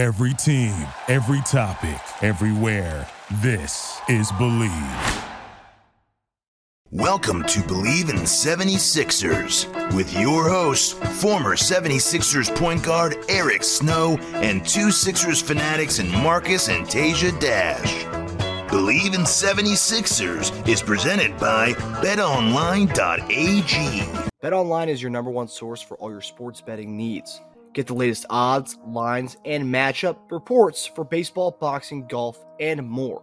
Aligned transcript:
Every 0.00 0.32
team, 0.32 0.74
every 1.08 1.42
topic, 1.42 2.00
everywhere. 2.22 3.06
This 3.42 4.00
is 4.08 4.32
Bleav. 4.32 5.24
Welcome 6.90 7.42
to 7.42 7.60
Bleav 7.60 8.08
in 8.08 8.16
76ers 8.20 9.66
with 9.94 10.10
your 10.18 10.48
hosts, 10.48 10.94
former 11.20 11.54
76ers 11.54 12.56
point 12.56 12.82
guard 12.82 13.18
Eric 13.28 13.62
Snow 13.62 14.16
and 14.32 14.66
two 14.66 14.90
Sixers 14.90 15.42
fanatics 15.42 15.98
in 15.98 16.10
Marcus 16.10 16.70
and 16.70 16.86
Tasia 16.86 17.38
Dash. 17.38 18.04
Bleav 18.70 19.14
in 19.14 19.26
76ers 19.26 20.66
is 20.66 20.80
presented 20.80 21.38
by 21.38 21.74
betonline.ag. 22.02 22.88
BetOnline 24.42 24.88
is 24.88 25.02
your 25.02 25.10
number 25.10 25.30
one 25.30 25.48
source 25.48 25.82
for 25.82 25.98
all 25.98 26.10
your 26.10 26.22
sports 26.22 26.62
betting 26.62 26.96
needs. 26.96 27.42
Get 27.72 27.86
the 27.86 27.94
latest 27.94 28.26
odds, 28.30 28.78
lines, 28.84 29.36
and 29.44 29.64
matchup 29.64 30.16
reports 30.30 30.86
for 30.86 31.04
baseball, 31.04 31.56
boxing, 31.60 32.06
golf, 32.08 32.44
and 32.58 32.82
more. 32.88 33.22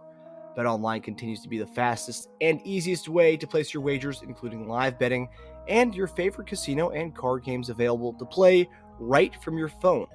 BetOnline 0.56 1.02
continues 1.02 1.42
to 1.42 1.48
be 1.48 1.58
the 1.58 1.66
fastest 1.66 2.30
and 2.40 2.60
easiest 2.66 3.08
way 3.08 3.36
to 3.36 3.46
place 3.46 3.74
your 3.74 3.82
wagers, 3.82 4.22
including 4.22 4.66
live 4.66 4.98
betting 4.98 5.28
and 5.68 5.94
your 5.94 6.06
favorite 6.06 6.48
casino 6.48 6.90
and 6.90 7.14
card 7.14 7.44
games 7.44 7.68
available 7.68 8.14
to 8.14 8.24
play 8.24 8.68
right 8.98 9.34
from 9.42 9.58
your 9.58 9.68
phone. 9.68 10.06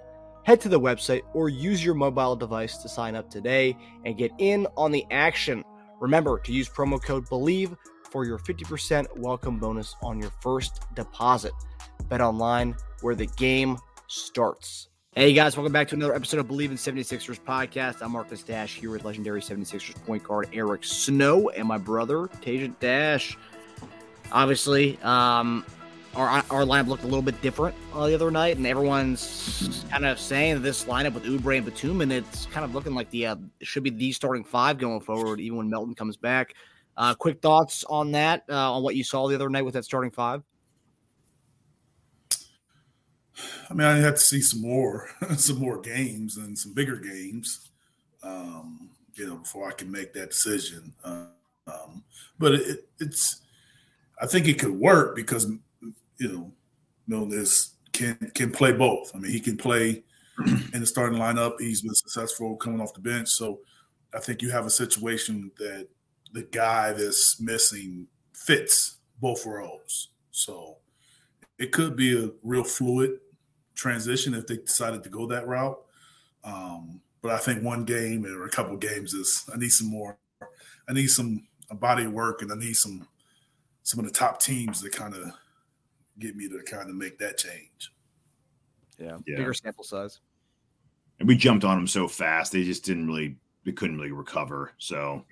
Head 0.43 0.59
to 0.61 0.69
the 0.69 0.79
website 0.79 1.21
or 1.33 1.47
use 1.47 1.85
your 1.85 1.93
mobile 1.93 2.35
device 2.35 2.77
to 2.77 2.89
sign 2.89 3.15
up 3.15 3.29
today 3.29 3.77
and 4.03 4.17
get 4.17 4.31
in 4.39 4.67
on 4.75 4.91
the 4.91 5.05
action. 5.11 5.63
Remember 6.01 6.39
to 6.39 6.51
use 6.51 6.67
promo 6.67 7.01
code 7.01 7.29
BELIEVE 7.29 7.75
for 8.11 8.25
your 8.25 8.39
50% 8.39 9.05
welcome 9.17 9.59
bonus 9.59 9.95
on 10.01 10.19
your 10.19 10.31
first 10.41 10.81
deposit. 10.95 11.53
BetOnline, 12.09 12.75
where 13.01 13.15
the 13.15 13.27
game 13.37 13.77
starts. 14.13 14.89
Hey 15.15 15.33
guys, 15.33 15.57
welcome 15.57 15.73
back 15.73 15.87
to 15.87 15.95
another 15.95 16.13
episode 16.13 16.39
of 16.39 16.47
Bleav 16.47 16.69
in 16.69 16.75
76ers 16.75 17.39
podcast. 17.39 18.01
I'm 18.01 18.11
Marcus 18.11 18.43
Dash 18.43 18.75
here 18.75 18.91
with 18.91 19.05
legendary 19.05 19.41
76ers 19.41 19.95
point 20.05 20.23
guard 20.23 20.49
Eric 20.53 20.83
Snow 20.83 21.49
and 21.49 21.67
my 21.67 21.79
brother 21.79 22.27
Tasia 22.27 22.73
Dash. 22.79 23.35
Obviously, 24.31 24.99
um, 25.01 25.65
our 26.15 26.27
our 26.29 26.63
lineup 26.63 26.87
looked 26.87 27.03
a 27.03 27.07
little 27.07 27.23
bit 27.23 27.41
different 27.41 27.75
uh, 27.93 28.05
the 28.05 28.13
other 28.13 28.29
night, 28.29 28.57
and 28.57 28.67
everyone's 28.67 29.83
kind 29.89 30.05
of 30.05 30.19
saying 30.19 30.61
this 30.61 30.85
lineup 30.85 31.15
with 31.15 31.23
Oubre 31.23 31.57
and 31.57 31.65
Batum, 31.65 32.01
and 32.01 32.13
it's 32.13 32.45
kind 32.47 32.63
of 32.63 32.75
looking 32.75 32.93
like 32.93 33.09
the 33.09 33.25
uh, 33.25 33.35
should 33.63 33.83
be 33.83 33.89
the 33.89 34.11
starting 34.11 34.43
five 34.43 34.77
going 34.77 35.01
forward, 35.01 35.39
even 35.39 35.57
when 35.57 35.69
Melton 35.69 35.95
comes 35.95 36.17
back. 36.17 36.53
Uh, 36.95 37.15
quick 37.15 37.41
thoughts 37.41 37.83
on 37.89 38.11
that, 38.11 38.43
uh, 38.47 38.73
on 38.73 38.83
what 38.83 38.95
you 38.95 39.03
saw 39.03 39.27
the 39.27 39.33
other 39.33 39.49
night 39.49 39.65
with 39.65 39.73
that 39.73 39.85
starting 39.85 40.11
five. 40.11 40.43
I 43.73 43.75
mean, 43.75 43.87
I 43.87 43.97
had 43.97 44.17
to 44.17 44.21
see 44.21 44.39
some 44.39 44.61
more, 44.61 45.09
some 45.37 45.57
more 45.57 45.81
games 45.81 46.37
and 46.37 46.57
some 46.57 46.73
bigger 46.73 46.97
games, 46.97 47.69
um, 48.21 48.91
you 49.15 49.27
know, 49.27 49.37
before 49.37 49.67
I 49.67 49.73
can 49.73 49.91
make 49.91 50.13
that 50.13 50.29
decision. 50.29 50.93
Um, 51.03 52.03
but 52.37 52.53
it, 52.53 52.87
it's, 52.99 53.41
I 54.21 54.27
think 54.27 54.47
it 54.47 54.59
could 54.59 54.77
work 54.77 55.15
because, 55.15 55.51
you 56.19 56.31
know, 56.31 56.51
Melton's 57.07 57.73
can 57.93 58.15
can 58.35 58.51
play 58.51 58.73
both. 58.73 59.11
I 59.15 59.19
mean, 59.19 59.31
he 59.31 59.39
can 59.39 59.57
play 59.57 60.03
in 60.45 60.79
the 60.79 60.85
starting 60.85 61.17
lineup. 61.17 61.59
He's 61.59 61.81
been 61.81 61.95
successful 61.95 62.55
coming 62.55 62.79
off 62.79 62.93
the 62.93 63.01
bench, 63.01 63.29
so 63.29 63.59
I 64.13 64.19
think 64.19 64.41
you 64.43 64.51
have 64.51 64.67
a 64.67 64.69
situation 64.69 65.51
that 65.57 65.87
the 66.31 66.43
guy 66.43 66.93
that's 66.93 67.41
missing 67.41 68.07
fits 68.33 68.97
both 69.19 69.45
roles. 69.45 70.09
So 70.31 70.77
it 71.57 71.71
could 71.71 71.95
be 71.95 72.23
a 72.23 72.29
real 72.43 72.63
fluid 72.63 73.19
transition 73.75 74.33
if 74.33 74.47
they 74.47 74.57
decided 74.57 75.03
to 75.03 75.09
go 75.09 75.27
that 75.27 75.47
route. 75.47 75.79
Um, 76.43 77.01
but 77.21 77.31
I 77.31 77.37
think 77.37 77.63
one 77.63 77.85
game 77.85 78.25
or 78.25 78.45
a 78.45 78.49
couple 78.49 78.75
games 78.77 79.13
is 79.13 79.49
I 79.53 79.57
need 79.57 79.71
some 79.71 79.87
more. 79.87 80.17
I 80.89 80.93
need 80.93 81.07
some 81.07 81.47
a 81.69 81.75
body 81.75 82.03
of 82.03 82.11
work, 82.11 82.41
and 82.41 82.51
I 82.51 82.55
need 82.55 82.75
some 82.75 83.07
some 83.83 83.99
of 83.99 84.05
the 84.05 84.11
top 84.11 84.41
teams 84.41 84.81
to 84.81 84.89
kind 84.89 85.15
of 85.15 85.31
get 86.19 86.35
me 86.35 86.47
to 86.49 86.61
kind 86.63 86.89
of 86.89 86.95
make 86.95 87.17
that 87.19 87.37
change. 87.37 87.91
Yeah, 88.97 89.17
yeah. 89.25 89.37
bigger 89.37 89.53
sample 89.53 89.83
size. 89.83 90.19
And 91.19 91.27
we 91.27 91.35
jumped 91.35 91.63
on 91.63 91.77
them 91.77 91.87
so 91.87 92.07
fast; 92.07 92.51
they 92.51 92.63
just 92.63 92.83
didn't 92.83 93.07
really, 93.07 93.37
they 93.65 93.71
couldn't 93.71 93.97
really 93.97 94.11
recover. 94.11 94.73
So 94.77 95.25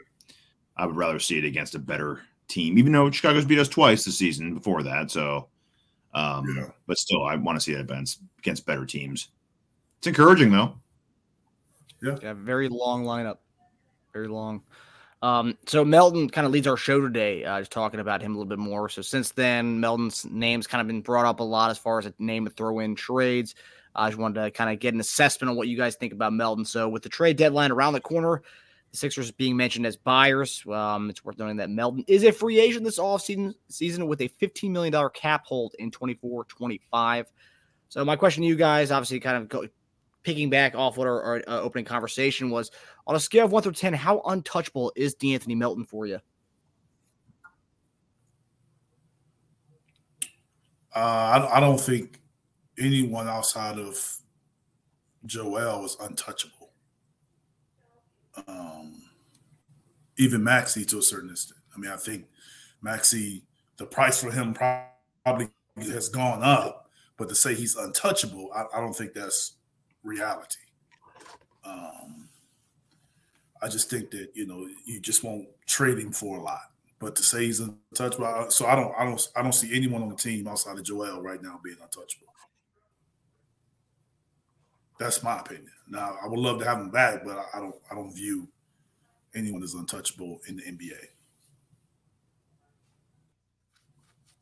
I 0.77 0.85
would 0.85 0.95
rather 0.95 1.19
see 1.19 1.37
it 1.37 1.45
against 1.45 1.75
a 1.75 1.79
better 1.79 2.21
team, 2.47 2.77
even 2.77 2.93
though 2.93 3.11
Chicago's 3.11 3.45
beat 3.45 3.59
us 3.59 3.67
twice 3.67 4.05
this 4.05 4.17
season 4.17 4.53
before 4.53 4.83
that. 4.83 5.11
So 5.11 5.47
um, 6.13 6.45
yeah. 6.57 6.69
But 6.87 6.97
still, 6.97 7.23
I 7.23 7.35
want 7.35 7.57
to 7.57 7.61
see 7.61 7.73
that 7.73 7.81
against, 7.81 8.21
against 8.39 8.65
better 8.65 8.85
teams. 8.85 9.29
It's 9.99 10.07
encouraging, 10.07 10.51
though. 10.51 10.75
Yeah. 12.01 12.17
yeah 12.21 12.33
very 12.33 12.69
long 12.69 13.03
lineup. 13.03 13.37
Very 14.13 14.27
long. 14.27 14.63
Um, 15.21 15.57
so 15.67 15.85
Melton 15.85 16.29
kind 16.29 16.47
of 16.47 16.51
leads 16.51 16.65
our 16.65 16.77
show 16.77 16.99
today, 16.99 17.45
uh, 17.45 17.59
just 17.59 17.71
talking 17.71 17.99
about 17.99 18.21
him 18.21 18.31
a 18.31 18.37
little 18.37 18.49
bit 18.49 18.57
more. 18.57 18.89
So 18.89 19.03
since 19.03 19.31
then, 19.31 19.79
Melton's 19.79 20.25
name's 20.25 20.65
kind 20.65 20.81
of 20.81 20.87
been 20.87 21.01
brought 21.01 21.25
up 21.25 21.39
a 21.39 21.43
lot 21.43 21.69
as 21.69 21.77
far 21.77 21.99
as 21.99 22.07
a 22.07 22.13
name 22.17 22.45
to 22.45 22.51
throw 22.51 22.79
in 22.79 22.95
trades. 22.95 23.53
I 23.95 24.09
just 24.09 24.19
wanted 24.19 24.41
to 24.41 24.51
kind 24.51 24.71
of 24.71 24.79
get 24.79 24.93
an 24.93 24.99
assessment 24.99 25.51
on 25.51 25.57
what 25.57 25.67
you 25.67 25.77
guys 25.77 25.95
think 25.95 26.13
about 26.13 26.33
Melton. 26.33 26.65
So 26.65 26.89
with 26.89 27.03
the 27.03 27.09
trade 27.09 27.37
deadline 27.37 27.71
around 27.71 27.93
the 27.93 28.01
corner, 28.01 28.41
the 28.91 28.97
Sixers 28.97 29.31
being 29.31 29.55
mentioned 29.57 29.85
as 29.85 29.95
buyers. 29.95 30.63
Um, 30.67 31.09
it's 31.09 31.23
worth 31.23 31.39
noting 31.39 31.57
that 31.57 31.69
Melton 31.69 32.03
is 32.07 32.23
a 32.23 32.31
free 32.31 32.59
agent 32.59 32.83
this 32.83 32.99
offseason 32.99 33.53
season 33.69 34.07
with 34.07 34.21
a 34.21 34.29
$15 34.29 34.69
million 34.69 35.09
cap 35.13 35.45
hold 35.45 35.75
in 35.79 35.91
24 35.91 36.45
25. 36.45 37.31
So, 37.89 38.05
my 38.05 38.15
question 38.15 38.43
to 38.43 38.47
you 38.47 38.55
guys, 38.55 38.91
obviously, 38.91 39.19
kind 39.19 39.37
of 39.37 39.49
go, 39.49 39.67
picking 40.23 40.49
back 40.49 40.75
off 40.75 40.97
what 40.97 41.07
our, 41.07 41.21
our 41.23 41.43
uh, 41.47 41.61
opening 41.61 41.85
conversation 41.85 42.49
was 42.49 42.71
on 43.07 43.15
a 43.15 43.19
scale 43.19 43.45
of 43.45 43.51
one 43.51 43.63
through 43.63 43.71
10, 43.73 43.93
how 43.93 44.21
untouchable 44.25 44.91
is 44.95 45.15
De'Anthony 45.15 45.57
Melton 45.57 45.85
for 45.85 46.05
you? 46.05 46.19
Uh, 50.93 50.99
I, 50.99 51.57
I 51.57 51.59
don't 51.59 51.79
think 51.79 52.19
anyone 52.77 53.27
outside 53.27 53.79
of 53.79 54.17
Joel 55.25 55.81
was 55.81 55.97
untouchable 56.01 56.60
um, 58.47 59.01
even 60.17 60.43
Maxey 60.43 60.85
to 60.85 60.99
a 60.99 61.01
certain 61.01 61.29
extent. 61.29 61.59
I 61.75 61.79
mean, 61.79 61.91
I 61.91 61.97
think 61.97 62.25
Maxey, 62.81 63.43
the 63.77 63.85
price 63.85 64.21
for 64.21 64.31
him 64.31 64.53
probably 64.53 65.49
has 65.77 66.09
gone 66.09 66.43
up, 66.43 66.89
but 67.17 67.29
to 67.29 67.35
say 67.35 67.55
he's 67.55 67.75
untouchable, 67.75 68.49
I, 68.53 68.65
I 68.77 68.81
don't 68.81 68.93
think 68.93 69.13
that's 69.13 69.53
reality. 70.03 70.59
Um, 71.63 72.29
I 73.61 73.67
just 73.67 73.89
think 73.89 74.09
that 74.11 74.29
you 74.33 74.47
know 74.47 74.67
you 74.85 74.99
just 74.99 75.23
won't 75.23 75.47
trade 75.67 75.99
him 75.99 76.11
for 76.11 76.37
a 76.37 76.41
lot. 76.41 76.61
But 76.99 77.15
to 77.15 77.23
say 77.23 77.45
he's 77.45 77.59
untouchable, 77.59 78.49
so 78.49 78.67
I 78.67 78.75
don't, 78.75 78.93
I 78.97 79.05
don't, 79.05 79.27
I 79.35 79.41
don't 79.41 79.53
see 79.53 79.75
anyone 79.75 80.03
on 80.03 80.09
the 80.09 80.15
team 80.15 80.47
outside 80.47 80.77
of 80.77 80.83
Joel 80.83 81.21
right 81.21 81.41
now 81.41 81.59
being 81.63 81.77
untouchable. 81.81 82.30
That's 85.01 85.23
my 85.23 85.39
opinion. 85.39 85.71
Now, 85.89 86.15
I 86.23 86.27
would 86.27 86.39
love 86.39 86.59
to 86.59 86.65
have 86.65 86.77
him 86.77 86.91
back, 86.91 87.25
but 87.25 87.43
I 87.55 87.59
don't. 87.59 87.73
I 87.89 87.95
don't 87.95 88.13
view 88.13 88.47
anyone 89.33 89.63
as 89.63 89.73
untouchable 89.73 90.39
in 90.47 90.57
the 90.57 90.61
NBA. 90.61 90.93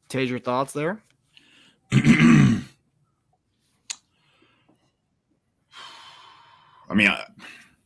Tage, 0.10 0.30
your 0.30 0.40
thoughts 0.40 0.74
there? 0.74 1.02
I 1.94 2.62
mean, 6.94 7.08
I, 7.08 7.24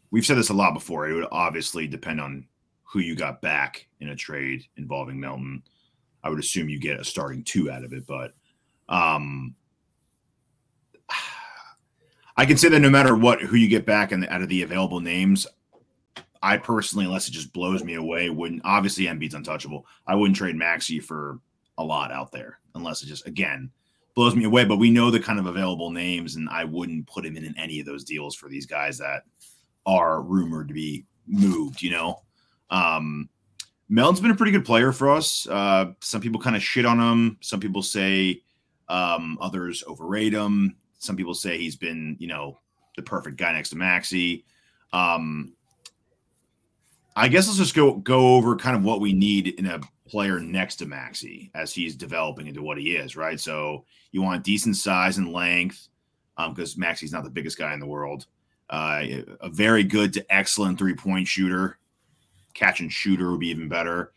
we've 0.10 0.26
said 0.26 0.38
this 0.38 0.50
a 0.50 0.54
lot 0.54 0.74
before. 0.74 1.08
It 1.08 1.14
would 1.14 1.28
obviously 1.32 1.86
depend 1.86 2.20
on 2.20 2.48
who 2.86 3.02
you 3.02 3.16
got 3.16 3.40
back 3.44 3.86
in 4.00 4.10
a 4.10 4.16
trade 4.16 4.64
involving 4.78 5.20
Melton. 5.20 5.62
I 6.24 6.30
would 6.30 6.40
assume 6.40 6.70
you 6.70 6.80
get 6.80 7.00
a 7.00 7.04
starting 7.04 7.44
two 7.44 7.70
out 7.70 7.84
of 7.84 7.94
it, 7.94 8.08
but 8.08 8.34
um, 8.90 9.54
I 12.36 12.46
can 12.46 12.58
say 12.58 12.70
that 12.70 12.80
no 12.80 12.90
matter 12.90 13.16
what, 13.16 13.42
who 13.42 13.56
you 13.56 13.68
get 13.68 13.86
back 13.86 14.12
and 14.12 14.26
out 14.28 14.42
of 14.42 14.50
the 14.50 14.64
available 14.64 15.00
names, 15.00 15.46
I 16.42 16.58
personally, 16.58 17.06
unless 17.06 17.28
it 17.28 17.32
just 17.32 17.54
blows 17.54 17.84
me 17.84 17.96
away, 17.96 18.30
wouldn't. 18.30 18.64
Obviously, 18.66 19.06
Embiid's 19.06 19.34
untouchable. 19.34 19.86
I 20.08 20.16
wouldn't 20.16 20.36
trade 20.36 20.56
Maxey 20.56 21.00
for 21.00 21.40
a 21.78 21.84
lot 21.84 22.12
out 22.12 22.32
there 22.32 22.60
unless 22.76 23.02
it 23.02 23.08
just 23.08 23.26
again 23.26 23.72
blows 24.16 24.36
me 24.36 24.44
away. 24.44 24.66
But 24.66 24.78
we 24.78 24.92
know 24.92 25.10
the 25.10 25.20
kind 25.20 25.40
of 25.40 25.46
available 25.46 25.90
names, 25.90 26.36
and 26.36 26.50
I 26.50 26.66
wouldn't 26.66 27.08
put 27.08 27.26
him 27.26 27.38
in 27.38 27.56
any 27.58 27.80
of 27.80 27.86
those 27.86 28.04
deals 28.04 28.36
for 28.36 28.50
these 28.50 28.66
guys 28.66 28.98
that 28.98 29.24
are 29.86 30.22
rumored 30.22 30.68
to 30.68 30.74
be 30.74 31.06
moved. 31.28 31.82
You 31.82 31.92
know, 31.92 32.22
um, 32.70 33.30
Melton's 33.88 34.20
been 34.20 34.32
a 34.32 34.36
pretty 34.36 34.52
good 34.52 34.66
player 34.66 34.92
for 34.92 35.12
us. 35.12 35.48
Uh, 35.48 35.94
some 36.02 36.20
people 36.20 36.42
kind 36.42 36.56
of 36.56 36.64
shit 36.64 36.86
on 36.86 37.00
him. 37.00 37.38
Some 37.42 37.60
people 37.60 37.84
say 37.84 38.42
um, 38.90 39.38
others 39.40 39.84
overrate 39.88 40.34
him. 40.34 40.76
Some 41.04 41.16
people 41.16 41.34
say 41.34 41.58
he's 41.58 41.76
been, 41.76 42.16
you 42.20 42.28
know, 42.28 42.60
the 42.96 43.04
perfect 43.04 43.38
guy 43.38 43.52
next 43.54 43.70
to 43.70 43.78
Maxey. 43.78 44.46
Um, 44.92 45.54
I 47.16 47.28
guess 47.28 47.48
let's 47.48 47.60
just 47.60 47.76
go 47.76 47.96
go 47.96 48.36
over 48.36 48.56
kind 48.56 48.76
of 48.76 48.84
what 48.84 49.02
we 49.02 49.14
need 49.14 49.48
in 49.48 49.66
a 49.66 49.82
player 50.08 50.40
next 50.40 50.78
to 50.78 50.86
Maxey 50.86 51.52
as 51.54 51.74
he's 51.74 51.96
developing 51.96 52.48
into 52.48 52.62
what 52.62 52.78
he 52.78 52.96
is, 52.96 53.16
right? 53.16 53.40
So 53.40 53.86
you 54.12 54.22
want 54.22 54.44
decent 54.44 54.78
size 54.78 55.18
and 55.18 55.34
length, 55.34 55.88
because 56.38 56.76
um, 56.76 56.80
Maxey's 56.80 57.12
not 57.12 57.24
the 57.24 57.30
biggest 57.30 57.58
guy 57.58 57.74
in 57.74 57.80
the 57.80 57.86
world. 57.86 58.26
Uh, 58.70 59.04
a 59.42 59.50
very 59.50 59.84
good 59.84 60.14
to 60.14 60.34
excellent 60.34 60.80
three 60.80 60.96
point 60.96 61.28
shooter. 61.28 61.78
Catch 62.54 62.80
and 62.80 62.92
shooter 62.92 63.32
would 63.32 63.40
be 63.40 63.50
even 63.50 63.68
better. 63.68 64.14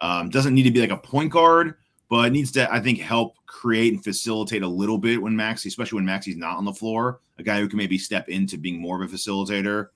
Um, 0.00 0.30
doesn't 0.30 0.54
need 0.54 0.64
to 0.64 0.70
be 0.70 0.80
like 0.80 0.90
a 0.90 0.96
point 0.96 1.30
guard, 1.30 1.74
but 2.12 2.26
it 2.26 2.32
needs 2.34 2.52
to, 2.52 2.70
I 2.70 2.78
think, 2.78 2.98
help 2.98 3.36
create 3.46 3.94
and 3.94 4.04
facilitate 4.04 4.62
a 4.62 4.68
little 4.68 4.98
bit 4.98 5.22
when 5.22 5.34
Maxey, 5.34 5.70
especially 5.70 5.96
when 5.96 6.04
Maxey's 6.04 6.36
not 6.36 6.58
on 6.58 6.66
the 6.66 6.72
floor. 6.74 7.20
A 7.38 7.42
guy 7.42 7.58
who 7.58 7.66
can 7.66 7.78
maybe 7.78 7.96
step 7.96 8.28
into 8.28 8.58
being 8.58 8.78
more 8.78 9.02
of 9.02 9.10
a 9.10 9.16
facilitator. 9.16 9.86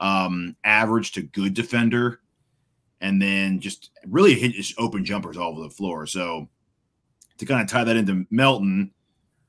Um, 0.00 0.56
average 0.64 1.12
to 1.12 1.22
good 1.24 1.52
defender, 1.52 2.22
and 3.02 3.20
then 3.20 3.60
just 3.60 3.90
really 4.06 4.32
hit 4.32 4.52
just 4.52 4.80
open 4.80 5.04
jumpers 5.04 5.36
all 5.36 5.50
over 5.50 5.60
the 5.60 5.68
floor. 5.68 6.06
So 6.06 6.48
to 7.36 7.44
kind 7.44 7.60
of 7.60 7.68
tie 7.68 7.84
that 7.84 7.96
into 7.98 8.26
Melton, 8.30 8.90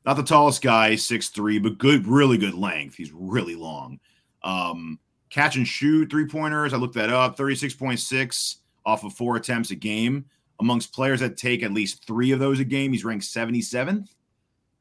not 0.05 0.17
the 0.17 0.23
tallest 0.23 0.61
guy, 0.61 0.97
six 0.97 1.29
three, 1.29 1.57
but 1.57 1.77
good, 1.77 2.05
really 2.05 2.37
good 2.37 2.53
length. 2.53 2.95
He's 2.95 3.13
really 3.13 3.55
long. 3.55 3.97
Um, 4.43 4.99
catch 5.29 5.55
and 5.55 5.65
shoot 5.65 6.09
three 6.09 6.27
pointers. 6.27 6.73
I 6.73 6.77
looked 6.77 6.95
that 6.95 7.11
up. 7.11 7.37
Thirty 7.37 7.55
six 7.55 7.73
point 7.73 8.01
six 8.01 8.57
off 8.85 9.05
of 9.05 9.13
four 9.13 9.37
attempts 9.37 9.71
a 9.71 9.75
game. 9.75 10.25
Amongst 10.59 10.93
players 10.93 11.21
that 11.21 11.37
take 11.37 11.63
at 11.63 11.71
least 11.71 12.05
three 12.05 12.31
of 12.31 12.39
those 12.39 12.59
a 12.59 12.65
game, 12.65 12.91
he's 12.91 13.05
ranked 13.05 13.25
seventy 13.25 13.61
seventh. 13.61 14.13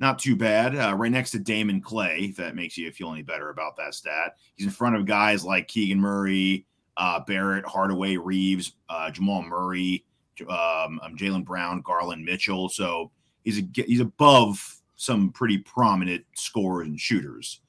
Not 0.01 0.19
too 0.19 0.37
bad. 0.37 0.77
Uh, 0.77 0.95
right 0.95 1.11
next 1.11 1.33
to 1.33 1.39
Damon 1.41 1.81
Clay, 1.81 2.29
if 2.31 2.37
that 2.37 2.55
makes 2.55 2.79
you 2.79 2.91
feel 2.93 3.13
any 3.13 3.23
better 3.23 3.51
about 3.51 3.77
that 3.77 3.95
stat. 3.95 4.37
He's 4.55 4.67
in 4.67 4.73
front 4.73 4.95
of 4.95 5.07
guys 5.07 5.45
like 5.45 5.67
Keegan 5.67 6.01
Murray, 6.01 6.67
uh, 6.97 7.21
Barrett, 7.21 7.67
Hardaway, 7.67 8.17
Reaves, 8.17 8.75
uh, 8.89 9.11
Jamal 9.11 9.43
Murray, 9.43 10.05
um, 10.43 11.01
um, 11.03 11.17
Jaylen 11.17 11.45
Brown, 11.45 11.81
Garland 11.81 12.25
Mitchell. 12.25 12.69
So 12.69 13.11
he's 13.45 13.59
a, 13.59 13.63
he's 13.75 14.01
above 14.01 14.81
some 14.97 15.31
pretty 15.31 15.59
prominent 15.59 16.25
scorers 16.35 16.87
and 16.87 17.01
shooters. 17.01 17.61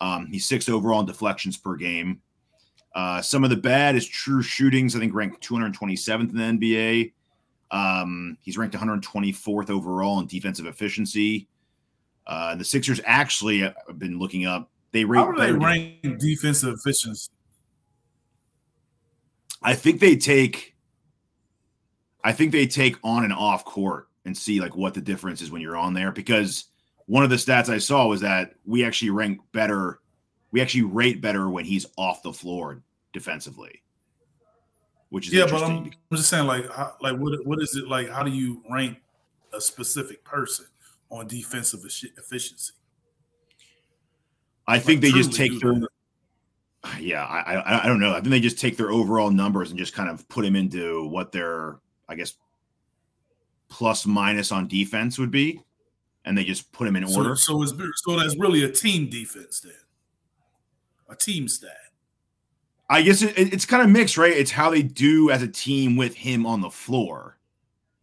Um, 0.00 0.26
he's 0.26 0.46
sixth 0.46 0.68
overall 0.68 1.00
in 1.00 1.06
deflections 1.06 1.56
per 1.56 1.76
game. 1.76 2.20
Uh, 2.94 3.22
some 3.22 3.44
of 3.44 3.50
the 3.50 3.56
bad 3.56 3.96
is 3.96 4.06
true 4.06 4.42
shootings. 4.42 4.94
I 4.94 4.98
think 4.98 5.14
ranked 5.14 5.46
227th 5.48 6.30
in 6.30 6.58
the 6.58 6.66
NBA. 6.66 7.12
Um, 7.72 8.36
he's 8.42 8.58
ranked 8.58 8.76
124th 8.76 9.70
overall 9.70 10.20
in 10.20 10.26
defensive 10.26 10.66
efficiency. 10.66 11.48
Uh, 12.26 12.54
the 12.54 12.64
Sixers 12.64 13.00
actually, 13.04 13.64
I've 13.64 13.98
been 13.98 14.18
looking 14.18 14.46
up. 14.46 14.70
They 14.92 15.04
rate. 15.04 15.18
How 15.18 15.32
do 15.32 15.40
they 15.40 15.52
rank 15.52 16.02
defensive 16.18 16.74
efficiency? 16.74 17.30
I 19.62 19.74
think 19.74 20.00
they 20.00 20.16
take. 20.16 20.76
I 22.22 22.32
think 22.32 22.52
they 22.52 22.66
take 22.66 22.96
on 23.02 23.24
and 23.24 23.32
off 23.32 23.64
court 23.64 24.08
and 24.24 24.36
see 24.36 24.60
like 24.60 24.76
what 24.76 24.94
the 24.94 25.00
difference 25.00 25.40
is 25.40 25.50
when 25.50 25.62
you're 25.62 25.76
on 25.76 25.94
there 25.94 26.12
because 26.12 26.66
one 27.06 27.24
of 27.24 27.30
the 27.30 27.36
stats 27.36 27.68
I 27.68 27.78
saw 27.78 28.06
was 28.06 28.20
that 28.20 28.54
we 28.64 28.84
actually 28.84 29.10
rank 29.10 29.40
better. 29.52 30.00
We 30.52 30.60
actually 30.60 30.82
rate 30.82 31.20
better 31.20 31.48
when 31.48 31.64
he's 31.64 31.86
off 31.96 32.22
the 32.22 32.32
floor 32.32 32.82
defensively, 33.12 33.82
which 35.12 35.28
is 35.28 35.34
yeah. 35.34 35.44
But 35.44 35.62
I'm, 35.62 35.90
I'm, 36.10 36.16
just 36.16 36.30
saying, 36.30 36.46
like, 36.46 36.70
how, 36.70 36.94
like 37.02 37.18
what 37.18 37.46
what 37.46 37.60
is 37.60 37.76
it 37.76 37.86
like? 37.86 38.08
How 38.08 38.22
do 38.22 38.30
you 38.30 38.62
rank 38.70 38.96
a 39.52 39.60
specific 39.60 40.24
person 40.24 40.64
on 41.10 41.26
defensive 41.26 41.80
efficiency? 41.84 42.72
I 44.66 44.78
think 44.78 45.02
they 45.02 45.12
just 45.12 45.34
take 45.34 45.60
their. 45.60 45.74
Ah, 46.82 46.96
yeah, 46.98 47.24
I, 47.24 47.56
I 47.56 47.84
I 47.84 47.86
don't 47.86 48.00
know. 48.00 48.12
I 48.12 48.20
think 48.20 48.30
they 48.30 48.40
just 48.40 48.58
take 48.58 48.78
their 48.78 48.90
overall 48.90 49.30
numbers 49.30 49.68
and 49.68 49.78
just 49.78 49.92
kind 49.92 50.08
of 50.08 50.26
put 50.30 50.44
them 50.44 50.56
into 50.56 51.06
what 51.08 51.30
their 51.30 51.78
I 52.08 52.14
guess 52.14 52.32
plus 53.68 54.06
minus 54.06 54.50
on 54.50 54.66
defense 54.66 55.18
would 55.18 55.30
be 55.30 55.62
and 56.24 56.38
they 56.38 56.44
just 56.44 56.72
put 56.72 56.86
them 56.86 56.96
in 56.96 57.04
order. 57.04 57.36
So, 57.36 57.64
so, 57.66 57.76
so 57.96 58.18
that's 58.18 58.36
really 58.36 58.64
a 58.64 58.70
team 58.70 59.10
defense 59.10 59.60
then, 59.60 59.72
a 61.08 61.16
team 61.16 61.48
stat. 61.48 61.81
I 62.92 63.00
guess 63.00 63.22
it, 63.22 63.32
it's 63.36 63.64
kind 63.64 63.82
of 63.82 63.88
mixed, 63.88 64.18
right? 64.18 64.36
It's 64.36 64.50
how 64.50 64.68
they 64.68 64.82
do 64.82 65.30
as 65.30 65.42
a 65.42 65.48
team 65.48 65.96
with 65.96 66.14
him 66.14 66.44
on 66.44 66.60
the 66.60 66.68
floor. 66.68 67.38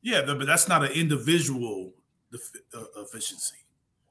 Yeah, 0.01 0.23
but 0.25 0.47
that's 0.47 0.67
not 0.67 0.83
an 0.83 0.91
individual 0.93 1.93
uh, 2.33 2.83
efficiency. 2.97 3.57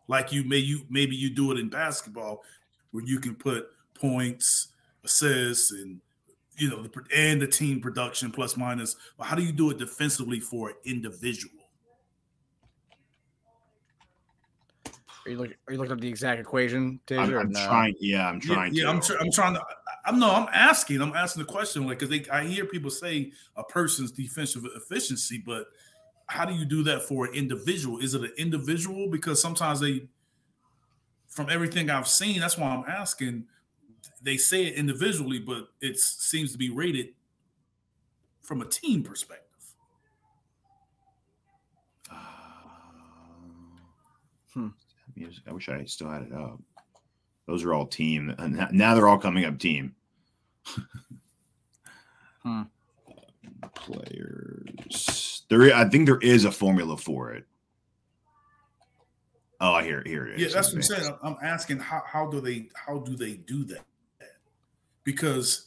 Like 0.06 0.30
you 0.30 0.44
may 0.44 0.58
you 0.58 0.82
maybe 0.88 1.16
you 1.16 1.30
do 1.30 1.50
it 1.50 1.58
in 1.58 1.68
basketball, 1.68 2.44
where 2.92 3.02
you 3.04 3.18
can 3.18 3.34
put 3.34 3.66
points, 3.94 4.68
assists, 5.04 5.72
and 5.72 6.00
you 6.56 6.70
know 6.70 6.86
and 7.12 7.42
the 7.42 7.48
team 7.48 7.80
production 7.80 8.30
plus 8.30 8.56
minus. 8.56 8.94
But 9.16 9.24
how 9.24 9.34
do 9.34 9.42
you 9.42 9.52
do 9.52 9.70
it 9.70 9.78
defensively 9.78 10.38
for 10.38 10.68
an 10.68 10.76
individual? 10.84 11.57
Are 15.28 15.30
you 15.30 15.36
looking? 15.36 15.56
Are 15.66 15.72
you 15.74 15.78
looking 15.78 15.92
up 15.92 16.00
the 16.00 16.08
exact 16.08 16.40
equation? 16.40 17.00
I'm, 17.10 17.34
I'm 17.36 17.50
no? 17.50 17.66
trying. 17.66 17.94
Yeah, 18.00 18.26
I'm 18.26 18.40
trying. 18.40 18.72
Yeah, 18.72 18.84
yeah 18.84 18.90
I'm, 18.90 19.00
tr- 19.02 19.18
I'm 19.20 19.30
trying 19.30 19.54
to. 19.54 19.62
I'm 20.06 20.18
no. 20.18 20.30
I'm 20.30 20.48
asking. 20.54 21.02
I'm 21.02 21.12
asking 21.12 21.42
the 21.42 21.52
question, 21.52 21.86
like, 21.86 21.98
because 21.98 22.28
I 22.30 22.44
hear 22.44 22.64
people 22.64 22.90
say 22.90 23.32
a 23.54 23.62
person's 23.62 24.10
defensive 24.10 24.64
efficiency, 24.74 25.42
but 25.44 25.66
how 26.28 26.46
do 26.46 26.54
you 26.54 26.64
do 26.64 26.82
that 26.84 27.02
for 27.02 27.26
an 27.26 27.34
individual? 27.34 27.98
Is 27.98 28.14
it 28.14 28.22
an 28.22 28.32
individual? 28.38 29.10
Because 29.10 29.40
sometimes 29.40 29.80
they, 29.80 30.08
from 31.28 31.50
everything 31.50 31.90
I've 31.90 32.08
seen, 32.08 32.40
that's 32.40 32.56
why 32.56 32.70
I'm 32.70 32.84
asking. 32.88 33.44
They 34.22 34.38
say 34.38 34.64
it 34.64 34.76
individually, 34.76 35.40
but 35.40 35.68
it 35.82 35.98
seems 35.98 36.52
to 36.52 36.58
be 36.58 36.70
rated 36.70 37.08
from 38.40 38.62
a 38.62 38.64
team 38.64 39.02
perspective. 39.02 39.44
hmm 44.54 44.68
music. 45.18 45.42
I 45.48 45.52
wish 45.52 45.68
I 45.68 45.84
still 45.84 46.10
had 46.10 46.22
it 46.22 46.32
up. 46.32 46.60
Those 47.46 47.64
are 47.64 47.74
all 47.74 47.86
team. 47.86 48.34
Now 48.72 48.94
they're 48.94 49.08
all 49.08 49.18
coming 49.18 49.44
up 49.44 49.58
team. 49.58 49.94
hmm. 52.42 52.62
Players. 53.74 55.42
There, 55.48 55.74
I 55.74 55.88
think 55.88 56.06
there 56.06 56.18
is 56.18 56.44
a 56.44 56.52
formula 56.52 56.96
for 56.96 57.32
it. 57.32 57.44
Oh, 59.60 59.72
I 59.72 59.82
hear 59.82 60.02
here 60.06 60.28
it 60.28 60.34
is. 60.34 60.40
Yeah, 60.40 60.48
that's 60.54 60.68
what 60.68 60.76
I'm 60.76 60.82
saying. 60.82 61.18
I'm 61.22 61.36
asking 61.42 61.80
how 61.80 62.02
how 62.06 62.28
do 62.28 62.40
they 62.40 62.68
how 62.74 62.98
do 62.98 63.16
they 63.16 63.38
do 63.38 63.64
that? 63.64 63.80
Because 65.02 65.66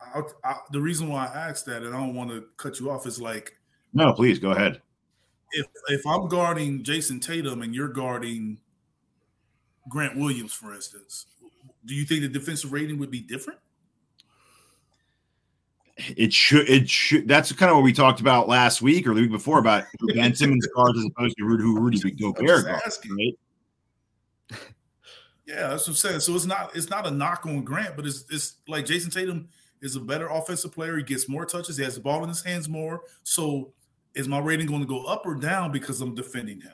I, 0.00 0.22
I, 0.44 0.58
the 0.70 0.80
reason 0.80 1.08
why 1.08 1.26
I 1.26 1.48
asked 1.48 1.66
that, 1.66 1.82
and 1.82 1.96
I 1.96 1.98
don't 1.98 2.14
want 2.14 2.30
to 2.30 2.44
cut 2.56 2.78
you 2.78 2.90
off, 2.90 3.06
is 3.08 3.20
like, 3.20 3.58
no, 3.92 4.12
please 4.12 4.38
go 4.38 4.52
ahead 4.52 4.80
if 5.52 5.66
if 5.88 6.06
I'm 6.06 6.28
guarding 6.28 6.82
Jayson 6.82 7.20
Tatum 7.20 7.62
and 7.62 7.74
you're 7.74 7.88
guarding 7.88 8.58
Grant 9.88 10.16
Williams, 10.16 10.52
for 10.52 10.74
instance, 10.74 11.26
do 11.84 11.94
you 11.94 12.04
think 12.04 12.22
the 12.22 12.28
defensive 12.28 12.72
rating 12.72 12.98
would 12.98 13.10
be 13.10 13.20
different? 13.20 13.58
It 15.96 16.32
should. 16.32 16.68
It 16.68 16.88
should. 16.88 17.28
That's 17.28 17.52
kind 17.52 17.70
of 17.70 17.76
what 17.76 17.84
we 17.84 17.92
talked 17.92 18.20
about 18.20 18.48
last 18.48 18.82
week 18.82 19.06
or 19.06 19.14
the 19.14 19.20
week 19.22 19.30
before 19.30 19.58
about 19.58 19.84
Ben 20.14 20.34
Simmons 20.34 20.66
guards 20.74 20.98
as 20.98 21.04
opposed 21.04 21.36
to 21.38 21.44
who 21.44 21.78
Rudy 21.78 21.98
Gobert 22.10 22.66
guards, 22.66 23.00
right? 23.08 23.38
Yeah, 25.46 25.68
that's 25.68 25.82
what 25.82 25.88
I'm 25.88 25.94
saying. 25.94 26.20
So 26.20 26.34
it's 26.34 26.46
not 26.46 26.74
it's 26.74 26.90
not 26.90 27.06
a 27.06 27.10
knock 27.10 27.46
on 27.46 27.62
Grant, 27.62 27.96
but 27.96 28.06
it's 28.06 28.24
it's 28.30 28.56
like 28.66 28.86
Jayson 28.86 29.12
Tatum 29.12 29.48
is 29.82 29.94
a 29.94 30.00
better 30.00 30.26
offensive 30.28 30.72
player. 30.72 30.96
He 30.96 31.02
gets 31.02 31.28
more 31.28 31.44
touches. 31.44 31.76
He 31.76 31.84
has 31.84 31.94
the 31.94 32.00
ball 32.00 32.22
in 32.22 32.28
his 32.28 32.42
hands 32.42 32.68
more. 32.68 33.02
So 33.22 33.72
is 34.14 34.28
my 34.28 34.38
rating 34.38 34.66
going 34.66 34.80
to 34.80 34.86
go 34.86 35.04
up 35.04 35.26
or 35.26 35.34
down 35.34 35.72
because 35.72 36.00
I'm 36.00 36.14
defending 36.14 36.60
him? 36.60 36.72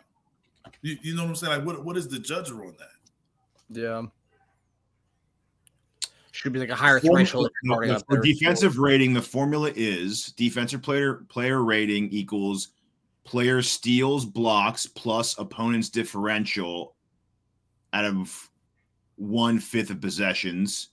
You, 0.82 0.97
you 1.02 1.14
know 1.16 1.23
what 1.23 1.30
I'm 1.30 1.37
saying? 1.37 1.59
Like, 1.59 1.66
what, 1.66 1.85
what 1.85 1.97
is 1.97 2.09
the 2.09 2.18
judge 2.18 2.50
on 2.50 2.75
that? 2.78 3.80
Yeah. 3.80 4.02
Should 6.32 6.52
be 6.52 6.59
like 6.59 6.70
a 6.70 6.75
higher 6.75 7.00
threshold. 7.00 7.50
For 8.09 8.20
defensive 8.20 8.78
rating, 8.78 9.12
the 9.12 9.20
formula 9.20 9.73
is 9.75 10.32
defensive 10.37 10.80
player 10.80 11.26
player 11.28 11.62
rating 11.62 12.09
equals 12.11 12.68
player 13.25 13.61
steals, 13.61 14.25
blocks 14.25 14.87
plus 14.87 15.38
opponent's 15.38 15.90
differential 15.90 16.94
out 17.92 18.06
of 18.06 18.50
one 19.16 19.59
fifth 19.59 19.90
of 19.90 20.00
possessions. 20.00 20.88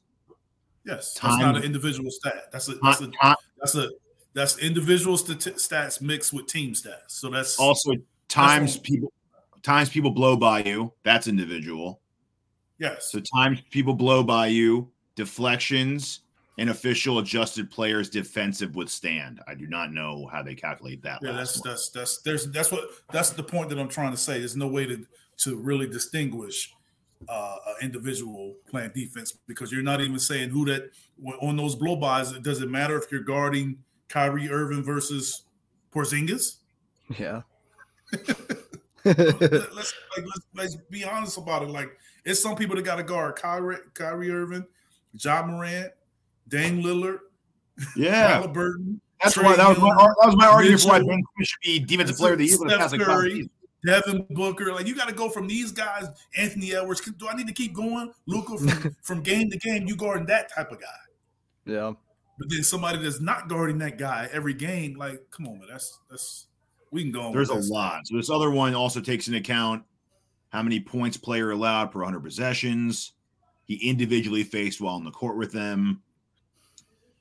Yes, 0.85 1.13
that's 1.13 1.37
not 1.37 1.55
an 1.55 1.63
individual 1.63 2.11
stat. 2.11 2.51
That's 2.51 2.67
a 2.67 2.75
that's 2.75 3.01
a, 3.01 3.11
that's 3.57 3.75
a 3.75 3.89
that's 4.37 4.59
individual 4.59 5.17
stats 5.17 5.99
mixed 5.99 6.31
with 6.31 6.45
team 6.45 6.73
stats. 6.73 7.07
So 7.07 7.31
that's 7.31 7.57
also 7.57 7.93
times 8.27 8.75
that's 8.75 8.87
people 8.87 9.11
times 9.63 9.89
people 9.89 10.11
blow 10.11 10.37
by 10.37 10.63
you. 10.63 10.93
That's 11.01 11.27
individual. 11.27 12.01
Yes. 12.77 13.09
So 13.11 13.19
times 13.19 13.63
people 13.71 13.95
blow 13.95 14.21
by 14.21 14.47
you, 14.47 14.91
deflections, 15.15 16.19
and 16.59 16.69
official 16.69 17.17
adjusted 17.17 17.71
players 17.71 18.11
defensive 18.11 18.75
withstand. 18.75 19.41
I 19.47 19.55
do 19.55 19.65
not 19.65 19.91
know 19.91 20.29
how 20.31 20.43
they 20.43 20.53
calculate 20.53 21.01
that. 21.01 21.17
Yeah, 21.23 21.31
that's 21.31 21.59
one. 21.59 21.71
that's 21.71 21.89
that's 21.89 22.21
there's 22.21 22.45
that's 22.51 22.71
what 22.71 22.83
that's 23.11 23.31
the 23.31 23.41
point 23.41 23.69
that 23.69 23.79
I'm 23.79 23.89
trying 23.89 24.11
to 24.11 24.17
say. 24.17 24.37
There's 24.37 24.55
no 24.55 24.67
way 24.67 24.85
to 24.85 25.03
to 25.37 25.55
really 25.55 25.87
distinguish 25.87 26.71
uh, 27.27 27.55
an 27.65 27.75
individual 27.81 28.53
playing 28.69 28.91
defense 28.93 29.35
because 29.47 29.71
you're 29.71 29.81
not 29.81 29.99
even 29.99 30.19
saying 30.19 30.51
who 30.51 30.63
that 30.65 30.91
on 31.41 31.57
those 31.57 31.75
blowbys. 31.75 32.35
It 32.35 32.43
doesn't 32.43 32.69
matter 32.69 32.99
if 32.99 33.11
you're 33.11 33.21
guarding 33.21 33.79
Kyrie 34.09 34.49
Irving 34.49 34.83
versus 34.83 35.43
Porzingis. 35.93 36.57
Yeah. 37.17 37.41
let's, 39.03 39.93
like, 40.15 40.25
let's 40.25 40.45
let's 40.55 40.75
be 40.89 41.03
honest 41.03 41.37
about 41.37 41.63
it. 41.63 41.69
Like 41.69 41.89
it's 42.25 42.41
some 42.41 42.55
people 42.55 42.75
that 42.75 42.83
got 42.83 42.95
to 42.97 43.03
guard 43.03 43.35
Kyrie, 43.35 43.77
Kyrie 43.93 44.31
Irving, 44.31 44.65
Ja 45.13 45.45
Morant, 45.45 45.91
Dame 46.47 46.81
Lillard, 46.81 47.19
Yeah, 47.95 48.27
Halliburton. 48.33 49.01
that's 49.21 49.35
Trae 49.37 49.43
why 49.43 49.55
that 49.55 49.67
was 49.69 49.77
my 49.79 49.89
that 49.95 50.27
was 50.27 50.35
my 50.35 50.47
argument 50.47 50.81
for 50.81 50.87
why 50.89 50.99
Mitchell, 50.99 51.09
Ben 51.09 51.23
Quinn 51.35 51.45
should 51.45 51.59
be 51.63 51.79
defensive 51.79 52.17
player 52.17 52.33
of 52.33 52.39
the 52.39 52.45
year 52.45 52.57
for 52.57 52.65
the 52.65 52.69
Steph 52.71 52.79
past 52.79 52.91
like 52.93 53.01
five 53.01 53.07
Curry. 53.07 53.49
Devin 53.85 54.25
Booker. 54.31 54.73
Like 54.73 54.87
you 54.87 54.95
got 54.95 55.07
to 55.07 55.13
go 55.13 55.29
from 55.29 55.47
these 55.47 55.71
guys. 55.71 56.05
Anthony 56.35 56.75
Edwards. 56.75 57.01
Do 57.01 57.27
I 57.27 57.35
need 57.35 57.47
to 57.47 57.53
keep 57.53 57.73
going? 57.73 58.11
Luka 58.25 58.57
from, 58.57 58.95
from 59.03 59.21
game 59.21 59.49
to 59.49 59.57
game. 59.57 59.87
You 59.87 59.95
guarding 59.95 60.25
that 60.27 60.51
type 60.53 60.71
of 60.71 60.81
guy. 60.81 60.87
Yeah. 61.65 61.93
But 62.39 62.49
then 62.49 62.63
somebody 62.63 62.99
that's 62.99 63.19
not 63.19 63.47
guarding 63.49 63.77
that 63.79 63.97
guy 63.97 64.29
every 64.31 64.53
game, 64.53 64.95
like, 64.95 65.21
come 65.31 65.47
on, 65.47 65.59
man, 65.59 65.67
that's 65.71 65.99
that's 66.09 66.45
we 66.91 67.03
can 67.03 67.11
go. 67.11 67.21
On 67.23 67.33
There's 67.33 67.49
a 67.49 67.55
this. 67.55 67.69
lot. 67.69 68.05
So 68.07 68.15
this 68.17 68.29
other 68.29 68.51
one 68.51 68.75
also 68.75 69.01
takes 69.01 69.27
into 69.27 69.39
account 69.39 69.83
how 70.49 70.61
many 70.63 70.79
points 70.79 71.17
player 71.17 71.51
allowed 71.51 71.91
per 71.91 71.99
100 71.99 72.21
possessions. 72.21 73.13
He 73.65 73.75
individually 73.89 74.43
faced 74.43 74.79
while 74.79 74.95
on 74.95 75.03
the 75.03 75.11
court 75.11 75.35
with 75.37 75.51
them. 75.51 76.01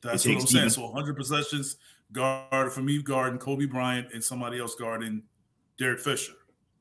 That's 0.02 0.24
what 0.24 0.34
I'm 0.34 0.40
saying. 0.46 0.56
even- 0.66 0.70
So 0.70 0.82
100 0.90 1.16
possessions 1.16 1.76
guard 2.12 2.72
for 2.72 2.82
me 2.82 3.02
guarding 3.02 3.38
Kobe 3.40 3.64
Bryant 3.66 4.12
and 4.12 4.22
somebody 4.22 4.60
else 4.60 4.74
guarding 4.76 5.22
Derek 5.78 5.98
Fisher. 6.00 6.34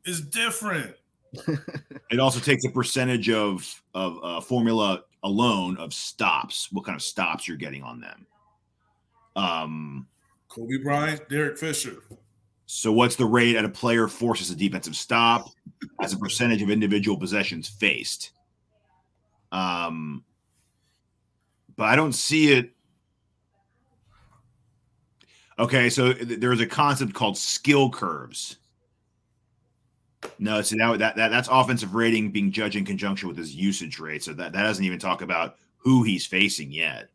is 0.05 0.21
different. 0.21 0.95
It 2.11 2.19
also 2.19 2.39
takes 2.39 2.63
a 2.65 2.69
percentage 2.69 3.29
of 3.31 3.81
of 3.95 4.19
uh, 4.23 4.39
formula 4.39 5.03
alone 5.25 5.75
of 5.77 5.93
stops. 5.93 6.71
What 6.71 6.85
kind 6.85 6.95
of 6.95 7.01
stops 7.01 7.47
you're 7.47 7.57
getting 7.57 7.83
on 7.83 7.99
them? 7.99 8.25
Um. 9.35 10.07
Kobe 10.47 10.77
Bryant, 10.81 11.27
Derek 11.27 11.57
Fisher. 11.57 12.03
So 12.67 12.93
what's 12.93 13.17
the 13.17 13.25
rate 13.25 13.57
at 13.57 13.65
a 13.65 13.69
player 13.69 14.07
forces 14.07 14.49
a 14.49 14.55
defensive 14.55 14.95
stop 14.95 15.49
as 16.01 16.13
a 16.13 16.17
percentage 16.17 16.61
of 16.61 16.69
individual 16.69 17.17
possessions 17.17 17.67
faced? 17.67 18.31
Um. 19.51 20.23
But 21.75 21.89
I 21.89 21.97
don't 21.97 22.13
see 22.13 22.53
it. 22.53 22.71
Okay, 25.59 25.89
so 25.89 26.13
th- 26.13 26.39
there's 26.39 26.61
a 26.61 26.67
concept 26.67 27.13
called 27.13 27.37
skill 27.37 27.89
curves. 27.89 28.57
No, 30.39 30.61
so 30.61 30.75
now 30.75 30.95
that, 30.97 31.15
that 31.15 31.29
that's 31.29 31.49
offensive 31.51 31.95
rating 31.95 32.31
being 32.31 32.51
judged 32.51 32.75
in 32.75 32.85
conjunction 32.85 33.27
with 33.27 33.37
his 33.37 33.55
usage 33.55 33.99
rate. 33.99 34.23
So 34.23 34.33
that, 34.33 34.53
that 34.53 34.63
doesn't 34.63 34.83
even 34.83 34.99
talk 34.99 35.21
about 35.21 35.57
who 35.77 36.03
he's 36.03 36.25
facing 36.25 36.71
yet. 36.71 37.09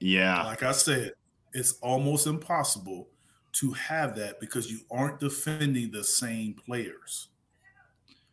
Yeah. 0.00 0.42
Like 0.44 0.62
I 0.62 0.72
said, 0.72 1.12
it's 1.52 1.78
almost 1.80 2.26
impossible 2.26 3.08
to 3.52 3.72
have 3.72 4.14
that 4.16 4.40
because 4.40 4.70
you 4.70 4.80
aren't 4.90 5.20
defending 5.20 5.90
the 5.90 6.04
same 6.04 6.54
players. 6.54 7.28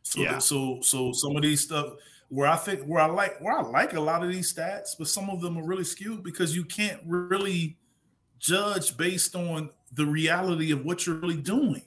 So 0.04 0.22
Yeah. 0.22 0.38
so 0.40 0.80
so 0.82 1.12
some 1.14 1.36
of 1.36 1.42
these 1.42 1.62
stuff 1.62 1.94
where 2.28 2.48
I 2.48 2.58
think 2.58 2.84
where 2.84 3.02
I 3.02 3.06
like 3.06 3.40
where 3.40 3.58
I 3.58 3.62
like 3.62 3.94
a 3.94 4.00
lot 4.02 4.24
of 4.24 4.30
these 4.30 4.54
stats, 4.54 4.90
but 4.98 5.08
some 5.08 5.30
of 5.30 5.40
them 5.40 5.58
are 5.58 5.66
really 5.66 5.86
skewed 5.86 6.24
because 6.24 6.56
you 6.56 6.66
can't 6.66 7.00
really 7.06 7.78
judge 8.40 8.98
based 8.98 9.36
on 9.36 9.70
the 9.96 10.06
reality 10.06 10.72
of 10.72 10.86
what 10.86 11.06
you're 11.06 11.16
really 11.16 11.38
doing. 11.38 11.84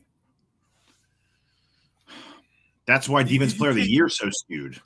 That's 2.87 3.09
why 3.09 3.25
defense 3.25 3.53
player 3.53 3.71
of 3.71 3.77
the 3.77 3.83
year 3.83 4.07
is 4.07 4.17
so 4.17 4.31
skewed. 4.31 4.81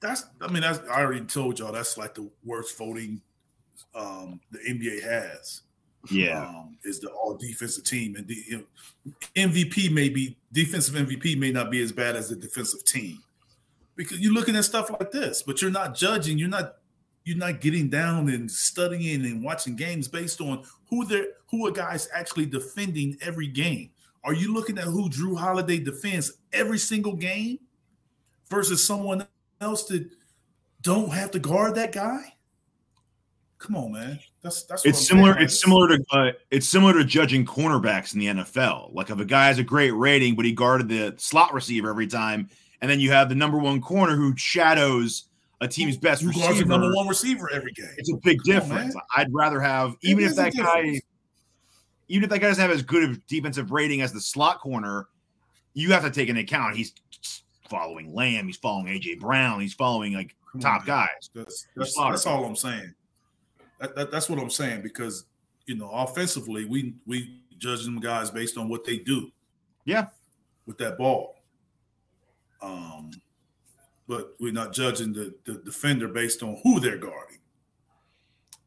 That's 0.00 0.24
I 0.40 0.50
mean 0.50 0.62
that's 0.62 0.80
I 0.88 1.02
already 1.02 1.24
told 1.26 1.58
y'all 1.58 1.72
that's 1.72 1.96
like 1.98 2.14
the 2.14 2.28
worst 2.44 2.76
voting 2.76 3.20
um 3.94 4.40
the 4.50 4.58
NBA 4.58 5.02
has. 5.02 5.62
Yeah. 6.10 6.46
um, 6.48 6.76
is 6.82 6.98
the 6.98 7.10
all 7.10 7.36
defensive 7.36 7.84
team, 7.84 8.16
and 8.16 8.26
the 8.26 8.34
you 8.48 8.56
know, 8.56 9.12
MVP 9.36 9.92
may 9.92 10.08
be 10.08 10.36
defensive 10.52 10.94
MVP 10.94 11.38
may 11.38 11.52
not 11.52 11.70
be 11.70 11.80
as 11.80 11.92
bad 11.92 12.16
as 12.16 12.28
the 12.28 12.34
defensive 12.34 12.84
team 12.84 13.22
because 13.94 14.20
you're 14.20 14.32
looking 14.32 14.56
at 14.56 14.64
stuff 14.64 14.90
like 14.90 15.10
this, 15.10 15.42
but 15.42 15.62
you're 15.62 15.70
not 15.70 15.94
judging. 15.94 16.38
You're 16.38 16.48
not 16.48 16.76
you're 17.24 17.36
not 17.36 17.60
getting 17.60 17.88
down 17.88 18.28
and 18.28 18.50
studying 18.50 19.24
and 19.24 19.42
watching 19.42 19.76
games 19.76 20.08
based 20.08 20.40
on 20.40 20.64
who 20.88 21.04
they're 21.04 21.26
who 21.50 21.66
are 21.66 21.70
guys 21.70 22.08
actually 22.14 22.46
defending 22.46 23.16
every 23.20 23.46
game. 23.46 23.90
Are 24.24 24.34
you 24.34 24.52
looking 24.54 24.78
at 24.78 24.84
who 24.84 25.08
Jrue 25.10 25.36
Holiday 25.36 25.78
defends 25.78 26.32
every 26.52 26.78
single 26.78 27.14
game 27.14 27.58
versus 28.48 28.86
someone 28.86 29.26
else 29.60 29.84
that 29.86 30.08
don't 30.80 31.10
have 31.10 31.30
to 31.32 31.38
guard 31.38 31.74
that 31.74 31.92
guy? 31.92 32.34
Come 33.58 33.76
on, 33.76 33.92
man. 33.92 34.18
That's 34.42 34.64
that's 34.64 34.84
It's 34.84 34.98
I'm 34.98 35.04
similar. 35.04 35.32
saying, 35.34 35.44
It's 35.44 35.60
similar 35.60 35.88
to 35.88 36.04
uh, 36.10 36.32
it's 36.50 36.68
similar 36.68 36.94
to 36.94 37.04
judging 37.04 37.44
cornerbacks 37.44 38.14
in 38.14 38.20
the 38.20 38.26
NFL. 38.42 38.92
Like 38.92 39.10
if 39.10 39.20
a 39.20 39.24
guy 39.24 39.46
has 39.46 39.58
a 39.58 39.64
great 39.64 39.92
rating, 39.92 40.34
but 40.34 40.44
he 40.44 40.52
guarded 40.52 40.88
the 40.88 41.14
slot 41.18 41.54
receiver 41.54 41.90
every 41.90 42.08
time, 42.08 42.48
and 42.80 42.90
then 42.90 42.98
you 42.98 43.12
have 43.12 43.28
the 43.28 43.36
number 43.36 43.58
one 43.58 43.80
corner 43.80 44.16
who 44.16 44.36
shadows 44.36 45.28
a 45.64 45.68
team's 45.68 45.96
best 45.96 46.22
the 46.22 46.28
receiver. 46.28 46.64
number 46.66 46.92
one 46.94 47.06
receiver 47.08 47.50
every 47.52 47.72
game? 47.72 47.88
It's 47.96 48.10
a 48.10 48.16
big 48.16 48.40
on, 48.40 48.44
difference. 48.46 48.94
man. 48.94 49.02
I'd 49.16 49.32
rather 49.32 49.60
have 49.60 49.94
even 50.02 50.24
It 50.24 50.28
if 50.30 50.36
that 50.36 50.54
guy, 50.54 51.00
even 52.08 52.24
if 52.24 52.30
that 52.30 52.38
guy 52.40 52.48
doesn't 52.48 52.60
have 52.62 52.70
as 52.70 52.82
good 52.82 53.08
of 53.08 53.26
defensive 53.26 53.70
rating 53.70 54.00
as 54.02 54.12
the 54.12 54.20
slot 54.20 54.60
corner, 54.60 55.06
you 55.74 55.92
have 55.92 56.02
to 56.02 56.10
take 56.10 56.28
into 56.28 56.40
account 56.42 56.76
he's 56.76 56.92
following 57.70 58.12
Lamb, 58.14 58.46
he's 58.46 58.56
following 58.58 58.86
AJ 58.86 59.20
Brown, 59.20 59.60
he's 59.60 59.74
following 59.74 60.12
like 60.14 60.34
Come 60.52 60.60
top 60.60 60.86
man. 60.86 61.06
guys. 61.06 61.30
That's 61.34 61.66
that's, 61.76 61.94
that's 61.96 62.26
all 62.26 62.44
I'm 62.44 62.56
saying. 62.56 62.92
That, 63.80 63.94
that- 63.96 64.10
that's 64.10 64.28
what 64.28 64.38
I'm 64.38 64.50
saying 64.50 64.82
because 64.82 65.24
you 65.66 65.76
know 65.76 65.90
offensively 65.90 66.64
we 66.66 66.94
we 67.06 67.40
judge 67.58 67.84
them 67.84 68.00
guys 68.00 68.30
based 68.30 68.58
on 68.58 68.68
what 68.68 68.84
they 68.84 68.98
do. 68.98 69.30
Yeah. 69.84 70.06
with 70.66 70.78
that 70.78 70.98
ball. 70.98 71.36
Um, 72.60 73.10
but 74.12 74.34
we're 74.38 74.52
not 74.52 74.74
judging 74.74 75.10
the, 75.10 75.34
the 75.46 75.54
defender 75.64 76.06
based 76.06 76.42
on 76.42 76.60
who 76.62 76.78
they're 76.80 76.98
guarding. 76.98 77.38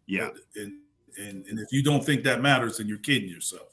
Yeah, 0.07 0.29
and, 0.55 0.73
and 1.19 1.45
and 1.45 1.59
if 1.59 1.71
you 1.71 1.83
don't 1.83 2.03
think 2.03 2.23
that 2.23 2.41
matters, 2.41 2.77
then 2.77 2.87
you're 2.87 2.97
kidding 2.97 3.29
yourself. 3.29 3.69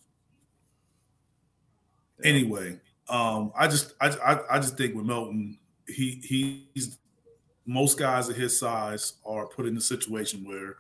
Anyway, 2.22 2.78
um, 3.08 3.52
I 3.56 3.68
just 3.68 3.94
I, 4.02 4.08
I 4.08 4.56
I 4.56 4.58
just 4.58 4.76
think 4.76 4.94
with 4.94 5.06
Melton, 5.06 5.58
he 5.86 6.20
he's 6.74 6.98
most 7.64 7.98
guys 7.98 8.28
of 8.28 8.36
his 8.36 8.58
size 8.58 9.14
are 9.24 9.46
put 9.46 9.64
in 9.64 9.74
a 9.78 9.80
situation 9.80 10.46
where 10.46 10.76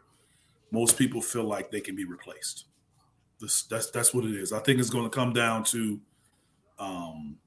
most 0.72 0.98
people 0.98 1.22
feel 1.22 1.44
like 1.44 1.70
they 1.70 1.80
can 1.80 1.96
be 1.96 2.04
replaced. 2.04 2.66
This, 3.40 3.62
that's 3.62 3.90
that's 3.90 4.12
what 4.12 4.26
it 4.26 4.34
is. 4.34 4.52
I 4.52 4.58
think 4.58 4.78
it's 4.78 4.90
going 4.90 5.04
to 5.04 5.10
come 5.10 5.32
down 5.32 5.64
to 5.64 5.98
um, 6.78 7.38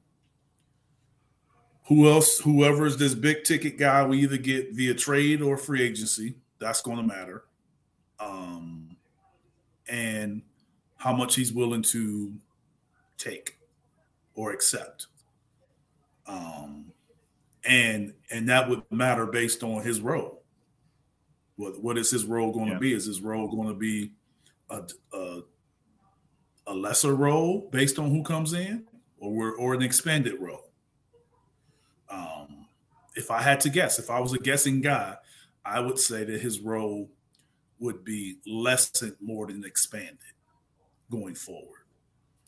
who 1.87 2.09
else, 2.09 2.39
whoever 2.39 2.85
is 2.85 2.97
this 2.97 3.13
big 3.13 3.43
ticket 3.43 3.77
guy, 3.77 4.05
we 4.05 4.19
either 4.19 4.37
get 4.37 4.73
via 4.73 4.93
trade 4.93 5.41
or 5.41 5.57
free 5.57 5.81
agency. 5.83 6.35
That's 6.59 6.81
going 6.81 6.97
to 6.97 7.03
matter, 7.03 7.45
um, 8.19 8.95
and 9.87 10.41
how 10.97 11.13
much 11.13 11.35
he's 11.35 11.53
willing 11.53 11.83
to 11.83 12.33
take 13.17 13.59
or 14.33 14.51
accept. 14.51 15.07
Um, 16.27 16.91
and 17.65 18.13
and 18.31 18.49
that 18.49 18.67
would 18.69 18.83
matter 18.91 19.25
based 19.25 19.63
on 19.63 19.83
his 19.83 20.01
role. 20.01 20.43
What 21.57 21.81
what 21.83 21.97
is 21.97 22.09
his 22.09 22.25
role 22.25 22.51
going 22.51 22.67
Yeah. 22.67 22.73
to 22.75 22.79
be? 22.79 22.93
Is 22.93 23.05
his 23.05 23.21
role 23.21 23.47
going 23.47 23.67
to 23.67 23.73
be 23.75 24.11
a, 24.69 24.81
a 25.13 25.41
a 26.67 26.73
lesser 26.73 27.13
role 27.15 27.69
based 27.71 27.99
on 27.99 28.09
who 28.09 28.23
comes 28.23 28.53
in, 28.53 28.85
or 29.19 29.53
or 29.55 29.73
an 29.75 29.83
expanded 29.83 30.39
role? 30.39 30.71
Um, 32.09 32.67
if 33.15 33.31
I 33.31 33.41
had 33.41 33.59
to 33.61 33.69
guess, 33.69 33.99
if 33.99 34.09
I 34.09 34.19
was 34.19 34.33
a 34.33 34.39
guessing 34.39 34.81
guy, 34.81 35.15
I 35.63 35.79
would 35.79 35.97
say 35.97 36.23
that 36.23 36.41
his 36.41 36.59
role 36.59 37.09
would 37.79 38.03
be 38.03 38.37
lessened 38.45 39.15
more 39.19 39.47
than 39.47 39.63
expanded 39.65 40.17
going 41.11 41.35
forward. 41.35 41.83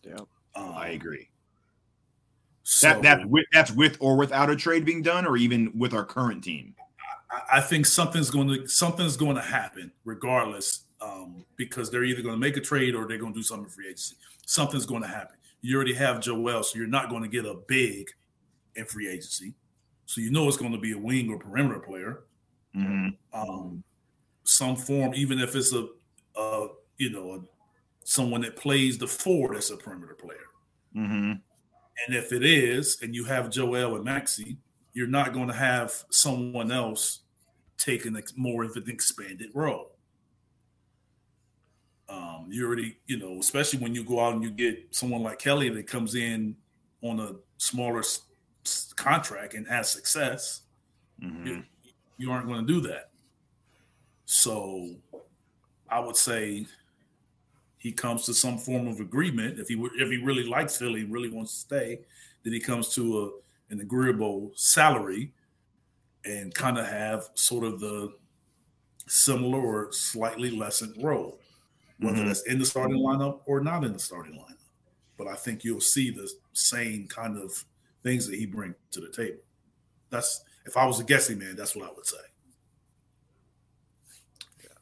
Yeah. 0.04 0.20
Um, 0.56 0.74
I 0.76 0.90
agree. 0.90 1.30
So 2.64 2.88
that 2.90 3.02
that 3.02 3.30
with, 3.30 3.46
that's 3.54 3.72
with 3.72 3.98
or 4.00 4.18
without 4.18 4.50
a 4.50 4.56
trade 4.56 4.84
being 4.86 5.02
done, 5.02 5.26
or 5.26 5.38
even 5.38 5.72
with 5.78 5.94
our 5.94 6.06
current 6.06 6.44
team. 6.44 6.76
I- 7.32 7.58
I 7.58 7.62
think 7.62 7.86
something's 7.86 8.30
going 8.30 8.48
to 8.48 8.68
something's 8.68 9.18
going 9.18 9.36
to 9.36 9.42
happen 9.42 9.92
regardless, 10.06 10.82
um, 11.02 11.46
because 11.56 11.90
they're 11.90 12.04
either 12.04 12.22
going 12.22 12.36
to 12.36 12.40
make 12.40 12.58
a 12.58 12.62
trade 12.62 12.96
or 12.96 13.08
they're 13.08 13.18
going 13.18 13.34
to 13.34 13.40
do 13.40 13.44
something 13.44 13.70
free 13.70 13.88
agency. 13.88 14.16
Something's 14.46 14.86
going 14.86 15.02
to 15.02 15.08
happen. 15.08 15.36
You 15.62 15.76
already 15.76 15.94
have 15.94 16.22
Joel, 16.22 16.64
so 16.64 16.78
you're 16.78 16.88
not 16.88 17.10
going 17.10 17.24
to 17.24 17.30
get 17.30 17.46
a 17.46 17.56
big 17.68 18.10
in 18.78 18.86
free 18.86 19.10
agency. 19.10 19.54
So 20.06 20.22
you 20.22 20.32
know 20.32 20.48
it's 20.48 20.58
going 20.58 20.72
to 20.72 20.78
be 20.78 20.94
a 20.94 20.98
wing 20.98 21.30
or 21.30 21.38
perimeter 21.38 21.80
player, 21.80 22.24
Mhm. 22.76 23.18
um, 23.34 23.84
some 24.44 24.76
form, 24.78 25.14
even 25.16 25.40
if 25.40 25.56
it's 25.56 25.74
a, 25.74 25.90
a 26.36 26.68
you 26.98 27.10
know, 27.10 27.34
a, 27.34 27.40
someone 28.06 28.42
that 28.42 28.56
plays 28.56 28.98
the 28.98 29.08
four 29.08 29.54
that's 29.54 29.70
a 29.70 29.78
perimeter 29.78 30.16
player. 30.16 30.46
Mhm. 30.96 31.42
And 32.08 32.16
if 32.16 32.32
it 32.32 32.46
is, 32.46 33.00
and 33.02 33.14
you 33.14 33.26
have 33.26 33.50
Joel 33.50 33.96
and 33.96 34.06
Maxey, 34.06 34.58
you're 34.94 35.08
not 35.08 35.34
going 35.34 35.48
to 35.48 35.54
have 35.54 36.06
someone 36.12 36.72
else 36.72 37.22
taking 37.78 38.16
ex- 38.16 38.36
more 38.38 38.64
of 38.64 38.76
an 38.76 38.90
expanded 38.90 39.50
role. 39.54 39.98
Um, 42.10 42.48
you 42.50 42.66
already, 42.66 42.98
you 43.06 43.18
know, 43.18 43.40
especially 43.40 43.80
when 43.80 43.94
you 43.94 44.04
go 44.04 44.20
out 44.22 44.34
and 44.34 44.44
you 44.44 44.50
get 44.50 44.96
someone 44.96 45.22
like 45.24 45.40
Kelly 45.40 45.70
that 45.70 45.88
comes 45.88 46.16
in 46.16 46.56
on 47.02 47.20
a 47.20 47.36
smaller 47.58 48.02
contract 48.96 49.54
and 49.54 49.68
has 49.68 49.92
success, 49.92 50.62
Mhm. 51.22 51.46
you, 51.46 51.64
you 52.18 52.32
aren't 52.32 52.48
going 52.48 52.66
to 52.66 52.74
do 52.74 52.80
that. 52.88 53.12
So 54.26 54.96
I 55.90 56.00
would 56.00 56.16
say 56.16 56.68
he 57.78 57.92
comes 57.92 58.26
to 58.26 58.34
some 58.34 58.58
form 58.58 58.88
of 58.88 59.00
agreement. 59.00 59.60
If 59.60 59.68
he 59.70 59.76
if 59.96 60.10
he 60.10 60.18
really 60.18 60.44
likes 60.44 60.78
Philly, 60.78 61.04
really 61.06 61.30
wants 61.30 61.54
to 61.54 61.60
stay, 61.60 62.00
then 62.44 62.54
he 62.54 62.60
comes 62.60 62.94
to 62.96 63.04
a 63.26 63.74
an 63.74 63.82
agreeable 63.82 64.52
salary 64.56 65.34
and 66.26 66.54
kind 66.54 66.78
of 66.78 66.86
have 66.88 67.30
sort 67.36 67.64
of 67.64 67.80
the 67.80 68.18
similar 69.08 69.60
or 69.60 69.92
slightly 69.94 70.50
lessened 70.52 71.02
role, 71.04 71.40
whether 72.00 72.18
Mhm. 72.24 72.28
that's 72.28 72.42
in 72.44 72.60
the 72.60 72.66
starting 72.66 72.98
lineup 72.98 73.42
or 73.46 73.62
not 73.62 73.84
in 73.84 73.94
the 73.94 74.00
starting 74.00 74.34
lineup. 74.34 74.58
But 75.18 75.28
I 75.28 75.36
think 75.36 75.64
you'll 75.64 75.82
see 75.82 76.12
the 76.12 76.30
same 76.54 77.08
kind 77.08 77.38
of 77.38 77.66
things 78.08 78.28
that 78.28 78.38
he 78.38 78.46
brings 78.46 78.76
to 78.92 79.02
the 79.02 79.10
table. 79.10 79.40
That's 80.10 80.44
if 80.66 80.78
I 80.78 80.86
was 80.86 81.00
a 81.00 81.04
guessing 81.04 81.38
man, 81.38 81.56
that's 81.56 81.76
what 81.76 81.86
I 81.86 81.92
would 81.94 82.06
say. 82.06 82.18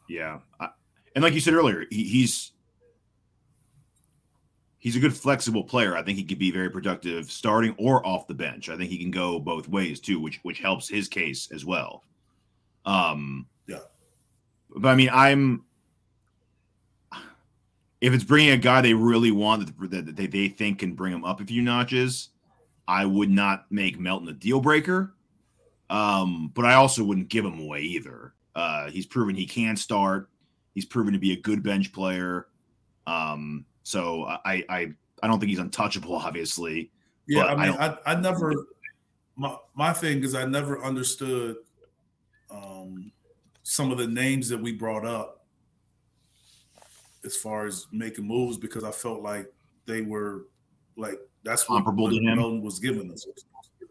Yeah, 0.07 0.39
I, 0.59 0.69
and 1.15 1.23
like 1.23 1.33
you 1.33 1.39
said 1.39 1.55
earlier, 1.55 1.85
he, 1.89 2.03
he's 2.03 2.51
he's 4.77 4.95
a 4.95 4.99
good 4.99 5.15
flexible 5.15 5.63
player. 5.63 5.97
I 5.97 6.03
think 6.03 6.17
he 6.19 6.23
could 6.23 6.37
be 6.37 6.51
very 6.51 6.69
productive 6.69 7.31
starting 7.31 7.73
or 7.79 8.05
off 8.05 8.27
the 8.27 8.35
bench. 8.35 8.69
I 8.69 8.77
think 8.77 8.91
he 8.91 8.99
can 8.99 9.09
go 9.09 9.39
both 9.39 9.67
ways 9.67 9.99
too, 9.99 10.19
which 10.19 10.39
which 10.43 10.59
helps 10.59 10.87
his 10.87 11.07
case 11.07 11.49
as 11.51 11.65
well. 11.65 12.03
Um, 12.85 13.47
Yeah. 13.65 13.79
but 14.75 14.89
I 14.89 14.95
mean, 14.95 15.09
I'm 15.11 15.65
if 18.01 18.13
it's 18.13 18.23
bringing 18.23 18.51
a 18.51 18.57
guy 18.57 18.81
they 18.81 18.93
really 18.93 19.31
want 19.31 19.65
that, 19.65 20.05
that 20.05 20.15
they, 20.15 20.27
they 20.27 20.47
think 20.49 20.77
can 20.79 20.93
bring 20.93 21.11
him 21.11 21.25
up 21.25 21.41
a 21.41 21.45
few 21.45 21.63
notches, 21.63 22.29
I 22.87 23.05
would 23.05 23.29
not 23.29 23.65
make 23.69 23.99
Melton 23.99 24.29
a 24.29 24.33
deal 24.33 24.59
breaker. 24.59 25.15
Um, 25.89 26.51
but 26.53 26.65
I 26.65 26.75
also 26.75 27.03
wouldn't 27.03 27.29
give 27.29 27.45
him 27.45 27.59
away 27.59 27.81
either. 27.81 28.33
Uh, 28.55 28.89
he's 28.89 29.05
proven 29.05 29.35
he 29.35 29.45
can 29.45 29.75
start. 29.75 30.29
He's 30.73 30.85
proven 30.85 31.13
to 31.13 31.19
be 31.19 31.33
a 31.33 31.41
good 31.41 31.61
bench 31.61 31.93
player. 31.93 32.47
Um, 33.05 33.65
so 33.83 34.23
I, 34.23 34.63
I, 34.67 34.93
I 35.21 35.27
don't 35.27 35.39
think 35.39 35.49
he's 35.49 35.59
untouchable, 35.59 36.15
obviously. 36.15 36.91
Yeah, 37.27 37.43
I 37.43 37.53
I 37.53 37.69
mean, 37.69 37.77
I, 37.79 37.97
I, 38.05 38.15
never 38.15 38.53
my 39.35 39.55
my 39.75 39.93
thing 39.93 40.23
is 40.23 40.35
I 40.35 40.45
never 40.45 40.83
understood 40.83 41.57
um, 42.49 43.11
some 43.63 43.91
of 43.91 43.97
the 43.97 44.07
names 44.07 44.47
that 44.49 44.61
we 44.61 44.73
brought 44.73 45.05
up 45.05 45.45
as 47.23 47.35
far 47.35 47.65
as 47.65 47.87
making 47.91 48.27
moves 48.27 48.57
because 48.57 48.83
I 48.83 48.91
felt 48.91 49.21
like 49.21 49.51
they 49.85 50.01
were 50.01 50.45
like 50.95 51.19
that's 51.45 51.69
what 51.69 51.77
Comparable 51.77 52.09
to 52.09 52.15
him? 52.15 52.37
Melton 52.37 52.61
was 52.61 52.79
giving 52.79 53.11
us. 53.11 53.25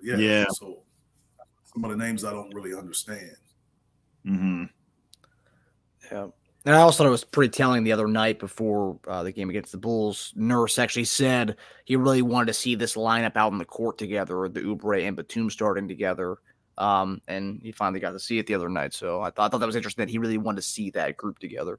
Yeah, 0.02 0.16
Yeah. 0.16 0.44
So 0.50 0.82
some 1.72 1.84
of 1.84 1.90
the 1.90 1.96
names 1.96 2.24
I 2.24 2.32
don't 2.32 2.52
really 2.54 2.74
understand. 2.74 3.36
Mm-hmm. 4.26 4.64
Yeah. 6.10 6.26
And 6.66 6.74
I 6.74 6.80
also 6.80 6.98
thought 6.98 7.08
it 7.08 7.10
was 7.10 7.24
pretty 7.24 7.50
telling 7.50 7.84
the 7.84 7.92
other 7.92 8.08
night 8.08 8.38
before 8.38 8.98
uh, 9.06 9.22
the 9.22 9.32
game 9.32 9.50
against 9.50 9.72
the 9.72 9.78
Bulls. 9.78 10.32
Nurse 10.34 10.78
actually 10.78 11.04
said 11.04 11.56
he 11.84 11.96
really 11.96 12.22
wanted 12.22 12.46
to 12.46 12.54
see 12.54 12.74
this 12.74 12.94
lineup 12.94 13.36
out 13.36 13.52
in 13.52 13.58
the 13.58 13.66
court 13.66 13.98
together, 13.98 14.48
the 14.48 14.60
Oubre 14.60 15.06
and 15.06 15.14
Batum 15.14 15.50
starting 15.50 15.86
together. 15.86 16.38
Um, 16.78 17.20
and 17.28 17.60
he 17.62 17.70
finally 17.70 18.00
got 18.00 18.12
to 18.12 18.18
see 18.18 18.38
it 18.38 18.46
the 18.46 18.54
other 18.54 18.70
night. 18.70 18.94
So 18.94 19.20
I 19.20 19.30
thought, 19.30 19.44
I 19.44 19.48
thought 19.48 19.58
that 19.58 19.66
was 19.66 19.76
interesting 19.76 20.06
that 20.06 20.10
he 20.10 20.18
really 20.18 20.38
wanted 20.38 20.56
to 20.56 20.62
see 20.62 20.90
that 20.90 21.18
group 21.18 21.38
together. 21.38 21.78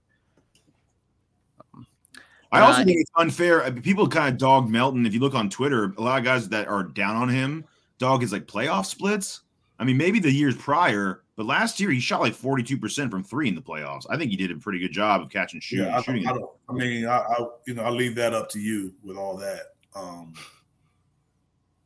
I 2.56 2.62
also 2.62 2.82
Uh, 2.82 2.86
think 2.86 3.02
it's 3.02 3.12
unfair. 3.16 3.70
People 3.72 4.08
kind 4.08 4.30
of 4.34 4.38
dog 4.40 4.70
Melton. 4.70 5.06
If 5.06 5.14
you 5.14 5.20
look 5.20 5.36
on 5.36 5.50
Twitter, 5.50 5.94
a 5.98 6.02
lot 6.02 6.18
of 6.20 6.24
guys 6.26 6.50
that 6.50 6.68
are 6.68 6.84
down 6.84 7.16
on 7.16 7.30
him 7.30 7.66
dog 7.98 8.22
his 8.22 8.32
like 8.32 8.46
playoff 8.46 8.86
splits. 8.86 9.42
I 9.80 9.84
mean, 9.84 9.98
maybe 9.98 10.20
the 10.20 10.32
years 10.32 10.56
prior, 10.56 11.24
but 11.36 11.46
last 11.46 11.80
year 11.80 11.90
he 11.92 12.00
shot 12.00 12.22
like 12.22 12.34
42% 12.34 13.12
from 13.12 13.24
three 13.24 13.48
in 13.50 13.56
the 13.56 13.62
playoffs. 13.62 14.06
I 14.10 14.18
think 14.18 14.32
he 14.32 14.38
did 14.38 14.52
a 14.52 14.56
pretty 14.56 14.80
good 14.80 14.92
job 14.94 15.22
of 15.22 15.30
catching 15.30 15.60
shoot, 15.60 15.80
Yeah, 15.86 15.98
I, 15.98 16.02
shooting. 16.02 16.24
don't, 16.24 16.34
I 16.36 16.38
don't. 16.40 16.50
I 16.70 16.74
mean, 16.74 17.06
I, 17.06 17.18
I 17.18 17.46
you 17.68 17.74
know 17.74 17.84
I 17.84 17.90
leave 17.90 18.16
that 18.16 18.34
up 18.34 18.50
to 18.52 18.60
you 18.60 18.94
with 19.04 19.18
all 19.18 19.36
that. 19.38 19.74
Um, 19.96 20.34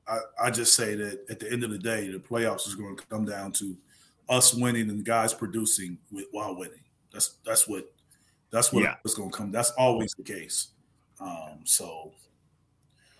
I 0.07 0.19
I 0.41 0.51
just 0.51 0.75
say 0.75 0.95
that 0.95 1.25
at 1.29 1.39
the 1.39 1.51
end 1.51 1.63
of 1.63 1.71
the 1.71 1.77
day, 1.79 2.09
the 2.09 2.19
playoffs 2.19 2.67
is 2.67 2.75
going 2.75 2.95
to 2.95 3.03
come 3.07 3.25
down 3.25 3.51
to 3.53 3.75
us 4.29 4.53
winning 4.53 4.89
and 4.89 5.03
guys 5.03 5.33
producing 5.33 5.97
with, 6.11 6.25
while 6.31 6.55
winning. 6.55 6.83
That's 7.11 7.35
that's 7.45 7.67
what 7.67 7.91
that's 8.51 8.71
what 8.73 8.83
Yeah. 8.83 8.95
it's 9.05 9.13
going 9.13 9.31
to 9.31 9.37
come. 9.37 9.51
That's 9.51 9.71
always 9.71 10.13
the 10.13 10.23
case. 10.23 10.69
Um, 11.19 11.59
so 11.65 12.13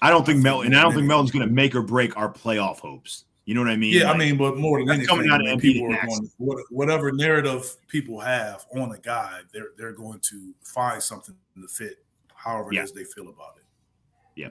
I 0.01 0.09
don't 0.09 0.25
think 0.25 0.37
I 0.37 0.39
think 0.39 0.43
Melton, 0.43 0.67
and 0.67 0.75
I 0.77 0.81
don't 0.83 0.91
think 0.91 1.01
maybe- 1.01 1.07
Melton's 1.09 1.31
going 1.31 1.47
to 1.47 1.53
make 1.53 1.75
or 1.75 1.81
break 1.81 2.15
our 2.17 2.31
playoff 2.31 2.79
hopes. 2.79 3.25
You 3.45 3.55
know 3.55 3.61
what 3.61 3.71
I 3.71 3.77
mean? 3.77 3.95
yeah, 3.95 4.11
I 4.11 4.15
mean, 4.15 4.37
but 4.37 4.57
more 4.57 4.79
than 4.79 4.89
anything, 4.89 5.07
coming 5.07 5.29
out 5.31 5.45
of 5.45 5.59
people 5.59 5.91
are 5.91 6.05
going 6.05 6.63
whatever 6.69 7.11
narrative 7.11 7.75
people 7.87 8.19
have 8.19 8.65
on 8.75 8.91
a 8.91 8.99
guy, 8.99 9.39
they're 9.51 9.71
they're 9.75 9.91
going 9.91 10.19
to 10.29 10.53
find 10.63 11.01
something 11.01 11.35
to 11.59 11.67
fit 11.67 12.05
however 12.35 12.69
Yeah. 12.71 12.81
it 12.81 12.83
is 12.85 12.91
they 12.93 13.03
feel 13.05 13.27
about 13.29 13.55
it. 13.57 13.63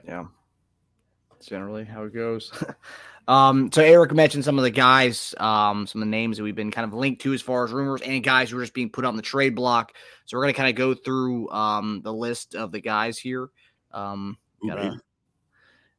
Yeah. 0.05 0.25
That's 1.31 1.45
generally 1.47 1.85
how 1.85 2.03
it 2.03 2.13
goes. 2.13 2.51
um, 3.29 3.71
so 3.71 3.83
Eric 3.83 4.11
mentioned 4.11 4.43
some 4.43 4.57
of 4.57 4.63
the 4.63 4.71
guys, 4.71 5.35
um, 5.37 5.85
some 5.85 6.01
of 6.01 6.07
the 6.07 6.09
names 6.09 6.37
that 6.37 6.43
we've 6.43 6.55
been 6.55 6.71
kind 6.71 6.85
of 6.87 6.95
linked 6.95 7.21
to 7.21 7.33
as 7.33 7.43
far 7.43 7.63
as 7.63 7.71
rumors 7.71 8.01
and 8.01 8.23
guys 8.23 8.49
who 8.49 8.57
are 8.57 8.61
just 8.61 8.73
being 8.73 8.89
put 8.89 9.05
on 9.05 9.15
the 9.15 9.21
trade 9.21 9.53
block. 9.55 9.93
So 10.25 10.35
we're 10.35 10.45
gonna 10.45 10.53
kind 10.53 10.69
of 10.69 10.75
go 10.75 10.95
through 10.95 11.47
um 11.51 12.01
the 12.03 12.11
list 12.11 12.55
of 12.55 12.71
the 12.71 12.81
guys 12.81 13.19
here. 13.19 13.49
Um 13.91 14.37
gotta- 14.67 14.99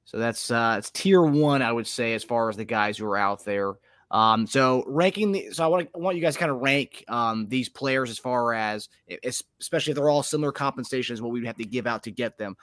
so 0.07 0.19
that's 0.19 0.51
uh 0.51 0.75
it's 0.79 0.91
tier 0.91 1.23
one, 1.23 1.63
I 1.63 1.71
would 1.71 1.87
say, 1.87 2.15
as 2.15 2.25
far 2.25 2.49
as 2.49 2.57
the 2.57 2.65
guys 2.65 2.99
who 2.99 3.07
are 3.07 3.17
out 3.17 3.45
there. 3.45 3.75
Um, 4.11 4.49
so 4.49 4.83
ranking 4.89 5.31
the 5.31 5.51
so 5.53 5.63
I 5.63 5.69
want 5.69 5.89
I 5.95 5.99
want 5.99 6.17
you 6.17 6.23
guys 6.23 6.37
kind 6.37 6.51
of 6.51 6.59
rank 6.59 7.05
um 7.07 7.47
these 7.47 7.69
players 7.69 8.11
as 8.11 8.19
far 8.19 8.53
as 8.53 8.89
especially 9.23 9.93
if 9.93 9.97
they're 9.97 10.11
all 10.11 10.25
similar 10.25 10.51
compensation 10.51 11.13
as 11.13 11.23
what 11.23 11.31
we 11.31 11.39
would 11.39 11.47
have 11.47 11.59
to 11.59 11.65
give 11.65 11.87
out 11.87 12.03
to 12.03 12.11
get 12.11 12.39
them. 12.39 12.57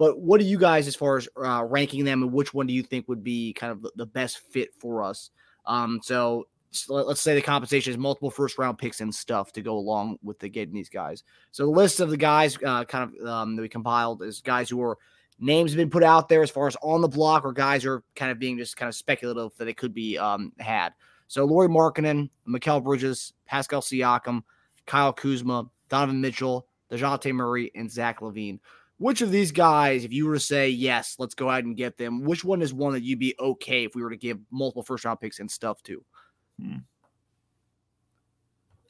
But 0.00 0.18
what 0.18 0.40
do 0.40 0.46
you 0.46 0.56
guys, 0.56 0.88
as 0.88 0.96
far 0.96 1.18
as 1.18 1.28
uh, 1.36 1.62
ranking 1.68 2.06
them, 2.06 2.22
and 2.22 2.32
which 2.32 2.54
one 2.54 2.66
do 2.66 2.72
you 2.72 2.82
think 2.82 3.06
would 3.06 3.22
be 3.22 3.52
kind 3.52 3.70
of 3.70 3.86
the, 3.96 4.06
best 4.06 4.38
fit 4.38 4.70
for 4.78 5.02
us? 5.02 5.28
Um, 5.66 6.00
so, 6.02 6.46
so 6.70 6.94
let- 6.94 7.06
let's 7.06 7.20
say 7.20 7.34
the 7.34 7.42
compensation 7.42 7.90
is 7.92 7.98
multiple 7.98 8.30
first 8.30 8.56
round 8.56 8.78
picks 8.78 9.02
and 9.02 9.14
stuff 9.14 9.52
to 9.52 9.60
go 9.60 9.76
along 9.76 10.16
with 10.22 10.38
the 10.38 10.48
getting 10.48 10.72
these 10.72 10.88
guys. 10.88 11.22
So 11.50 11.64
the 11.66 11.72
list 11.72 12.00
of 12.00 12.08
the 12.08 12.16
guys 12.16 12.56
uh, 12.64 12.86
kind 12.86 13.14
of 13.14 13.26
um, 13.28 13.56
that 13.56 13.60
we 13.60 13.68
compiled 13.68 14.22
is 14.22 14.40
guys 14.40 14.70
who 14.70 14.82
are 14.82 14.96
names 15.38 15.72
have 15.72 15.76
been 15.76 15.90
put 15.90 16.02
out 16.02 16.30
there 16.30 16.42
as 16.42 16.50
far 16.50 16.66
as 16.66 16.78
on 16.82 17.02
the 17.02 17.08
block 17.08 17.44
or 17.44 17.52
guys 17.52 17.82
who 17.82 17.90
are 17.90 18.04
kind 18.16 18.32
of 18.32 18.38
being 18.38 18.56
just 18.56 18.78
kind 18.78 18.88
of 18.88 18.94
speculative 18.94 19.54
that 19.58 19.68
it 19.68 19.76
could 19.76 19.92
be 19.92 20.16
um, 20.16 20.54
had. 20.58 20.94
So 21.28 21.44
Lauri 21.44 21.68
Markkanen, 21.68 22.30
Mikal 22.48 22.82
Bridges, 22.82 23.34
Pascal 23.44 23.82
Siakam, 23.82 24.44
Kyle 24.86 25.12
Kuzma, 25.12 25.68
Donovan 25.90 26.22
Mitchell, 26.22 26.66
Dejounte 26.90 27.34
Murray, 27.34 27.70
and 27.74 27.90
Zach 27.90 28.20
LaVine. 28.20 28.60
Which 29.00 29.22
of 29.22 29.30
these 29.30 29.50
guys, 29.50 30.04
if 30.04 30.12
you 30.12 30.26
were 30.26 30.34
to 30.34 30.40
say 30.40 30.68
yes, 30.68 31.16
let's 31.18 31.34
go 31.34 31.48
ahead 31.48 31.64
and 31.64 31.74
get 31.74 31.96
them, 31.96 32.22
which 32.22 32.44
one 32.44 32.60
is 32.60 32.74
one 32.74 32.92
that 32.92 33.02
you'd 33.02 33.18
be 33.18 33.34
okay 33.40 33.84
if 33.84 33.94
we 33.94 34.02
were 34.02 34.10
to 34.10 34.16
give 34.18 34.38
multiple 34.50 34.82
first 34.82 35.06
round 35.06 35.18
picks 35.20 35.38
and 35.40 35.50
stuff 35.50 35.82
to? 35.84 36.04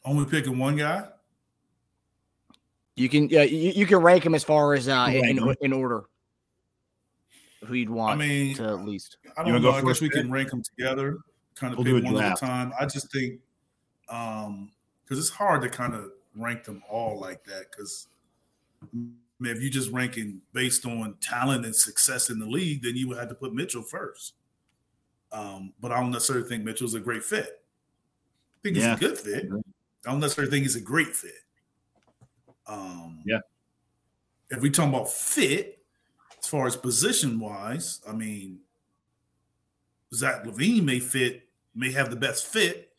Only 0.05 0.25
picking 0.25 0.59
one 0.59 0.75
guy. 0.75 1.07
You 2.97 3.09
can 3.09 3.29
yeah, 3.29 3.45
you, 3.45 3.71
you 3.71 3.87
can 3.87 3.99
rank 3.99 4.25
them 4.25 4.35
as 4.35 4.43
far 4.43 4.75
as 4.75 4.89
uh, 4.89 5.07
Rank 5.09 5.27
in, 5.27 5.49
'em. 5.49 5.55
in 5.61 5.73
order 5.73 6.07
who 7.65 7.75
you'd 7.75 7.89
want 7.89 8.21
I 8.21 8.27
mean, 8.27 8.57
to 8.57 8.65
at 8.65 8.85
least. 8.85 9.19
I 9.25 9.29
You 9.29 9.35
don't 9.37 9.47
wanna 9.47 9.59
know. 9.61 9.71
go 9.71 9.71
I 9.71 9.81
guess 9.81 9.85
first, 9.91 10.01
we 10.01 10.09
Ed? 10.09 10.23
can 10.23 10.33
rank 10.33 10.51
them 10.51 10.63
together, 10.65 11.19
kind 11.55 11.73
of 11.73 11.79
We'll 11.79 12.01
pick 12.01 12.05
a 12.11 12.13
one 12.13 12.21
at 12.25 12.33
a 12.37 12.41
time. 12.41 12.73
I 12.81 12.85
just 12.85 13.13
think, 13.13 13.39
um, 14.09 14.73
because 15.05 15.21
it's 15.21 15.31
hard 15.31 15.63
to 15.63 15.69
kind 15.69 15.95
of 15.95 16.11
rank 16.35 16.65
them 16.65 16.83
all 16.91 17.21
like 17.21 17.45
that. 17.45 17.67
Because 17.71 18.09
I 19.41 19.45
mean, 19.45 19.57
if 19.57 19.63
you're 19.63 19.71
just 19.71 19.91
ranking 19.91 20.43
based 20.53 20.85
on 20.85 21.15
talent 21.23 21.65
and 21.65 21.75
success 21.75 22.29
in 22.29 22.39
the 22.39 22.47
league, 22.47 22.83
then 22.83 22.95
you 22.95 23.09
would 23.09 23.17
have 23.17 23.31
to 23.31 23.35
put 23.35 23.55
Mitchell 23.55 23.83
first. 23.83 24.35
Um, 25.33 25.73
but 25.81 25.93
I 25.93 26.01
don't 26.01 26.11
necessarily 26.11 26.47
think 26.47 26.63
Mitchell's 26.65 26.95
a 26.95 27.01
great 27.01 27.25
fit. 27.25 27.63
I 28.59 28.59
think 28.63 28.77
Yeah. 28.77 28.91
he's 28.91 28.97
a 28.97 29.01
good 29.09 29.19
fit. 29.19 29.47
I 30.07 30.11
don't 30.11 30.21
necessarily 30.21 30.51
think 30.51 30.65
he's 30.65 30.77
a 30.77 30.81
great 30.81 31.17
fit. 31.17 31.43
Um, 32.67 33.23
Yeah. 33.25 33.41
If 34.51 34.61
we 34.61 34.69
talk 34.71 34.89
about 34.89 35.11
fit, 35.11 35.85
as 36.39 36.47
far 36.47 36.67
as 36.67 36.77
position 36.77 37.39
wise, 37.39 38.03
I 38.07 38.13
mean, 38.13 38.61
Zach 40.13 40.45
LaVine 40.45 40.85
may 40.85 41.01
fit, 41.01 41.49
may 41.75 41.93
have 41.93 42.11
the 42.11 42.17
best 42.17 42.47
fit, 42.47 42.93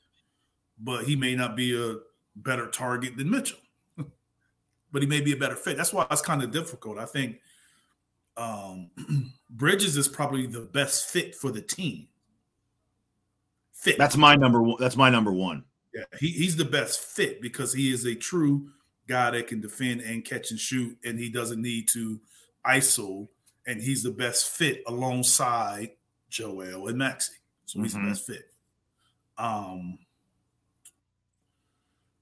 but 0.80 1.04
he 1.06 1.16
may 1.16 1.36
not 1.36 1.56
be 1.56 1.76
a 1.80 1.98
better 2.36 2.68
target 2.68 3.18
than 3.18 3.30
Mitchell. 3.30 3.60
But 4.92 5.02
he 5.02 5.08
may 5.08 5.22
be 5.22 5.32
a 5.34 5.38
better 5.38 5.56
fit. 5.56 5.78
That's 5.78 5.94
why 5.94 6.06
it's 6.12 6.22
kind 6.22 6.44
of 6.44 6.52
difficult. 6.52 6.98
I 6.98 7.06
think 7.06 7.40
um, 8.38 8.90
Bridges 9.50 9.98
is 9.98 10.08
probably 10.08 10.48
the 10.48 10.62
best 10.62 11.10
fit 11.10 11.36
for 11.36 11.52
the 11.52 11.62
team. 11.62 12.08
Fit. 13.74 13.98
That's 13.98 14.18
my 14.18 14.36
number 14.36 14.62
one. 14.62 14.78
That's 14.80 14.98
my 14.98 15.10
number 15.10 15.32
one. 15.32 15.64
Yeah, 15.94 16.04
he, 16.20 16.28
he's 16.28 16.56
the 16.56 16.66
best 16.66 17.00
fit 17.00 17.42
because 17.42 17.74
he 17.74 17.92
is 17.92 18.06
a 18.06 18.16
true 18.16 18.70
guy 19.08 19.32
that 19.32 19.48
can 19.48 19.60
defend 19.60 20.02
and 20.02 20.24
catch 20.24 20.52
and 20.52 20.60
shoot, 20.60 20.98
and 21.04 21.18
he 21.20 21.30
doesn't 21.30 21.62
need 21.62 21.88
to 21.94 22.20
ISO, 22.66 23.28
and 23.66 23.82
he's 23.82 24.04
the 24.04 24.12
best 24.12 24.50
fit 24.50 24.84
alongside 24.88 25.92
Joel 26.30 26.88
and 26.88 26.98
Maxey. 26.98 27.34
So 27.66 27.82
he's 27.82 27.94
Mhm. 27.94 28.04
the 28.04 28.10
best 28.10 28.26
fit. 28.28 28.52
Um, 29.38 30.00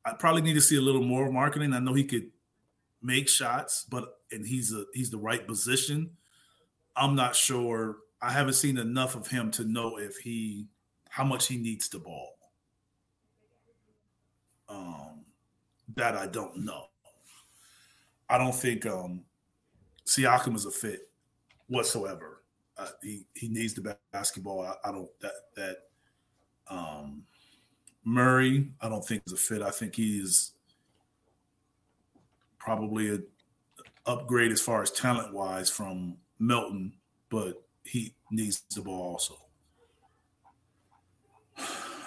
I 0.06 0.14
probably 0.14 0.42
need 0.42 0.54
to 0.54 0.62
see 0.62 0.78
a 0.78 0.82
little 0.82 1.04
more 1.04 1.32
marketing. 1.32 1.74
I 1.74 1.80
know 1.80 1.94
he 1.94 2.06
could 2.06 2.32
make 3.02 3.30
shots, 3.30 3.86
but 3.90 4.20
and 4.32 4.46
he's 4.46 4.74
a 4.74 4.86
he's 4.94 5.10
the 5.10 5.18
right 5.18 5.46
position. 5.46 6.12
I'm 6.96 7.16
not 7.16 7.36
sure. 7.36 7.98
I 8.22 8.32
haven't 8.32 8.54
seen 8.54 8.78
enough 8.78 9.16
of 9.16 9.28
him 9.28 9.52
to 9.52 9.64
know 9.64 9.98
if 9.98 10.18
he 10.18 10.68
how 11.10 11.24
much 11.24 11.48
he 11.48 11.58
needs 11.58 11.90
the 11.90 12.00
ball. 12.00 12.36
Um, 14.68 15.26
that 15.96 16.16
I 16.16 16.28
don't 16.28 16.58
know. 16.58 16.86
I 18.30 18.38
don't 18.38 18.56
think 18.56 18.86
um 18.86 19.24
Siakam 20.06 20.56
is 20.56 20.66
a 20.66 20.72
fit 20.72 21.10
whatsoever. 21.68 22.44
Uh, 22.78 22.88
he 23.02 23.26
he 23.34 23.48
needs 23.48 23.74
the 23.74 23.98
basketball. 24.12 24.62
I, 24.62 24.90
I 24.90 24.92
don't 24.92 25.10
that 25.22 25.34
that 25.56 25.78
um 26.70 27.24
Murray. 28.04 28.70
I 28.82 28.90
don't 28.90 29.06
think 29.06 29.24
is 29.26 29.34
a 29.34 29.38
fit. 29.38 29.62
I 29.62 29.72
think 29.72 29.96
he 29.96 30.20
is 30.20 30.54
probably 32.60 33.16
a 33.16 33.20
upgrade 34.06 34.52
as 34.52 34.62
far 34.62 34.82
as 34.82 34.92
talent 34.92 35.34
wise 35.34 35.70
from 35.70 36.18
Melton, 36.40 36.94
but 37.30 37.62
he 37.84 38.14
needs 38.32 38.64
the 38.76 38.82
ball 38.82 39.14
also. 39.14 39.36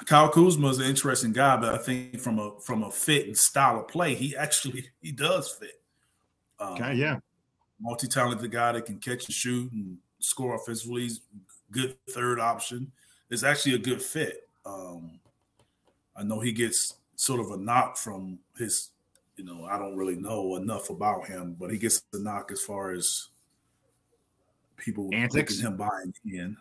Kyle 0.06 0.28
Kuzma 0.28 0.68
is 0.68 0.78
an 0.78 0.86
interesting 0.86 1.32
guy, 1.32 1.56
but 1.56 1.74
I 1.74 1.78
think 1.78 2.18
from 2.20 2.38
a 2.38 2.58
from 2.60 2.82
a 2.82 2.90
fit 2.90 3.26
and 3.26 3.36
style 3.36 3.80
of 3.80 3.88
play, 3.88 4.14
he 4.14 4.36
actually 4.36 4.86
he 5.00 5.12
does 5.12 5.50
fit. 5.50 5.80
Um, 6.58 6.72
Okay, 6.74 6.94
yeah. 6.94 7.18
multi-talented 7.80 8.50
guy 8.50 8.72
that 8.72 8.86
can 8.86 8.98
catch 8.98 9.26
and 9.26 9.34
shoot 9.34 9.70
and 9.72 9.98
score 10.18 10.54
offensively. 10.56 11.02
He's 11.02 11.20
good 11.70 11.96
third 12.10 12.40
option. 12.40 12.90
It's 13.30 13.44
actually 13.44 13.74
a 13.76 13.78
good 13.78 14.02
fit. 14.02 14.48
Um, 14.66 15.20
I 16.16 16.22
know 16.24 16.40
he 16.40 16.52
gets 16.52 16.94
sort 17.16 17.40
of 17.40 17.50
a 17.50 17.56
knock 17.56 17.96
from 17.96 18.38
his, 18.58 18.90
you 19.42 19.48
know, 19.52 19.64
I 19.64 19.76
don't 19.76 19.96
really 19.96 20.14
know 20.14 20.55
enough 20.57 20.90
about 20.90 21.26
him, 21.26 21.57
but 21.59 21.70
he 21.72 21.78
gets 21.78 22.05
the 22.12 22.20
knock 22.20 22.52
as 22.52 22.61
far 22.61 22.92
as 22.92 23.28
people 24.76 25.11
Antics? 25.12 25.59
him 25.59 25.76
buying 25.76 26.14
in, 26.24 26.57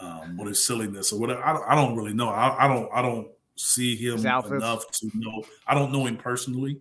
um, 0.00 0.36
what 0.36 0.48
his 0.48 0.64
silliness 0.66 1.12
or 1.12 1.20
whatever. 1.20 1.44
I 1.44 1.52
don't, 1.52 1.64
I 1.68 1.74
don't 1.76 1.96
really 1.96 2.12
know. 2.12 2.28
I, 2.30 2.64
I 2.64 2.68
don't 2.68 2.90
I 2.92 3.02
don't 3.02 3.28
see 3.54 3.94
him 3.94 4.18
enough 4.18 4.90
to 4.90 5.10
know. 5.14 5.44
I 5.68 5.74
don't 5.74 5.92
know 5.92 6.06
him 6.06 6.16
personally, 6.16 6.80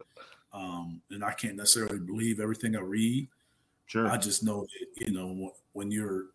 um, 0.54 1.02
and 1.12 1.24
I 1.24 1.34
can't 1.34 1.56
necessarily 1.56 2.00
believe 2.00 2.40
everything 2.40 2.76
I 2.76 2.82
read. 2.82 3.28
Sure. 3.86 4.08
I 4.08 4.18
just 4.18 4.44
know 4.44 4.62
that 4.62 5.06
you 5.06 5.14
know 5.14 5.54
when 5.74 5.92
you're 5.92 6.30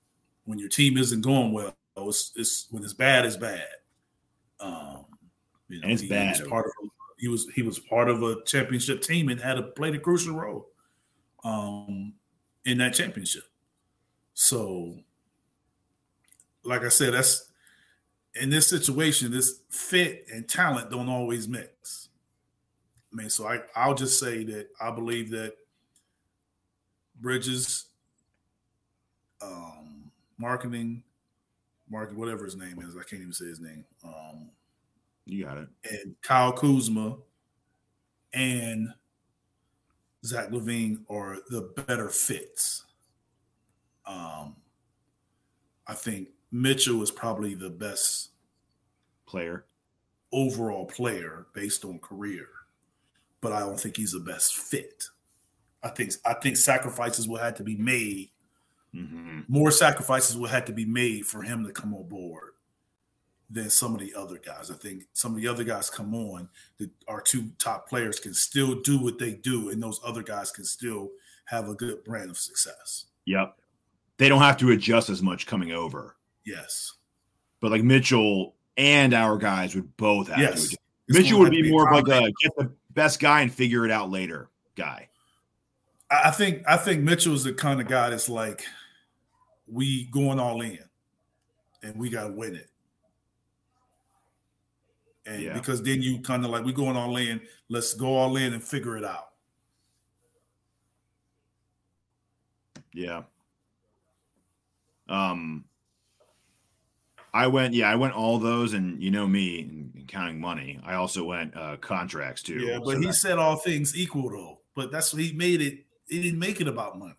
when 0.44 0.60
your 0.60 0.68
team 0.68 0.96
isn't 0.96 1.22
going 1.22 1.52
well, 1.52 1.74
it's, 1.96 2.30
it's 2.36 2.68
when 2.70 2.84
it's 2.84 2.92
bad, 2.92 3.26
it's 3.26 3.36
bad. 3.36 3.66
Um, 4.60 5.06
you 5.68 5.80
know, 5.80 5.88
it's 5.88 6.02
bad. 6.02 6.48
Part 6.48 6.66
of 6.66 6.87
he 7.18 7.28
was 7.28 7.48
he 7.54 7.62
was 7.62 7.78
part 7.78 8.08
of 8.08 8.22
a 8.22 8.42
championship 8.44 9.02
team 9.02 9.28
and 9.28 9.40
had 9.40 9.54
to 9.54 9.62
played 9.62 9.94
a 9.94 9.98
crucial 9.98 10.34
role 10.34 10.68
um, 11.44 12.14
in 12.64 12.78
that 12.78 12.94
championship. 12.94 13.44
So, 14.34 14.94
like 16.62 16.82
I 16.82 16.88
said, 16.88 17.12
that's 17.12 17.50
in 18.40 18.50
this 18.50 18.68
situation, 18.68 19.32
this 19.32 19.60
fit 19.70 20.26
and 20.32 20.48
talent 20.48 20.90
don't 20.90 21.08
always 21.08 21.48
mix. 21.48 22.08
I 23.12 23.16
mean, 23.16 23.30
so 23.30 23.48
I 23.48 23.60
I'll 23.74 23.94
just 23.94 24.20
say 24.20 24.44
that 24.44 24.68
I 24.80 24.90
believe 24.92 25.30
that 25.30 25.54
Bridges, 27.20 27.86
um, 29.42 30.12
marketing, 30.38 31.02
market, 31.90 32.16
whatever 32.16 32.44
his 32.44 32.56
name 32.56 32.80
is, 32.80 32.96
I 32.96 33.02
can't 33.02 33.22
even 33.22 33.32
say 33.32 33.46
his 33.46 33.60
name. 33.60 33.84
Um, 34.04 34.50
you 35.28 35.44
got 35.44 35.58
it. 35.58 35.68
and 35.90 36.14
Kyle 36.22 36.52
Kuzma 36.52 37.18
and 38.32 38.88
Zach 40.24 40.50
LaVine 40.50 41.04
are 41.08 41.38
the 41.50 41.62
better 41.86 42.08
fits. 42.08 42.84
Um, 44.06 44.56
I 45.86 45.94
think 45.94 46.28
Mitchell 46.50 47.02
is 47.02 47.10
probably 47.10 47.54
the 47.54 47.70
best 47.70 48.30
Player. 49.26 49.66
overall 50.32 50.86
player 50.86 51.46
based 51.52 51.84
on 51.84 51.98
career, 52.00 52.48
but 53.40 53.52
I 53.52 53.60
don't 53.60 53.78
think 53.78 53.96
he's 53.96 54.12
the 54.12 54.20
best 54.20 54.56
fit. 54.56 55.04
I 55.82 55.90
think 55.90 56.12
I 56.24 56.34
think 56.34 56.56
sacrifices 56.56 57.28
will 57.28 57.36
have 57.38 57.54
to 57.56 57.62
be 57.64 57.76
made. 57.76 58.30
hmm 58.92 59.40
More 59.48 59.70
sacrifices 59.70 60.36
will 60.36 60.48
have 60.48 60.64
to 60.66 60.72
be 60.72 60.84
made 60.86 61.26
for 61.26 61.42
him 61.42 61.64
to 61.64 61.72
come 61.72 61.94
on 61.94 62.08
board 62.08 62.52
than 63.50 63.70
some 63.70 63.94
of 63.94 64.00
the 64.00 64.14
other 64.14 64.38
guys. 64.44 64.70
I 64.70 64.74
think 64.74 65.04
some 65.14 65.34
of 65.34 65.40
the 65.40 65.48
other 65.48 65.64
guys 65.64 65.88
come 65.88 66.14
on 66.14 66.48
that 66.78 66.90
our 67.06 67.20
two 67.20 67.50
top 67.58 67.88
players 67.88 68.20
can 68.20 68.34
still 68.34 68.80
do 68.82 68.98
what 68.98 69.18
they 69.18 69.34
do, 69.34 69.70
and 69.70 69.82
those 69.82 70.00
other 70.04 70.22
guys 70.22 70.50
can 70.50 70.64
still 70.64 71.10
have 71.46 71.68
a 71.68 71.74
good 71.74 72.04
brand 72.04 72.30
of 72.30 72.36
success. 72.36 73.06
Yep. 73.24 73.56
They 74.18 74.28
don't 74.28 74.42
have 74.42 74.58
to 74.58 74.70
adjust 74.70 75.08
as 75.08 75.22
much 75.22 75.46
coming 75.46 75.72
over. 75.72 76.16
Yes. 76.44 76.94
But 77.60 77.70
like 77.70 77.82
Mitchell 77.82 78.54
and 78.76 79.14
our 79.14 79.38
guys 79.38 79.74
would 79.74 79.96
both 79.96 80.28
have 80.28 80.38
Yes. 80.38 80.52
to 80.52 80.58
adjust. 80.66 80.78
Mitchell 81.08 81.38
would 81.40 81.52
to 81.52 81.62
be 81.62 81.70
more 81.70 81.88
of 81.88 81.94
like 81.94 82.08
a 82.08 82.30
get 82.42 82.56
the 82.56 82.70
best 82.90 83.18
guy 83.18 83.40
and 83.40 83.52
figure 83.52 83.86
it 83.86 83.90
out 83.90 84.10
later 84.10 84.50
guy. 84.76 85.08
I 86.10 86.30
think 86.30 86.62
I 86.66 86.76
think 86.76 87.02
Mitchell's 87.02 87.44
the 87.44 87.52
kind 87.52 87.80
of 87.80 87.88
guy 87.88 88.10
that's 88.10 88.28
like, 88.28 88.64
we 89.66 90.06
going 90.10 90.38
all 90.38 90.60
in, 90.62 90.78
and 91.82 91.96
we 91.96 92.10
got 92.10 92.28
to 92.28 92.32
win 92.32 92.56
it. 92.56 92.68
And 95.28 95.42
Yeah. 95.42 95.52
because 95.52 95.82
then 95.82 96.00
you 96.00 96.20
kind 96.20 96.42
of 96.42 96.50
like 96.50 96.64
we're 96.64 96.72
going 96.72 96.96
all 96.96 97.14
in, 97.18 97.40
let's 97.68 97.92
go 97.92 98.16
all 98.16 98.36
in 98.38 98.54
and 98.54 98.64
figure 98.64 98.96
it 98.96 99.04
out. 99.04 99.28
Yeah. 102.94 103.22
Um 105.08 105.64
I 107.34 107.46
went, 107.46 107.74
yeah, 107.74 107.90
I 107.90 107.94
went 107.94 108.14
all 108.14 108.38
those, 108.38 108.72
and 108.72 109.02
you 109.02 109.10
know 109.10 109.26
me, 109.26 109.60
and, 109.60 109.92
and 109.94 110.08
counting 110.08 110.40
money. 110.40 110.80
I 110.82 110.94
also 110.94 111.24
went 111.24 111.54
uh 111.56 111.76
contracts 111.76 112.42
too. 112.42 112.54
Yeah, 112.60 112.78
but 112.78 112.92
So 112.94 113.00
he 113.00 113.06
that- 113.06 113.12
said 113.14 113.38
all 113.38 113.56
things 113.56 113.96
equal 113.96 114.30
though. 114.30 114.60
But 114.74 114.90
that's 114.90 115.12
what 115.12 115.22
he 115.22 115.32
made 115.32 115.60
it. 115.60 115.84
He 116.08 116.22
didn't 116.22 116.38
make 116.38 116.60
it 116.60 116.68
about 116.68 116.98
money. 116.98 117.14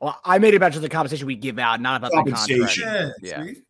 Well, 0.00 0.18
I 0.24 0.38
made 0.38 0.54
it 0.54 0.58
about 0.58 0.72
to 0.74 0.80
the 0.80 0.88
compensation 0.88 1.26
we 1.26 1.34
give 1.34 1.58
out, 1.58 1.80
not 1.80 1.96
about 2.00 2.12
the 2.12 2.32
Compensation. 2.32 2.84
contract. 2.84 3.18
Yeah, 3.20 3.28
Yeah. 3.30 3.44
see? 3.44 3.62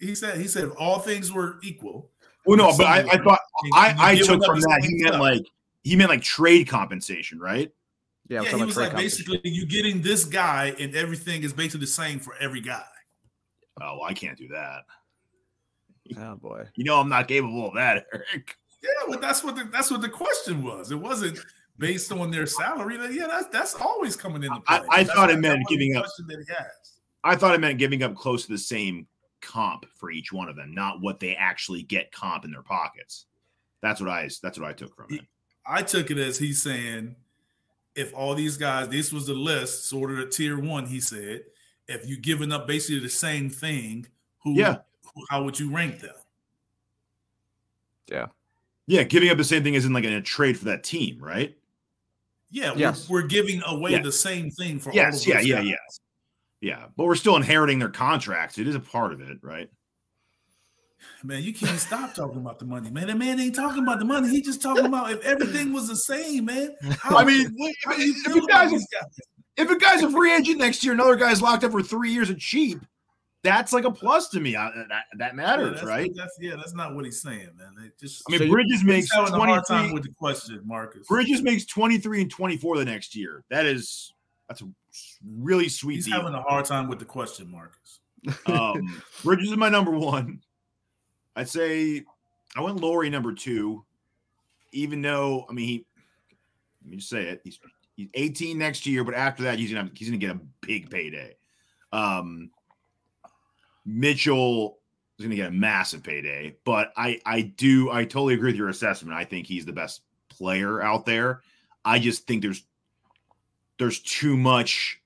He, 0.00 0.06
he 0.06 0.14
said 0.14 0.38
he 0.40 0.48
said 0.48 0.64
if 0.64 0.72
all 0.78 0.98
things 0.98 1.30
were 1.32 1.58
equal. 1.62 2.10
Well, 2.46 2.56
no, 2.56 2.76
but 2.76 2.86
I, 2.86 3.00
I 3.10 3.18
thought 3.22 3.40
I, 3.74 3.94
I 3.98 4.16
took 4.16 4.44
from 4.44 4.60
that 4.60 4.84
he 4.88 5.02
meant 5.02 5.20
like 5.20 5.42
he 5.82 5.96
meant 5.96 6.10
like 6.10 6.22
trade 6.22 6.68
compensation, 6.68 7.38
right? 7.38 7.70
Yeah, 8.28 8.42
Yeah, 8.42 8.42
we're 8.42 8.48
he 8.48 8.54
about 8.56 8.66
was 8.66 8.76
like 8.76 8.96
basically 8.96 9.40
you're 9.44 9.66
getting 9.66 10.02
this 10.02 10.24
guy 10.24 10.74
and 10.78 10.94
everything 10.96 11.42
is 11.44 11.52
basically 11.52 11.80
the 11.80 11.86
same 11.86 12.18
for 12.18 12.34
every 12.40 12.60
guy. 12.60 12.82
Oh, 13.80 14.00
I 14.02 14.14
can't 14.14 14.36
do 14.38 14.48
that. 14.48 14.82
Oh 16.18 16.36
boy. 16.36 16.64
You 16.76 16.84
know, 16.84 17.00
I'm 17.00 17.08
not 17.08 17.28
capable 17.28 17.68
of 17.68 17.74
that, 17.74 18.06
Eric. 18.12 18.56
Yeah, 18.82 18.88
but 19.08 19.20
that's 19.20 19.42
what 19.42 19.56
the, 19.56 19.64
that's 19.72 19.90
what 19.90 20.00
the 20.00 20.08
question 20.08 20.62
was. 20.62 20.90
It 20.92 20.96
wasn't 20.96 21.38
based 21.78 22.12
on 22.12 22.30
their 22.30 22.46
salary. 22.46 22.96
Like, 22.98 23.10
Yeah, 23.12 23.26
that's 23.28 23.46
that's 23.48 23.74
always 23.74 24.16
coming 24.16 24.42
into 24.44 24.60
I- 24.66 24.78
play. 24.78 24.88
I 24.90 25.02
That's 25.04 25.14
thought 25.14 25.30
it 25.30 25.38
meant 25.40 25.42
that 25.42 25.58
was 25.58 25.66
the 25.68 25.74
giving 25.76 25.96
up- 25.96 26.04
question 26.04 26.26
that 26.28 26.44
he 26.46 26.52
asked. 26.52 26.92
I 27.24 27.34
thought 27.36 27.54
it 27.54 27.60
meant 27.60 27.78
giving 27.78 28.02
up 28.04 28.14
close 28.14 28.46
to 28.46 28.52
the 28.52 28.58
same 28.58 29.06
comp 29.46 29.86
for 29.94 30.10
each 30.10 30.32
one 30.32 30.48
of 30.48 30.56
them, 30.56 30.74
not 30.74 31.00
what 31.00 31.20
they 31.20 31.34
actually 31.36 31.82
get 31.82 32.10
comp 32.12 32.44
in 32.44 32.50
their 32.50 32.62
pockets. 32.62 33.26
That's 33.80 34.00
what 34.00 34.10
I 34.10 34.28
that's 34.42 34.58
what 34.58 34.68
I 34.68 34.72
took 34.72 34.94
from 34.96 35.06
it. 35.10 35.20
I 35.66 35.82
took 35.82 36.10
it 36.10 36.18
as 36.18 36.38
he's 36.38 36.60
saying, 36.62 37.14
if 37.94 38.12
all 38.14 38.34
these 38.34 38.56
guys, 38.56 38.88
this 38.88 39.12
was 39.12 39.26
the 39.26 39.34
list, 39.34 39.86
sort 39.86 40.10
of 40.10 40.16
the 40.18 40.26
tier 40.26 40.58
one. 40.58 40.86
He 40.86 41.00
said, 41.00 41.42
if 41.88 42.06
you 42.06 42.16
giving 42.18 42.52
up 42.52 42.66
basically 42.66 42.98
the 43.00 43.08
same 43.08 43.48
thing, 43.50 44.06
who, 44.42 44.54
Yeah. 44.54 44.78
who 45.14 45.24
how 45.30 45.44
would 45.44 45.58
you 45.58 45.70
rank 45.74 46.00
them? 46.00 46.14
Yeah, 48.08 48.26
yeah, 48.86 49.02
giving 49.02 49.30
up 49.30 49.36
the 49.38 49.44
same 49.44 49.62
thing 49.64 49.74
as 49.76 49.84
in 49.84 49.92
like 49.92 50.04
in 50.04 50.12
a 50.12 50.22
trade 50.22 50.58
for 50.58 50.66
that 50.66 50.84
team, 50.84 51.18
right? 51.20 51.56
Yeah, 52.50 52.72
Yes. 52.76 53.08
we're, 53.08 53.22
we're 53.22 53.26
giving 53.28 53.60
away 53.66 53.92
Yeah. 53.92 54.02
the 54.02 54.12
same 54.12 54.50
thing 54.50 54.78
for 54.78 54.90
all 54.90 54.96
Yes, 54.96 55.22
of 55.22 55.26
yeah, 55.28 55.36
those 55.38 55.46
yeah, 55.46 55.56
guys. 55.56 55.66
yeah. 55.66 55.76
Yeah, 56.66 56.86
but 56.96 57.04
we're 57.04 57.14
still 57.14 57.36
inheriting 57.36 57.78
their 57.78 57.88
contracts. 57.88 58.58
It 58.58 58.66
is 58.66 58.74
a 58.74 58.80
part 58.80 59.12
of 59.12 59.20
it, 59.20 59.38
right? 59.40 59.70
Man, 61.22 61.44
you 61.44 61.54
can't 61.54 61.78
stop 61.78 62.12
talking 62.12 62.38
about 62.38 62.58
the 62.58 62.64
money, 62.64 62.90
man. 62.90 63.06
That 63.06 63.18
man 63.18 63.38
ain't 63.38 63.54
talking 63.54 63.84
about 63.84 64.00
the 64.00 64.04
money. 64.04 64.28
He 64.28 64.42
just 64.42 64.60
talking 64.60 64.84
about 64.84 65.12
if 65.12 65.24
everything 65.24 65.72
was 65.72 65.86
the 65.86 65.94
same, 65.94 66.46
man. 66.46 66.74
How, 66.98 67.18
I 67.18 67.24
mean, 67.24 67.56
how 67.84 67.94
do 67.94 68.02
you 68.02 68.12
if 68.16 68.32
feel 68.32 68.44
a 68.44 68.48
guy's 68.48 68.72
a, 68.72 68.78
guys? 68.78 69.20
if 69.56 69.70
a 69.70 69.78
guy's 69.78 70.02
a 70.02 70.10
free 70.10 70.34
agent 70.34 70.58
next 70.58 70.82
year, 70.82 70.92
another 70.92 71.14
guy's 71.14 71.40
locked 71.40 71.62
up 71.62 71.70
for 71.70 71.84
three 71.84 72.10
years 72.10 72.30
at 72.30 72.38
cheap, 72.38 72.80
that's 73.44 73.72
like 73.72 73.84
a 73.84 73.90
plus 73.92 74.28
to 74.30 74.40
me. 74.40 74.56
I, 74.56 74.68
that, 74.88 75.04
that 75.18 75.36
matters, 75.36 75.78
yeah, 75.80 75.88
right? 75.88 76.10
That's 76.16 76.36
yeah, 76.40 76.56
that's 76.56 76.74
not 76.74 76.96
what 76.96 77.04
he's 77.04 77.22
saying, 77.22 77.50
man. 77.56 77.74
It 77.86 77.96
just 77.96 78.24
I 78.26 78.32
mean, 78.32 78.40
So 78.40 78.48
Bridges 78.48 78.82
makes 78.82 79.06
he's 79.06 79.12
having 79.12 79.34
a 79.34 79.38
hard 79.38 79.62
time 79.68 79.90
23 79.90 79.94
with 79.94 80.02
the 80.02 80.14
question, 80.18 80.60
Marcus. 80.64 81.06
Bridges 81.06 81.42
makes 81.42 81.64
23 81.64 82.22
and 82.22 82.30
24 82.30 82.78
the 82.78 82.84
next 82.84 83.14
year. 83.14 83.44
That 83.50 83.66
is 83.66 84.12
that's 84.48 84.62
a 84.62 84.68
really 85.24 85.68
sweet 85.68 85.96
He's 85.96 86.06
deal. 86.06 86.16
having 86.16 86.34
a 86.34 86.42
hard 86.42 86.64
time 86.64 86.88
with 86.88 86.98
the 86.98 87.04
question, 87.04 87.50
Marcus. 87.50 88.00
Um, 88.46 89.02
Bridges 89.22 89.52
is 89.52 89.56
my 89.56 89.68
number 89.68 89.92
one. 89.92 90.40
I'd 91.36 91.48
say 91.48 92.02
I 92.56 92.60
went 92.60 92.80
Lauri 92.80 93.08
number 93.10 93.32
two, 93.32 93.84
even 94.72 95.00
though 95.02 95.46
I 95.48 95.52
mean 95.52 95.66
he. 95.66 95.86
Let 96.82 96.90
me 96.90 96.96
just 96.96 97.08
say 97.10 97.22
it. 97.24 97.40
He's 97.44 97.60
he's 97.96 98.08
18 98.14 98.58
next 98.58 98.86
year, 98.86 99.04
but 99.04 99.14
after 99.14 99.44
that 99.44 99.58
he's 99.58 99.72
gonna 99.72 99.90
he's 99.94 100.08
gonna 100.08 100.18
get 100.18 100.34
a 100.34 100.40
big 100.60 100.90
payday. 100.90 101.36
Um, 101.92 102.50
Mitchell 103.84 104.78
is 105.18 105.24
gonna 105.24 105.36
get 105.36 105.48
a 105.48 105.52
massive 105.52 106.02
payday, 106.02 106.56
but 106.64 106.92
I 106.96 107.20
I 107.24 107.42
do 107.42 107.90
I 107.90 108.04
totally 108.04 108.34
agree 108.34 108.50
with 108.50 108.56
your 108.56 108.70
assessment. 108.70 109.16
I 109.16 109.24
think 109.24 109.46
he's 109.46 109.66
the 109.66 109.72
best 109.72 110.02
player 110.28 110.82
out 110.82 111.06
there. 111.06 111.42
I 111.84 111.98
just 111.98 112.26
think 112.26 112.42
there's 112.42 112.64
there's 113.78 114.00
too 114.00 114.36
much 114.36 115.00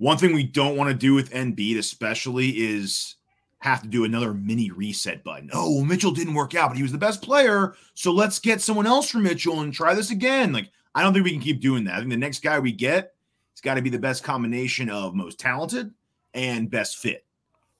one 0.00 0.16
thing 0.16 0.34
we 0.34 0.44
don't 0.44 0.76
want 0.76 0.88
to 0.88 0.94
do 0.94 1.12
with 1.12 1.30
Embiid, 1.30 1.76
especially, 1.76 2.48
is 2.48 3.16
have 3.58 3.82
to 3.82 3.88
do 3.88 4.04
another 4.04 4.32
mini 4.32 4.70
reset 4.70 5.22
button. 5.22 5.50
Oh, 5.52 5.74
well, 5.74 5.84
Mitchell 5.84 6.10
didn't 6.10 6.32
work 6.32 6.54
out, 6.54 6.70
but 6.70 6.78
he 6.78 6.82
was 6.82 6.92
the 6.92 6.96
best 6.96 7.20
player. 7.20 7.74
So 7.92 8.10
let's 8.10 8.38
get 8.38 8.62
someone 8.62 8.86
else 8.86 9.10
for 9.10 9.18
Mitchell 9.18 9.60
and 9.60 9.74
try 9.74 9.92
this 9.92 10.10
again. 10.10 10.52
Like, 10.52 10.70
I 10.94 11.02
don't 11.02 11.12
think 11.12 11.26
we 11.26 11.32
can 11.32 11.40
keep 11.40 11.60
doing 11.60 11.84
that. 11.84 11.96
I 11.96 11.98
think 11.98 12.08
the 12.08 12.16
next 12.16 12.42
guy 12.42 12.58
we 12.58 12.72
get, 12.72 13.12
it's 13.52 13.60
got 13.60 13.74
to 13.74 13.82
be 13.82 13.90
the 13.90 13.98
best 13.98 14.24
combination 14.24 14.88
of 14.88 15.14
most 15.14 15.38
talented 15.38 15.92
and 16.32 16.70
best 16.70 16.96
fit. 16.96 17.26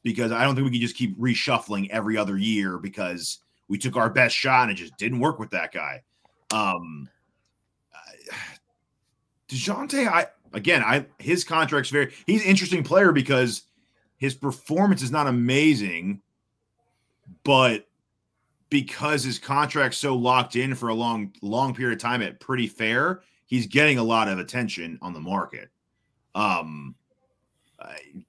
Because 0.02 0.30
I 0.30 0.44
don't 0.44 0.54
think 0.54 0.66
we 0.66 0.72
can 0.72 0.80
just 0.80 0.96
keep 0.96 1.18
reshuffling 1.18 1.88
every 1.88 2.18
other 2.18 2.36
year 2.36 2.76
because 2.76 3.38
we 3.68 3.78
took 3.78 3.96
our 3.96 4.10
best 4.10 4.36
shot 4.36 4.68
and 4.68 4.72
it 4.72 4.74
just 4.74 4.98
didn't 4.98 5.20
work 5.20 5.38
with 5.38 5.50
that 5.50 5.72
guy. 5.72 6.02
Um, 6.50 7.08
Dejounte, 9.50 10.06
I 10.06 10.26
again, 10.52 10.82
I 10.82 11.06
his 11.18 11.44
contract's 11.44 11.90
very 11.90 12.12
he's 12.26 12.42
an 12.42 12.48
interesting 12.48 12.82
player 12.82 13.12
because 13.12 13.62
his 14.16 14.34
performance 14.34 15.02
is 15.02 15.10
not 15.10 15.26
amazing, 15.26 16.20
but 17.44 17.86
because 18.68 19.24
his 19.24 19.38
contract's 19.38 19.98
so 19.98 20.14
locked 20.14 20.56
in 20.56 20.74
for 20.74 20.88
a 20.90 20.94
long, 20.94 21.32
long 21.42 21.74
period 21.74 21.96
of 21.96 22.02
time 22.02 22.22
at 22.22 22.38
pretty 22.38 22.68
fair, 22.68 23.22
he's 23.46 23.66
getting 23.66 23.98
a 23.98 24.02
lot 24.02 24.28
of 24.28 24.38
attention 24.38 24.98
on 25.02 25.12
the 25.12 25.20
market. 25.20 25.70
Um, 26.34 26.94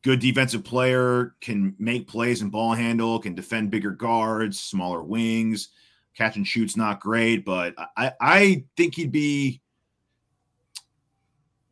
good 0.01 0.19
defensive 0.19 0.63
player, 0.63 1.35
can 1.41 1.75
make 1.77 2.07
plays 2.07 2.41
and 2.41 2.51
ball 2.51 2.73
handle, 2.73 3.19
can 3.19 3.35
defend 3.35 3.69
bigger 3.69 3.91
guards, 3.91 4.59
smaller 4.59 5.03
wings, 5.03 5.69
catch 6.15 6.35
and 6.35 6.47
shoot's 6.47 6.77
not 6.77 6.99
great, 6.99 7.45
but 7.45 7.75
I, 7.95 8.13
I 8.19 8.63
think 8.75 8.95
he'd 8.95 9.11
be 9.11 9.61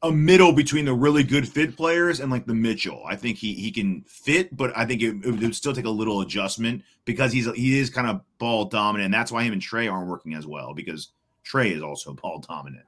a 0.02 0.12
middle 0.12 0.54
between 0.54 0.86
the 0.86 0.94
really 0.94 1.24
good 1.24 1.48
fit 1.48 1.76
players 1.76 2.20
and 2.20 2.32
like 2.32 2.46
the 2.46 2.54
Mitchell. 2.54 3.04
I 3.06 3.16
think 3.16 3.38
he 3.38 3.54
he 3.54 3.72
can 3.72 4.02
fit, 4.04 4.56
but 4.56 4.76
I 4.78 4.86
think 4.86 5.02
it, 5.02 5.26
it 5.26 5.40
would 5.42 5.56
still 5.56 5.74
take 5.74 5.86
a 5.86 5.90
little 5.90 6.22
adjustment 6.22 6.84
because 7.06 7.34
he's 7.34 7.52
he 7.54 7.78
is 7.80 7.90
kind 7.90 8.08
of 8.08 8.22
ball 8.38 8.66
dominant. 8.66 9.06
And 9.06 9.14
that's 9.14 9.32
why 9.32 9.44
him 9.44 9.54
and 9.54 9.62
Trae 9.62 9.92
aren't 9.92 10.08
working 10.08 10.34
as 10.34 10.48
well 10.48 10.74
because 10.74 11.10
Trae 11.46 11.76
is 11.76 11.84
also 11.84 12.14
ball 12.22 12.40
dominant. 12.40 12.86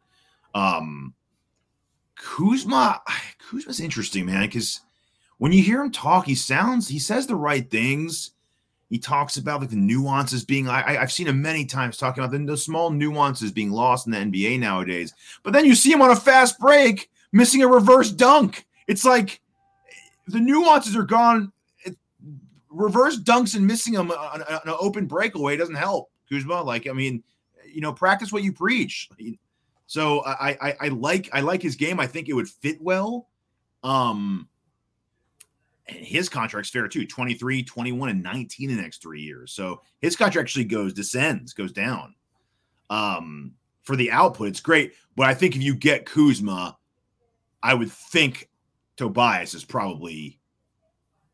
Um, 0.55 1.13
Kuzma, 2.15 3.01
Kuzma's 3.49 3.79
interesting, 3.79 4.25
man, 4.25 4.43
because 4.43 4.79
when 5.37 5.51
you 5.51 5.63
hear 5.63 5.81
him 5.81 5.91
talk, 5.91 6.25
he 6.25 6.35
sounds 6.35 6.87
he 6.87 6.99
says 6.99 7.27
the 7.27 7.35
right 7.35 7.69
things. 7.69 8.31
He 8.91 8.99
talks 8.99 9.37
about 9.37 9.61
like 9.61 9.69
the 9.69 9.77
nuances 9.77 10.43
being. 10.43 10.67
I, 10.67 10.97
I've 10.97 11.13
seen 11.13 11.27
him 11.27 11.41
many 11.41 11.63
times 11.63 11.95
talking 11.95 12.21
about 12.21 12.37
the, 12.37 12.45
the 12.45 12.57
small 12.57 12.89
nuances 12.89 13.49
being 13.49 13.71
lost 13.71 14.05
in 14.05 14.11
the 14.11 14.17
NBA 14.17 14.59
nowadays. 14.59 15.13
But 15.43 15.53
then 15.53 15.63
you 15.63 15.75
see 15.75 15.93
him 15.93 16.01
on 16.01 16.11
a 16.11 16.15
fast 16.15 16.59
break 16.59 17.09
missing 17.31 17.63
a 17.63 17.67
reverse 17.69 18.11
dunk. 18.11 18.67
It's 18.89 19.05
like 19.05 19.39
the 20.27 20.41
nuances 20.41 20.97
are 20.97 21.03
gone. 21.03 21.53
It, 21.85 21.95
reverse 22.69 23.17
dunks 23.17 23.55
and 23.55 23.65
missing 23.65 23.93
them 23.93 24.11
on, 24.11 24.41
on 24.41 24.59
an 24.65 24.75
open 24.77 25.05
breakaway 25.05 25.55
doesn't 25.55 25.75
help 25.75 26.11
Kuzma. 26.29 26.61
Like 26.61 26.85
I 26.85 26.91
mean, 26.91 27.23
you 27.73 27.79
know, 27.79 27.93
practice 27.93 28.33
what 28.33 28.43
you 28.43 28.51
preach. 28.51 29.07
So 29.87 30.19
I, 30.25 30.57
I 30.61 30.75
I 30.81 30.87
like 30.89 31.29
I 31.31 31.39
like 31.39 31.61
his 31.61 31.77
game. 31.77 31.97
I 31.97 32.07
think 32.07 32.27
it 32.27 32.33
would 32.33 32.49
fit 32.49 32.81
well. 32.81 33.29
Um, 33.85 34.49
his 35.85 36.29
contract's 36.29 36.69
fair 36.69 36.87
too 36.87 37.05
23 37.05 37.63
21 37.63 38.09
and 38.09 38.23
19 38.23 38.69
in 38.69 38.75
the 38.75 38.81
next 38.81 39.01
three 39.01 39.21
years. 39.21 39.51
So 39.53 39.81
his 39.99 40.15
contract 40.15 40.45
actually 40.45 40.65
goes 40.65 40.93
descends 40.93 41.53
goes 41.53 41.71
down 41.71 42.15
um 42.89 43.53
for 43.83 43.95
the 43.95 44.11
output. 44.11 44.49
It's 44.49 44.59
great 44.59 44.93
but 45.15 45.27
i 45.27 45.33
think 45.33 45.55
if 45.55 45.61
you 45.61 45.75
get 45.75 46.05
kuzma 46.05 46.77
i 47.63 47.73
would 47.73 47.91
think 47.91 48.49
tobias 48.97 49.53
is 49.53 49.63
probably 49.63 50.39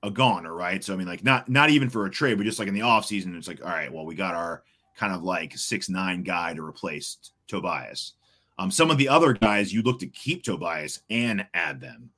a 0.04 0.12
goner 0.12 0.54
right? 0.54 0.84
So 0.84 0.94
i 0.94 0.98
mean 0.98 1.08
like 1.08 1.24
not 1.24 1.50
not 1.50 1.70
even 1.70 1.90
for 1.90 2.06
a 2.06 2.12
trade 2.12 2.38
but 2.38 2.46
just 2.46 2.60
like 2.60 2.68
in 2.68 2.74
the 2.74 2.82
offseason 2.82 3.38
it's 3.38 3.48
like 3.48 3.64
all 3.64 3.70
right 3.70 3.92
well 3.92 4.06
we 4.06 4.16
got 4.16 4.36
our 4.36 4.64
kind 4.96 5.14
of 5.14 5.24
like 5.24 5.58
six 5.58 5.90
nine 5.90 6.24
guy 6.24 6.54
to 6.54 6.64
replace 6.64 7.18
tobias. 7.48 8.14
Um 8.60 8.72
some 8.72 8.90
of 8.92 8.98
the 8.98 9.10
other 9.10 9.34
guys 9.34 9.74
you 9.74 9.82
look 9.82 10.00
to 10.00 10.08
keep 10.08 10.44
tobias 10.44 11.02
and 11.10 11.46
add 11.54 11.82
them. 11.82 12.10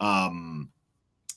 Um 0.00 0.70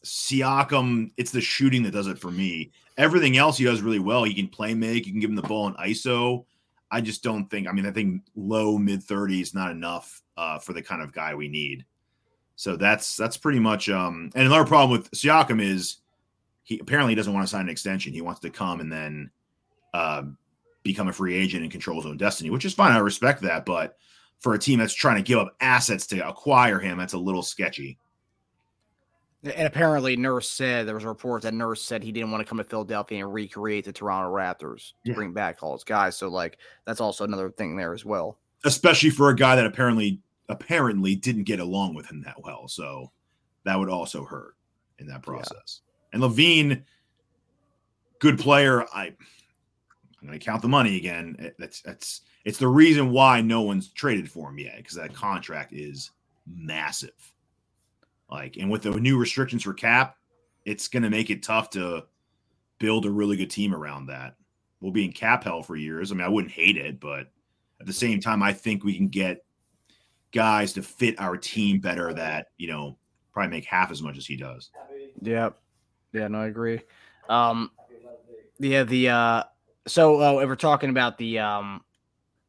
Siakam, 0.03 1.12
it's 1.17 1.31
the 1.31 1.41
shooting 1.41 1.83
that 1.83 1.91
does 1.91 2.07
it 2.07 2.17
for 2.17 2.31
me. 2.31 2.71
Everything 2.97 3.38
else 3.38 3.57
he 3.57 3.65
does 3.65 3.81
really 3.81 3.99
well. 3.99 4.23
He 4.23 4.33
can 4.33 4.47
play 4.47 4.73
make, 4.73 5.05
you 5.05 5.12
can 5.12 5.21
give 5.21 5.29
him 5.29 5.35
the 5.35 5.41
ball 5.41 5.67
in 5.67 5.73
ISO. 5.75 6.45
I 6.91 7.01
just 7.01 7.23
don't 7.23 7.49
think, 7.49 7.67
I 7.67 7.71
mean, 7.71 7.85
I 7.85 7.91
think 7.91 8.23
low 8.35 8.77
mid 8.77 9.01
30s 9.01 9.53
not 9.53 9.71
enough 9.71 10.21
uh, 10.38 10.59
for 10.59 10.73
the 10.73 10.81
kind 10.81 11.01
of 11.01 11.13
guy 11.13 11.35
we 11.35 11.47
need. 11.47 11.85
So 12.55 12.75
that's 12.75 13.15
that's 13.15 13.38
pretty 13.38 13.59
much 13.59 13.89
um 13.89 14.31
and 14.35 14.45
another 14.45 14.65
problem 14.65 14.91
with 14.91 15.09
Siakam 15.12 15.62
is 15.62 15.99
he 16.63 16.77
apparently 16.79 17.15
doesn't 17.15 17.33
want 17.33 17.47
to 17.47 17.49
sign 17.49 17.62
an 17.62 17.69
extension. 17.69 18.12
He 18.12 18.21
wants 18.21 18.41
to 18.41 18.49
come 18.49 18.81
and 18.81 18.91
then 18.91 19.31
uh, 19.93 20.23
become 20.83 21.07
a 21.07 21.13
free 21.13 21.35
agent 21.35 21.63
and 21.63 21.71
control 21.71 22.01
his 22.01 22.05
own 22.05 22.17
destiny, 22.17 22.49
which 22.49 22.65
is 22.65 22.73
fine. 22.73 22.91
I 22.91 22.99
respect 22.99 23.41
that, 23.41 23.65
but 23.65 23.97
for 24.39 24.53
a 24.53 24.59
team 24.59 24.77
that's 24.77 24.93
trying 24.93 25.15
to 25.15 25.23
give 25.23 25.39
up 25.39 25.55
assets 25.62 26.05
to 26.07 26.27
acquire 26.27 26.79
him, 26.79 26.97
that's 26.97 27.13
a 27.13 27.17
little 27.17 27.41
sketchy. 27.41 27.97
And 29.43 29.67
apparently, 29.67 30.17
Nurse 30.17 30.49
said 30.49 30.86
there 30.86 30.95
was 30.95 31.06
a 31.06 31.08
report 31.08 31.43
that 31.43 31.54
Nurse 31.54 31.82
said 31.82 32.04
he 32.04 32.12
didn't 32.12 32.32
want 32.32 32.41
to 32.41 32.45
come 32.49 32.58
to 32.58 32.63
Philadelphia 32.63 33.23
and 33.23 33.34
recreate 33.34 33.86
the 33.86 33.93
Toronto 33.93 34.30
Raptors, 34.34 34.91
Yeah. 35.06 35.13
bring 35.13 35.32
back 35.32 35.63
all 35.63 35.73
his 35.73 35.86
guys. 35.86 36.17
So, 36.17 36.28
like, 36.28 36.58
that's 36.86 36.99
also 36.99 37.23
another 37.23 37.49
thing 37.49 37.75
there 37.78 37.93
as 37.93 38.04
well. 38.04 38.38
especially 38.65 39.10
for 39.10 39.30
a 39.30 39.36
guy 39.36 39.56
that 39.56 39.65
apparently 39.65 40.19
apparently 40.49 41.15
didn't 41.15 41.43
get 41.43 41.62
along 41.62 41.93
with 41.93 42.06
him 42.12 42.21
that 42.23 42.36
well. 42.43 42.67
So 42.67 43.10
that 43.63 43.80
would 43.80 43.88
also 43.89 44.25
hurt 44.25 44.56
in 44.97 45.08
that 45.08 45.21
process. 45.21 45.80
And 46.12 46.21
LaVine, 46.21 46.84
good 48.19 48.38
player. 48.38 48.84
I 48.93 49.06
I'm 50.21 50.28
going 50.28 50.38
to 50.38 50.43
count 50.43 50.62
the 50.62 50.67
money 50.67 50.97
again. 50.97 51.38
Eh, 51.39 51.49
that's 51.58 51.82
that's 51.82 52.21
it's 52.43 52.58
the 52.58 52.67
reason 52.67 53.12
why 53.12 53.39
no 53.39 53.62
one's 53.62 53.88
traded 53.93 54.30
for 54.30 54.49
him 54.49 54.58
yet 54.60 54.75
because 54.75 54.95
that 54.95 55.13
contract 55.13 55.71
is 55.71 56.12
massive. 56.45 57.34
Like, 58.29 58.57
and 58.57 58.69
with 58.69 58.83
the 58.83 58.91
new 58.91 59.17
restrictions 59.17 59.63
for 59.63 59.73
cap, 59.73 60.15
it's 60.65 60.87
going 60.87 61.03
to 61.03 61.09
make 61.09 61.29
it 61.29 61.43
tough 61.43 61.69
to 61.71 62.05
build 62.79 63.05
a 63.05 63.11
really 63.11 63.37
good 63.37 63.49
team 63.49 63.73
around 63.73 64.07
that. 64.07 64.35
We'll 64.81 64.91
be 64.91 65.05
in 65.05 65.11
cap 65.11 65.43
hell 65.43 65.63
for 65.63 65.75
years. 65.75 66.11
I 66.11 66.15
mean, 66.15 66.25
I 66.25 66.29
wouldn't 66.29 66.53
hate 66.53 66.77
it, 66.77 66.99
but 66.99 67.31
at 67.79 67.87
the 67.87 67.93
same 67.93 68.19
time, 68.19 68.43
I 68.43 68.53
think 68.53 68.83
we 68.83 68.95
can 68.95 69.07
get 69.07 69.43
guys 70.31 70.73
to 70.73 70.83
fit 70.83 71.19
our 71.19 71.37
team 71.37 71.79
better 71.79 72.13
that, 72.13 72.47
you 72.57 72.67
know, 72.67 72.97
probably 73.33 73.49
make 73.49 73.65
half 73.65 73.91
as 73.91 74.01
much 74.01 74.17
as 74.17 74.25
he 74.25 74.35
does. 74.35 74.69
Yeah. 75.21 75.49
Yeah, 76.13 76.27
no, 76.27 76.41
I 76.41 76.47
agree. 76.47 76.81
Um, 77.29 77.71
yeah, 78.59 78.83
the 78.83 79.09
uh, 79.09 79.43
so 79.87 80.21
uh, 80.21 80.45
we're 80.45 80.55
talking 80.55 80.89
about 80.89 81.17
the 81.17 81.39
um, 81.39 81.83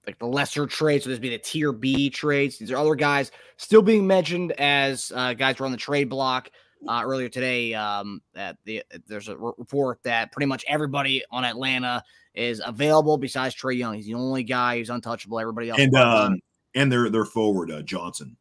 like 0.07 0.19
the 0.19 0.27
lesser 0.27 0.67
trades, 0.67 1.05
so 1.05 1.11
this 1.11 1.17
would 1.17 1.23
be 1.23 1.29
the 1.31 1.39
tier 1.39 1.73
B 1.73 2.11
trades. 2.11 2.59
These 2.59 2.71
are 2.71 2.77
other 2.77 2.95
guys 2.95 3.31
still 3.57 3.83
being 3.83 4.07
mentioned 4.07 4.53
as 4.53 5.13
uh, 5.15 5.35
guys 5.35 5.59
were 5.59 5.67
on 5.67 5.73
the 5.73 5.79
trade 5.79 6.09
block. 6.09 6.51
Uh, 6.89 7.03
earlier 7.05 7.29
today, 7.29 7.75
um, 7.75 8.23
that 8.33 8.57
the 8.65 8.83
there's 9.07 9.29
a 9.29 9.37
report 9.37 10.03
that 10.03 10.33
pretty 10.33 10.47
much 10.47 10.65
everybody 10.67 11.23
on 11.31 11.45
Atlanta 11.45 12.03
is 12.35 12.63
available 12.65 13.19
besides 13.19 13.55
Trae 13.55 13.77
Young. 13.77 13.93
He's 13.93 14.07
the 14.07 14.15
only 14.15 14.43
guy 14.43 14.79
who's 14.79 14.89
untouchable. 14.89 15.39
Everybody 15.39 15.69
else, 15.69 15.79
And 15.79 15.95
um, 15.95 16.39
and 16.75 16.91
their 16.91 17.11
their 17.11 17.27
forward 17.27 17.71
uh, 17.71 17.83
Johnson. 17.83 18.35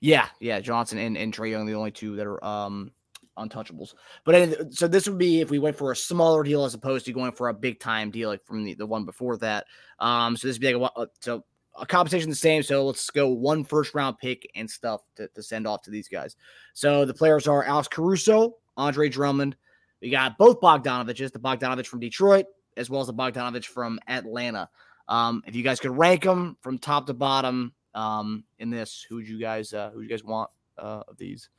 yeah, 0.00 0.26
yeah, 0.40 0.58
Johnson 0.58 0.98
and, 0.98 1.16
and 1.16 1.32
Trae 1.32 1.52
Young, 1.52 1.66
the 1.66 1.74
only 1.74 1.92
two 1.92 2.16
that 2.16 2.26
are 2.26 2.44
um 2.44 2.90
untouchables. 3.38 3.94
But 4.24 4.34
any- 4.34 4.70
so 4.70 4.86
this 4.86 5.08
would 5.08 5.18
be 5.18 5.40
if 5.40 5.50
we 5.50 5.58
went 5.58 5.76
for 5.76 5.92
a 5.92 5.96
smaller 5.96 6.42
deal 6.42 6.64
as 6.64 6.74
opposed 6.74 7.06
to 7.06 7.12
going 7.12 7.32
for 7.32 7.48
a 7.48 7.54
big 7.54 7.80
time 7.80 8.10
deal 8.10 8.28
like 8.28 8.44
from 8.44 8.64
the, 8.64 8.74
the 8.74 8.86
one 8.86 9.04
before 9.04 9.36
that. 9.38 9.66
Um, 9.98 10.36
so 10.36 10.46
this 10.48 10.56
would 10.56 10.60
be 10.60 10.74
like 10.74 10.92
a, 10.96 11.06
so 11.20 11.44
a 11.76 11.86
compensation 11.86 12.30
the 12.30 12.36
same. 12.36 12.62
So 12.62 12.86
let's 12.86 13.10
go 13.10 13.28
one 13.28 13.64
first 13.64 13.94
round 13.94 14.18
pick 14.18 14.48
and 14.54 14.70
stuff 14.70 15.02
to, 15.16 15.28
to 15.28 15.42
send 15.42 15.66
off 15.66 15.82
to 15.82 15.90
these 15.90 16.08
guys. 16.08 16.36
So 16.72 17.04
the 17.04 17.14
players 17.14 17.48
are 17.48 17.64
Alex 17.64 17.88
Caruso, 17.88 18.56
Andre 18.76 19.08
Drummond, 19.08 19.56
We 20.00 20.10
got 20.10 20.38
both 20.38 20.60
Bogdanoviches, 20.60 21.32
the 21.32 21.38
Bogdanovich 21.38 21.86
from 21.86 22.00
Detroit, 22.00 22.46
as 22.76 22.90
well 22.90 23.00
as 23.00 23.06
the 23.06 23.14
Bogdanovich 23.14 23.66
from 23.66 23.98
Atlanta. 24.06 24.68
Um, 25.08 25.42
if 25.46 25.54
you 25.54 25.62
guys 25.62 25.80
could 25.80 25.96
rank 25.96 26.22
them 26.22 26.56
from 26.60 26.78
top 26.78 27.06
to 27.06 27.14
bottom 27.14 27.72
um, 27.94 28.44
in 28.58 28.70
this, 28.70 29.04
who 29.08 29.16
would 29.16 29.28
you 29.28 29.38
guys 29.38 29.72
uh, 29.72 29.90
who 29.92 30.00
you 30.00 30.08
guys 30.08 30.24
want 30.24 30.50
uh, 30.78 31.02
of 31.06 31.16
these? 31.16 31.50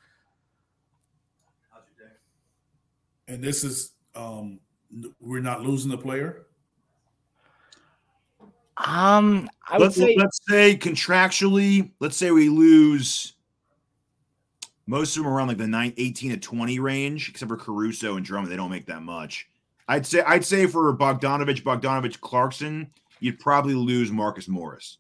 And 3.28 3.44
this 3.44 3.64
is 3.64 3.94
um, 4.14 4.60
we're 5.20 5.42
not 5.42 5.62
losing 5.62 5.92
the 5.92 5.98
player. 5.98 6.46
Um, 8.78 9.50
I 9.68 9.78
would 9.78 9.86
let's, 9.86 9.96
say 9.96 10.16
let's 10.18 10.40
say 10.48 10.76
contractually, 10.78 11.92
let's 12.00 12.18
say 12.18 12.32
we 12.32 12.50
lose 12.50 13.34
most 14.88 15.18
of 15.18 15.24
them 15.24 15.32
around 15.32 15.48
like 15.48 15.58
the 15.58 15.68
9, 15.68 15.94
18 15.98 16.32
to 16.32 16.38
20 16.38 16.80
range, 16.80 17.30
except 17.30 17.50
for 17.50 17.58
Caruso 17.58 18.18
and 18.18 18.26
Drummond. 18.26 18.52
They 18.52 18.58
don't 18.58 18.70
make 18.70 18.86
that 18.88 19.02
much. 19.02 19.48
I'd 19.88 20.06
say 20.06 20.22
I'd 20.22 20.44
say 20.44 20.68
for 20.68 20.96
Bogdanovich, 20.96 21.64
Bogdanovich, 21.64 22.20
Clarkson, 22.20 22.92
you'd 23.20 23.40
probably 23.40 23.76
lose 23.76 24.12
Marcus 24.12 24.48
Morris. 24.48 24.98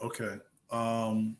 Okay. 0.00 0.36
Um 0.70 1.36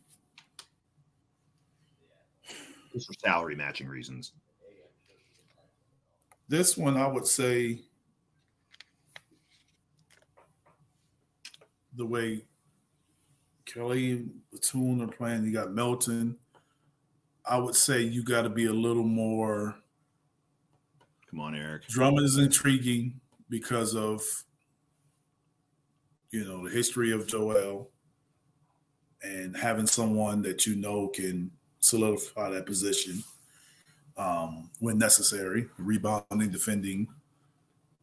for 3.05 3.13
salary 3.13 3.55
matching 3.55 3.87
reasons. 3.87 4.33
This 6.49 6.77
one 6.77 6.97
I 6.97 7.07
would 7.07 7.27
say 7.27 7.81
the 11.95 12.05
way 12.05 12.45
Kelly 13.65 14.25
Batum 14.51 15.01
are 15.01 15.07
playing, 15.07 15.43
you 15.43 15.51
got 15.51 15.73
Melton. 15.73 16.37
I 17.45 17.57
would 17.57 17.75
say 17.75 18.01
you 18.01 18.23
got 18.23 18.43
to 18.43 18.49
be 18.49 18.65
a 18.65 18.73
little 18.73 19.03
more. 19.03 19.75
Come 21.29 21.39
on, 21.39 21.55
Eric. 21.55 21.87
Drummond 21.87 22.25
is 22.25 22.37
intriguing 22.37 23.19
because 23.49 23.95
of 23.95 24.21
you 26.31 26.45
know 26.45 26.63
the 26.63 26.71
history 26.73 27.11
of 27.11 27.27
Joel 27.27 27.89
and 29.23 29.55
having 29.55 29.87
someone 29.87 30.41
that 30.43 30.65
you 30.65 30.75
know 30.75 31.07
can 31.07 31.51
solidify 31.87 32.49
that 32.49 32.65
position 32.65 33.23
um, 34.17 34.69
when 34.79 34.97
necessary, 34.97 35.67
rebounding, 35.77 36.49
defending, 36.49 37.07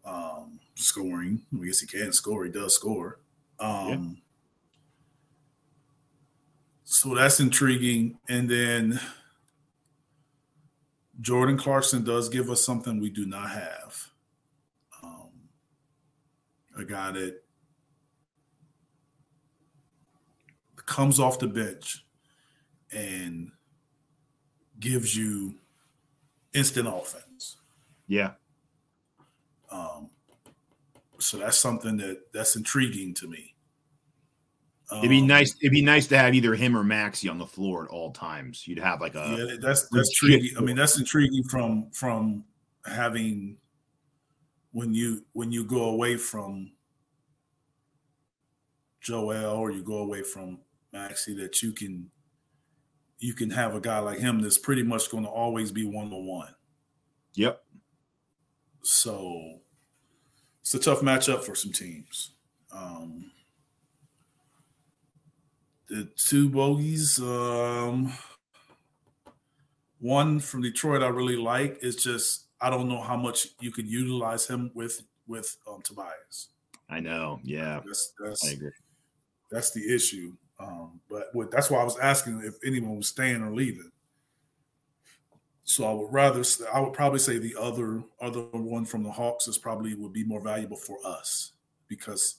um, 0.05 0.59
scoring. 0.75 1.41
I 1.53 1.67
guess 1.67 1.81
he 1.81 1.87
can 1.87 2.13
score. 2.13 2.45
He 2.45 2.51
does 2.51 2.75
score. 2.75 3.21
Um, 3.59 3.89
yeah. 3.89 4.21
So 6.85 7.15
that's 7.15 7.41
intriguing. 7.41 8.19
And 8.29 8.49
then 8.49 9.01
Jordan 11.21 11.57
Clarkson 11.57 12.05
does 12.05 12.29
give 12.29 12.51
us 12.51 12.65
something 12.65 13.01
we 13.01 13.11
do 13.11 13.27
not 13.27 13.51
have. 13.51 14.11
Um, 15.03 15.31
a 16.79 16.85
guy 16.85 17.13
that 17.13 17.43
comes 20.87 21.19
off 21.19 21.39
the 21.39 21.47
bench 21.47 22.05
and 22.93 23.51
gives 24.81 25.17
you 25.17 25.55
instant 26.53 26.89
offense. 26.89 27.57
Yeah. 28.07 28.33
Um, 29.71 30.11
so 31.19 31.39
that's 31.39 31.59
something 31.59 31.97
that 31.99 32.33
that's 32.33 32.57
intriguing 32.57 33.15
to 33.15 33.29
me. 33.29 33.55
Um, 34.91 34.99
it'd 34.99 35.11
be 35.11 35.21
um, 35.21 35.27
nice. 35.27 35.55
It'd 35.61 35.73
be 35.73 35.83
nice 35.83 36.07
to 36.09 36.19
have 36.19 36.35
either 36.35 36.55
him 36.55 36.77
or 36.77 36.85
Maxey 36.85 37.29
on 37.29 37.39
the 37.39 37.47
floor 37.47 37.85
at 37.85 37.91
all 37.91 38.13
times. 38.13 38.67
You'd 38.69 38.79
have 38.79 39.01
like 39.01 39.15
a 39.15 39.35
yeah. 39.37 39.57
That's 39.61 39.89
that's 39.89 40.11
intriguing. 40.11 40.59
I 40.59 40.61
mean, 40.61 40.77
that's 40.77 40.99
intriguing 40.99 41.45
from 41.45 41.91
from 41.93 42.45
having 42.87 43.57
when 44.73 44.93
you 44.93 45.25
when 45.33 45.51
you 45.51 45.65
go 45.65 45.87
away 45.87 46.17
from 46.17 46.73
Joel 49.01 49.57
or 49.57 49.71
you 49.71 49.83
go 49.83 49.99
away 49.99 50.23
from 50.23 50.59
Maxey 50.93 51.35
that 51.37 51.63
you 51.63 51.73
can 51.73 52.11
you 53.25 53.33
can 53.33 53.49
have 53.49 53.75
a 53.75 53.81
guy 53.81 53.99
like 54.01 54.19
him 54.19 54.43
that's 54.43 54.59
pretty 54.59 54.83
much 54.83 55.11
going 55.11 55.25
to 55.25 55.31
always 55.31 55.73
be 55.73 55.83
one 55.83 56.13
on 56.13 56.27
one. 56.27 56.55
Yep. 57.37 57.65
So 58.83 59.61
it's 60.61 60.75
a 60.75 60.79
tough 60.79 61.01
matchup 61.01 61.43
for 61.43 61.55
some 61.55 61.73
teams. 61.73 62.33
Um, 62.71 63.31
the 65.89 66.07
two 66.17 66.51
bogeys, 66.51 67.19
um, 67.19 68.13
one 70.01 70.39
from 70.39 70.61
Detroit, 70.61 71.03
I 71.03 71.09
really 71.09 71.37
like. 71.37 71.79
It's 71.81 72.03
just 72.03 72.49
I 72.61 72.69
don't 72.69 72.91
know 72.91 73.01
how 73.01 73.17
much 73.17 73.47
you 73.59 73.71
could 73.71 73.89
utilize 73.89 74.47
him 74.47 74.71
with 74.75 75.01
with 75.27 75.57
um, 75.67 75.81
Tobias. 75.81 76.51
I 76.91 77.01
know. 77.01 77.41
Yeah, 77.43 77.81
that's 77.87 78.13
that's 78.23 78.47
I 78.47 78.53
agree. 78.53 78.73
That's 79.51 79.71
the 79.71 79.95
issue. 79.95 80.35
Um, 80.59 81.01
but 81.11 81.51
that's 81.51 81.71
why 81.71 81.81
I 81.81 81.85
was 81.85 81.99
asking 81.99 82.43
if 82.45 82.55
anyone 82.65 82.97
was 82.97 83.09
staying 83.09 83.43
or 83.43 83.53
leaving. 83.53 83.91
So 85.65 85.85
I 85.85 85.93
would 85.93 86.13
rather 86.13 86.43
I 86.73 86.81
would 86.81 86.93
probably 86.93 87.19
say 87.19 87.39
the 87.39 87.57
other 87.59 88.03
other 88.21 88.43
one 88.53 88.85
from 88.85 89.03
the 89.03 89.11
Hawks 89.11 89.49
is 89.49 89.59
probably 89.59 89.95
would 89.95 90.13
be 90.13 90.25
more 90.25 90.43
valuable 90.43 90.77
for 90.77 90.99
us 91.05 91.53
because 91.89 92.37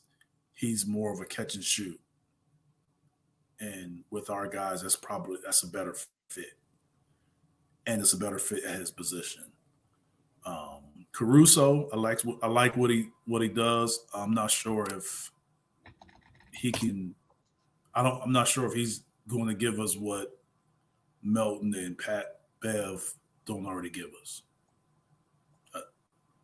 he's 0.53 0.85
more 0.85 1.11
of 1.11 1.19
a 1.19 1.25
catch 1.25 1.55
and 1.55 1.63
shoot. 1.63 1.99
And 3.59 4.03
with 4.11 4.29
our 4.29 4.47
guys, 4.47 4.83
that's 4.83 4.95
probably 4.95 5.37
that's 5.43 5.63
a 5.63 5.67
better 5.67 5.95
fit. 6.29 6.53
And 7.87 8.01
it's 8.01 8.13
a 8.13 8.17
better 8.17 8.39
fit 8.39 8.63
at 8.63 8.79
his 8.79 8.91
position. 8.91 9.43
Um, 10.45 10.83
Caruso, 11.11 11.89
I 11.91 11.95
like 11.95 12.21
I 12.43 12.47
like 12.47 12.77
what 12.77 12.91
he 12.91 13.09
what 13.25 13.41
he 13.41 13.47
does. 13.47 14.05
I'm 14.13 14.33
not 14.33 14.51
sure 14.51 14.85
if 14.91 15.31
he 16.53 16.71
can 16.71 17.15
I 17.95 18.03
don't 18.03 18.21
I'm 18.21 18.31
not 18.31 18.47
sure 18.47 18.65
if 18.65 18.73
he's 18.73 19.03
going 19.27 19.47
to 19.47 19.53
give 19.53 19.79
us 19.79 19.95
what 19.95 20.37
Melton 21.23 21.73
and 21.75 21.97
Pat 21.97 22.41
Bev 22.61 23.13
don't 23.45 23.65
already 23.65 23.89
give 23.89 24.09
us, 24.21 24.43
uh, 25.73 25.79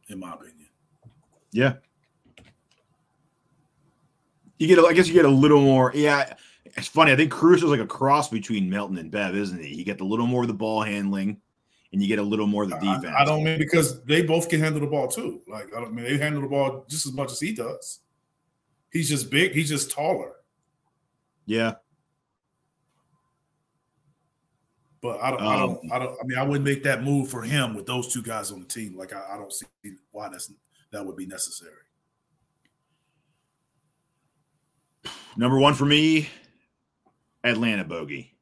in 0.10 0.20
my 0.20 0.34
opinion. 0.34 0.68
Yeah. 1.52 1.74
You 4.58 4.68
get, 4.68 4.78
a, 4.78 4.84
I 4.84 4.94
guess, 4.94 5.08
you 5.08 5.14
get 5.14 5.26
a 5.26 5.30
little 5.30 5.62
more. 5.62 5.92
Yeah, 5.96 6.36
it's 6.66 6.88
funny. 6.88 7.12
I 7.12 7.16
think 7.16 7.32
Cruz 7.32 7.64
is 7.64 7.70
like 7.70 7.80
a 7.80 7.88
cross 7.88 8.30
between 8.30 8.70
Melton 8.70 8.98
and 9.00 9.10
Bev, 9.10 9.36
isn't 9.36 9.60
he? 9.60 9.74
You 9.74 9.84
get 9.84 10.02
a 10.02 10.06
little 10.06 10.28
more 10.28 10.44
of 10.44 10.48
the 10.48 10.54
ball 10.54 10.84
handling, 10.84 11.42
and 11.92 12.02
you 12.02 12.08
get 12.08 12.20
a 12.20 12.24
little 12.24 12.46
more 12.46 12.64
of 12.64 12.70
the 12.70 12.76
defense. 12.78 13.16
I, 13.18 13.24
I 13.24 13.26
don't 13.26 13.44
mean 13.44 13.58
because 13.58 14.04
they 14.04 14.22
both 14.22 14.50
can 14.50 14.60
handle 14.60 14.80
the 14.80 14.88
ball 14.88 15.08
too. 15.08 15.42
Like 15.48 15.76
I 15.76 15.82
don't 15.82 15.94
mean 15.94 16.06
they 16.06 16.18
handle 16.18 16.42
the 16.42 16.48
ball 16.48 16.86
just 16.88 17.08
as 17.08 17.14
much 17.14 17.32
as 17.32 17.40
he 17.40 17.54
does. 17.54 18.00
He's 18.92 19.10
just 19.10 19.32
big. 19.32 19.54
He's 19.54 19.70
just 19.70 19.90
taller. 19.90 20.34
Yeah. 21.52 21.74
But 25.02 25.22
I 25.22 25.32
don't, 25.32 25.42
um, 25.42 25.50
I 25.50 25.58
don't, 25.58 25.92
I 25.92 26.00
don't. 26.00 26.18
I 26.22 26.24
mean, 26.26 26.38
I 26.38 26.44
wouldn't 26.44 26.64
make 26.64 26.82
that 26.84 27.04
move 27.04 27.30
for 27.30 27.42
him 27.42 27.76
with 27.76 27.86
those 27.86 28.14
two 28.14 28.22
guys 28.22 28.54
on 28.54 28.62
the 28.62 28.66
team. 28.66 28.96
Like, 28.96 29.12
I, 29.12 29.34
I 29.34 29.38
don't 29.38 29.52
see 29.52 29.66
why 30.12 30.30
that's 30.30 30.50
that 30.92 31.06
would 31.06 31.18
be 31.18 31.26
necessary. 31.26 31.74
Number 35.36 35.60
one 35.60 35.74
for 35.74 35.84
me, 35.84 36.30
Atlanta 37.44 37.84
bogey. 37.84 38.34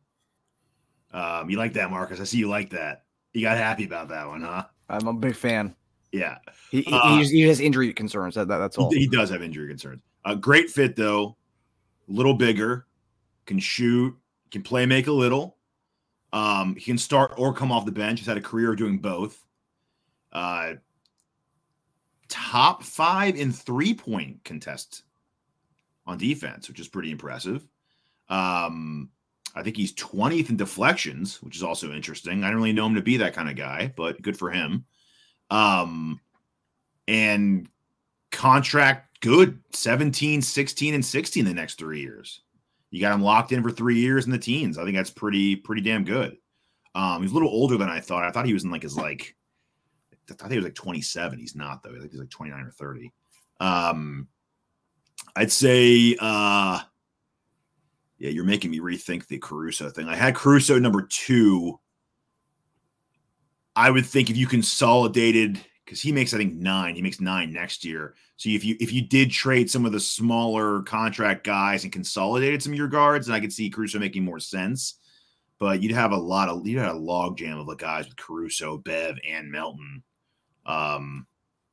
Um, 1.12 1.50
you 1.50 1.58
like 1.58 1.74
that, 1.74 1.89
Marcus? 1.89 2.19
I 2.19 2.26
see 2.26 2.38
you 2.38 2.48
like 2.48 2.69
that. 2.72 3.06
You 3.34 3.41
got 3.41 3.58
happy 3.58 3.86
about 3.86 4.10
that 4.10 4.28
one, 4.28 4.43
huh? 4.43 4.65
I'm 4.88 5.08
a 5.08 5.13
big 5.13 5.36
fan. 5.36 5.76
Yeah, 6.12 6.38
he, 6.69 6.82
he, 6.82 6.93
uh, 6.93 7.17
he 7.24 7.41
has 7.41 7.60
injury 7.60 7.91
concerns. 7.91 8.36
That, 8.36 8.48
that, 8.50 8.60
that's 8.60 8.78
all. 8.78 8.91
He 8.91 9.08
does 9.08 9.32
have 9.32 9.41
injury 9.41 9.67
concerns. 9.67 10.04
A 10.26 10.30
uh, 10.30 10.36
great 10.36 10.69
fit 10.69 10.95
though, 10.95 11.38
a 12.08 12.12
little 12.12 12.34
bigger, 12.36 12.86
can 13.50 13.60
shoot, 13.60 14.16
can 14.52 14.62
play 14.62 14.86
make 14.86 15.08
a 15.08 15.12
little. 15.12 15.58
Um, 16.32 16.76
he 16.76 16.82
can 16.82 17.00
start 17.00 17.34
or 17.38 17.52
come 17.54 17.72
off 17.72 17.86
the 17.86 17.92
bench. 17.92 18.20
He's 18.20 18.28
had 18.28 18.38
a 18.38 18.42
career 18.42 18.76
doing 18.76 19.00
both. 19.00 19.44
Uh, 20.32 20.74
top 22.30 22.84
five 22.84 23.36
in 23.36 23.52
three 23.52 23.96
point 23.96 24.44
contest 24.46 25.02
on 26.06 26.20
defense, 26.20 26.70
which 26.70 26.80
is 26.80 26.88
pretty 26.88 27.12
impressive. 27.12 27.68
Um, 28.30 29.10
I 29.56 29.64
think 29.64 29.76
he's 29.76 29.94
20th 29.94 30.52
in 30.52 30.58
deflections, 30.58 31.42
which 31.42 31.56
is 31.56 31.63
also 31.63 31.92
interesting. 31.92 32.44
I 32.44 32.50
don't 32.50 32.58
really 32.58 32.71
know 32.71 32.86
him 32.86 32.96
to 32.96 33.02
be 33.02 33.17
that 33.17 33.34
kind 33.34 33.50
of 33.50 33.56
guy, 33.56 33.92
but 33.96 34.21
good 34.21 34.38
for 34.38 34.52
him. 34.52 34.86
Um, 35.50 36.21
and 37.08 37.67
contract 38.32 39.21
good 39.21 39.60
17, 39.71 40.44
16, 40.44 40.94
and 40.94 41.04
16 41.04 41.46
the 41.46 41.54
next 41.56 41.80
three 41.80 42.02
years. 42.02 42.42
You 42.92 43.02
got 43.02 43.13
him 43.13 43.21
locked 43.21 43.52
in 43.52 43.62
for 43.62 43.71
three 43.71 44.00
years 44.00 44.25
in 44.25 44.31
the 44.31 44.37
teens. 44.37 44.77
I 44.77 44.83
think 44.83 44.96
that's 44.96 45.12
pretty 45.12 45.56
pretty 45.56 45.81
damn 45.81 46.04
good. 46.04 46.37
Um, 46.96 47.21
he's 47.21 47.31
a 47.31 47.33
little 47.33 47.50
older 47.50 47.77
than 47.77 47.90
I 47.90 48.00
thought. 48.00 48.23
I 48.23 48.31
thought 48.31 48.46
he 48.46 48.54
was 48.54 48.63
in 48.63 48.71
like 48.71 48.83
his 48.83 48.98
like 48.98 49.35
I 50.29 50.33
thought 50.33 50.52
he 50.52 50.58
was 50.58 50.65
like 50.65 50.75
27. 50.75 51.40
He's 51.40 51.56
not 51.56 51.83
though. 51.83 51.96
I 51.96 52.00
think 52.00 52.12
he's 52.12 52.19
like 52.19 52.29
29 52.29 52.60
or 52.60 52.71
30. 52.71 53.13
Um, 53.60 54.27
I'd 55.35 55.52
say 55.52 56.15
uh 56.19 56.79
yeah, 58.17 58.29
you're 58.29 58.44
making 58.44 58.71
me 58.71 58.79
rethink 58.79 59.27
the 59.27 59.37
Caruso 59.37 59.90
thing. 59.90 60.08
I 60.08 60.15
had 60.15 60.35
Caruso 60.35 60.77
number 60.77 61.04
two. 61.04 61.79
I 63.75 63.90
would 63.90 64.06
think 64.06 64.29
if 64.29 64.35
you 64.35 64.46
consolidated 64.46 65.60
because 65.90 66.04
he 66.04 66.12
makes 66.12 66.35
I 66.35 66.37
think 66.37 66.54
nine, 66.54 66.96
he 66.96 67.02
makes 67.02 67.19
nine 67.19 67.52
next 67.52 67.83
year. 67.83 68.13
So 68.37 68.50
if 68.50 68.63
you 68.63 68.75
if 68.79 68.94
you 68.94 69.02
did 69.02 69.31
trade 69.31 69.71
some 69.71 69.87
of 69.87 69.92
the 69.92 70.00
smaller 70.00 70.83
contract 70.83 71.44
guys 71.44 71.83
and 71.83 71.92
consolidated 71.92 72.62
some 72.62 72.73
of 72.73 72.77
your 72.77 72.87
guards, 72.87 73.25
then 73.25 73.35
I 73.35 73.40
could 73.40 73.52
see 73.52 73.71
Caruso 73.71 73.98
making 73.98 74.23
more 74.23 74.40
sense. 74.40 75.00
But 75.58 75.81
you'd 75.81 75.96
have 75.96 76.12
a 76.12 76.17
lot 76.17 76.48
of 76.48 76.65
you'd 76.67 76.77
have 76.77 76.96
a 76.96 77.00
log 77.00 77.40
jam 77.40 77.58
of 77.58 77.65
the 77.65 77.75
guys 77.75 78.06
with 78.06 78.17
Caruso, 78.17 78.77
Bev, 78.77 79.17
and 79.27 79.52
Melton. 79.52 80.04
Um, 80.67 81.25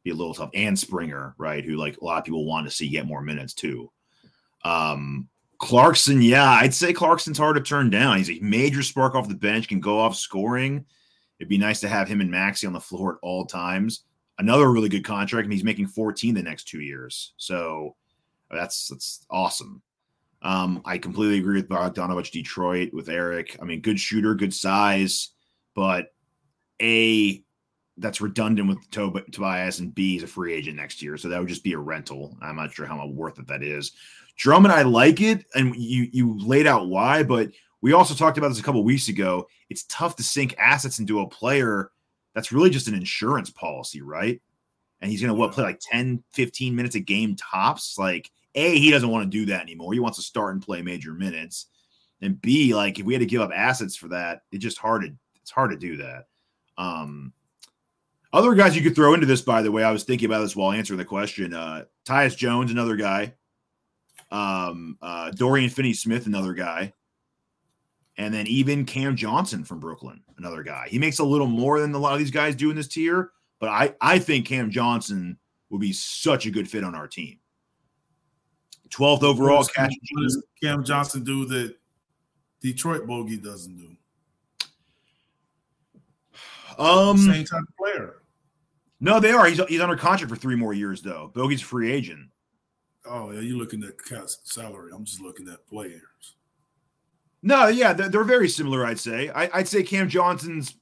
be 0.03 0.13
a 0.13 0.15
little 0.15 0.33
tough, 0.33 0.51
and 0.55 0.79
Springer, 0.79 1.35
right? 1.37 1.63
Who 1.63 1.77
like 1.77 1.99
a 1.99 2.05
lot 2.05 2.19
of 2.19 2.25
people 2.25 2.47
want 2.47 2.67
to 2.67 2.75
see 2.75 2.89
get 2.89 3.07
more 3.07 3.21
minutes 3.21 3.53
too. 3.53 3.93
Um, 4.65 5.29
Clarkson, 5.59 6.23
yeah, 6.23 6.51
I'd 6.53 6.73
say 6.73 6.95
Clarkson's 6.95 7.39
hard 7.39 7.57
to 7.57 7.63
turn 7.63 7.91
down. 7.91 8.17
He's 8.17 8.31
a 8.31 8.39
major 8.41 8.83
spark 8.83 9.15
off 9.15 9.29
the 9.29 9.35
bench, 9.35 9.69
can 9.69 9.81
go 9.81 9.99
off 9.99 10.17
scoring. 10.17 10.87
It'd 11.39 11.49
be 11.49 11.59
nice 11.59 11.81
to 11.81 11.89
have 11.89 12.09
him 12.09 12.21
and 12.21 12.31
Maxey 12.31 12.67
on 12.67 12.73
the 12.73 12.81
floor 12.81 13.15
at 13.15 13.19
all 13.23 13.45
times. 13.45 14.05
Another 14.39 14.71
really 14.71 14.89
good 14.89 15.05
contract, 15.05 15.45
and 15.45 15.53
he's 15.53 15.65
making 15.65 15.89
14 15.89 16.35
the 16.35 16.43
next 16.43 16.65
two 16.65 16.81
years. 16.81 17.33
So 17.37 17.97
that's 18.51 18.89
that's 18.89 19.27
awesome. 19.31 19.83
Um, 20.43 20.83
I 20.85 20.99
completely 20.99 21.39
agree 21.39 21.57
with 21.57 21.69
Bogdanovich 21.69 22.31
Detroit 22.31 22.93
with 22.93 23.09
Eric. 23.09 23.57
I 23.61 23.65
mean, 23.65 23.81
good 23.81 23.99
shooter, 23.99 24.35
good 24.35 24.55
size, 24.55 25.31
but 25.75 26.13
a 26.81 27.43
that's 27.99 28.21
redundant 28.21 28.69
with 28.69 28.91
Tob- 28.91 29.31
Tobias, 29.33 29.79
and 29.79 29.95
B 29.95 30.17
is 30.17 30.23
a 30.23 30.27
free 30.27 30.53
agent 30.53 30.77
next 30.77 31.03
year, 31.03 31.17
so 31.17 31.29
that 31.29 31.39
would 31.39 31.49
just 31.49 31.65
be 31.65 31.73
a 31.73 31.79
rental. 31.79 32.37
I'm 32.43 32.57
not 32.57 32.73
sure 32.73 32.87
how 32.87 32.97
much 32.97 33.15
worth 33.15 33.39
it 33.39 33.47
that 33.47 33.63
is. 33.63 33.93
Drummond, 34.37 34.73
I 34.73 34.83
like 34.83 35.21
it, 35.23 35.47
and 35.55 35.75
you 35.75 36.09
you 36.13 36.39
laid 36.39 36.67
out 36.67 36.89
why, 36.89 37.23
but 37.23 37.51
we 37.83 37.93
also 37.93 38.15
talked 38.15 38.39
about 38.39 38.49
this 38.49 38.61
a 38.61 38.63
couple 38.63 38.83
weeks 38.85 39.09
ago. 39.09 39.47
It's 39.69 39.85
tough 39.85 40.17
to 40.17 40.23
sink 40.23 40.55
assets 40.59 40.99
into 40.99 41.21
a 41.21 41.29
player 41.29 41.91
that's 42.35 42.53
really 42.53 42.71
just 42.71 42.89
an 42.89 42.95
insurance 42.95 43.51
policy, 43.51 44.03
right? 44.03 44.41
And 45.01 45.11
he's 45.11 45.21
going 45.21 45.33
to 45.33 45.39
what 45.39 45.53
play 45.53 45.65
like 45.65 45.81
10, 45.81 46.23
15 46.33 46.75
minutes 46.75 46.95
a 46.95 47.01
game 47.01 47.37
tops. 47.37 47.99
Like, 47.99 48.31
A, 48.55 48.79
he 48.79 48.91
doesn't 48.91 49.09
want 49.09 49.25
to 49.25 49.39
do 49.39 49.47
that 49.47 49.63
anymore. 49.63 49.93
He 49.93 50.01
wants 50.01 50.19
to 50.19 50.23
start 50.23 50.55
and 50.55 50.63
play 50.63 50.83
major 50.83 51.13
minutes. 51.13 51.67
And 52.23 52.41
B, 52.41 52.75
like 52.75 52.99
if 52.99 53.05
we 53.05 53.15
had 53.15 53.21
to 53.21 53.27
give 53.27 53.43
up 53.43 53.51
assets 53.55 53.97
for 53.97 54.09
that, 54.09 54.43
it's 54.53 54.63
just 54.63 54.79
hard 54.79 55.03
to 55.03 55.13
it's 55.43 55.51
hard 55.51 55.71
to 55.71 55.77
do 55.77 55.99
that. 55.99 56.27
Um 56.79 57.33
other 58.33 58.55
guys 58.55 58.77
you 58.77 58.83
could 58.83 58.95
throw 58.95 59.15
into 59.15 59.27
this, 59.27 59.43
by 59.43 59.63
the 59.63 59.73
way, 59.73 59.83
I 59.83 59.93
was 59.93 60.05
thinking 60.05 60.27
about 60.27 60.41
this 60.41 60.57
while 60.57 60.73
answering 60.73 60.99
the 60.99 61.05
question. 61.05 61.55
Uh 61.55 61.85
Tyus 62.05 62.37
Jones, 62.37 62.71
another 62.71 62.97
guy. 62.97 63.35
Um 64.31 64.99
uh 65.03 65.31
Dorian 65.31 65.71
Finney 65.71 65.93
Smith, 65.93 66.27
another 66.27 66.55
guy. 66.55 66.93
And 68.19 68.33
then 68.33 68.47
even 68.47 68.87
Cam 68.87 69.15
Johnson 69.15 69.63
from 69.63 69.79
Brooklyn, 69.79 70.23
another 70.39 70.63
guy. 70.63 70.87
He 70.89 70.99
makes 70.99 71.19
a 71.19 71.25
little 71.25 71.47
more 71.47 71.81
than 71.81 71.93
a 71.95 71.99
lot 71.99 72.15
of 72.15 72.19
these 72.19 72.31
guys 72.31 72.55
do 72.55 72.71
in 72.71 72.77
this 72.77 72.89
tier, 72.89 73.33
but 73.59 73.69
I, 73.69 73.95
I 74.01 74.19
think 74.19 74.47
Cam 74.47 74.71
Johnson 74.71 75.39
would 75.71 75.81
be 75.81 75.93
such 75.93 76.47
a 76.47 76.51
good 76.51 76.69
fit 76.69 76.85
on 76.85 76.95
our 76.95 77.07
team. 77.07 77.39
12th 78.91 79.23
overall 79.23 79.59
does 79.59 80.43
Cam 80.63 80.85
Johnson 80.85 81.25
do 81.25 81.45
that 81.47 81.77
Detroit 82.61 83.07
Bogey 83.07 83.37
doesn't 83.37 83.77
do? 83.77 83.97
Um, 86.79 87.19
Same 87.19 87.45
type 87.45 87.63
of 87.63 87.77
player. 87.77 88.23
No, 89.01 89.21
they 89.21 89.31
are. 89.31 89.47
He's, 89.47 89.63
he's 89.67 89.81
under 89.81 89.97
contract 89.97 90.31
for 90.31 90.37
three 90.37 90.57
more 90.57 90.73
years, 90.73 91.03
though. 91.03 91.31
Bogey's 91.35 91.61
free 91.61 91.91
agent. 91.93 92.29
Oh, 93.05 93.31
yeah, 93.31 93.41
you're 93.41 93.59
looking 93.59 93.85
at 93.85 93.95
salary. 94.45 94.91
I'm 94.95 95.05
just 95.05 95.21
looking 95.21 95.49
at 95.49 95.67
players. 95.69 96.37
No, 97.47 97.69
yeah, 97.69 97.93
they're, 97.93 98.09
they're 98.09 98.25
very 98.25 98.49
similar. 98.49 98.85
I'd 98.85 98.99
say. 98.99 99.29
I, 99.29 99.49
would 99.59 99.69
say 99.69 99.85
Cam 99.85 100.09
Johnson's 100.09 100.75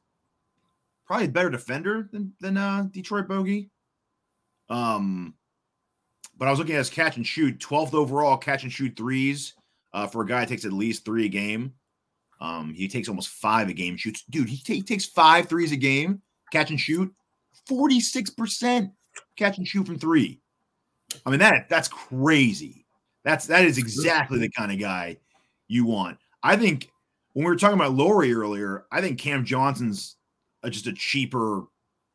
probably 1.07 1.27
a 1.27 1.29
better 1.29 1.51
defender 1.51 2.09
than 2.11 2.33
than 2.41 2.57
uh, 2.57 2.89
Detroit 2.91 3.29
Bogey. 3.29 3.69
Um, 4.71 5.35
but 6.39 6.49
I 6.49 6.51
was 6.51 6.59
looking 6.59 6.75
at 6.75 6.79
his 6.79 6.89
catch 6.89 7.19
and 7.19 7.27
shoot, 7.27 7.59
12th 7.59 7.93
overall 7.93 8.39
catch 8.39 8.62
and 8.62 8.73
shoot 8.73 8.97
threes 8.97 9.53
uh, 9.93 10.07
for 10.07 10.23
a 10.23 10.27
guy 10.27 10.41
that 10.41 10.49
takes 10.49 10.65
at 10.65 10.73
least 10.73 11.05
three 11.05 11.27
a 11.27 11.29
game. 11.29 11.75
Um, 12.41 12.73
he 12.73 12.89
takes 12.89 13.11
almost 13.11 13.29
five 13.29 13.69
a 13.69 13.75
game. 13.75 13.99
Shoots, 13.99 14.25
dude. 14.31 14.49
He, 14.49 14.57
t- 14.57 14.77
he 14.77 14.83
takes 14.83 15.05
five 15.05 15.51
threes 15.51 15.71
a 15.71 15.77
game, 15.77 16.23
catch 16.51 16.71
and 16.71 16.81
shoot, 16.81 17.15
46 17.69 18.31
percent 18.31 18.91
catch 19.37 19.59
and 19.59 19.69
shoot 19.69 19.87
from 19.87 19.99
three. 19.99 20.41
I 21.27 21.31
mean 21.31 21.41
that 21.41 21.69
that's 21.69 21.89
crazy. 21.89 22.87
That's 23.23 23.47
that 23.49 23.67
is 23.67 23.77
exactly 23.77 24.39
the 24.39 24.49
kind 24.49 24.73
of 24.73 24.79
guy 24.79 25.19
you 25.69 25.85
want. 25.85 26.17
I 26.45 26.57
think 26.57 26.90
when 27.32 27.45
we 27.45 27.51
were 27.51 27.57
talking 27.57 27.78
about 27.78 27.95
Lauri 27.95 28.32
earlier, 28.32 28.84
I 28.92 29.01
think 29.01 29.18
Cam 29.18 29.45
Johnson's 29.45 30.16
a, 30.62 30.70
just 30.70 30.86
a 30.86 30.92
cheaper 30.92 31.64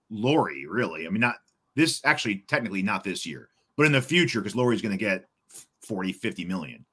Lauri, 0.10 0.66
really. 0.68 1.08
I 1.08 1.10
mean, 1.10 1.20
not 1.20 1.36
this 1.76 2.00
actually, 2.06 2.46
technically 2.48 2.84
not 2.84 3.04
this 3.04 3.26
year, 3.26 3.50
but 3.76 3.88
in 3.88 3.92
the 3.92 4.02
future, 4.02 4.40
because 4.40 4.56
Lauri's 4.56 4.82
going 4.82 4.98
to 4.98 5.04
get 5.04 5.26
40, 5.82 6.14
50 6.14 6.46
million. 6.46 6.86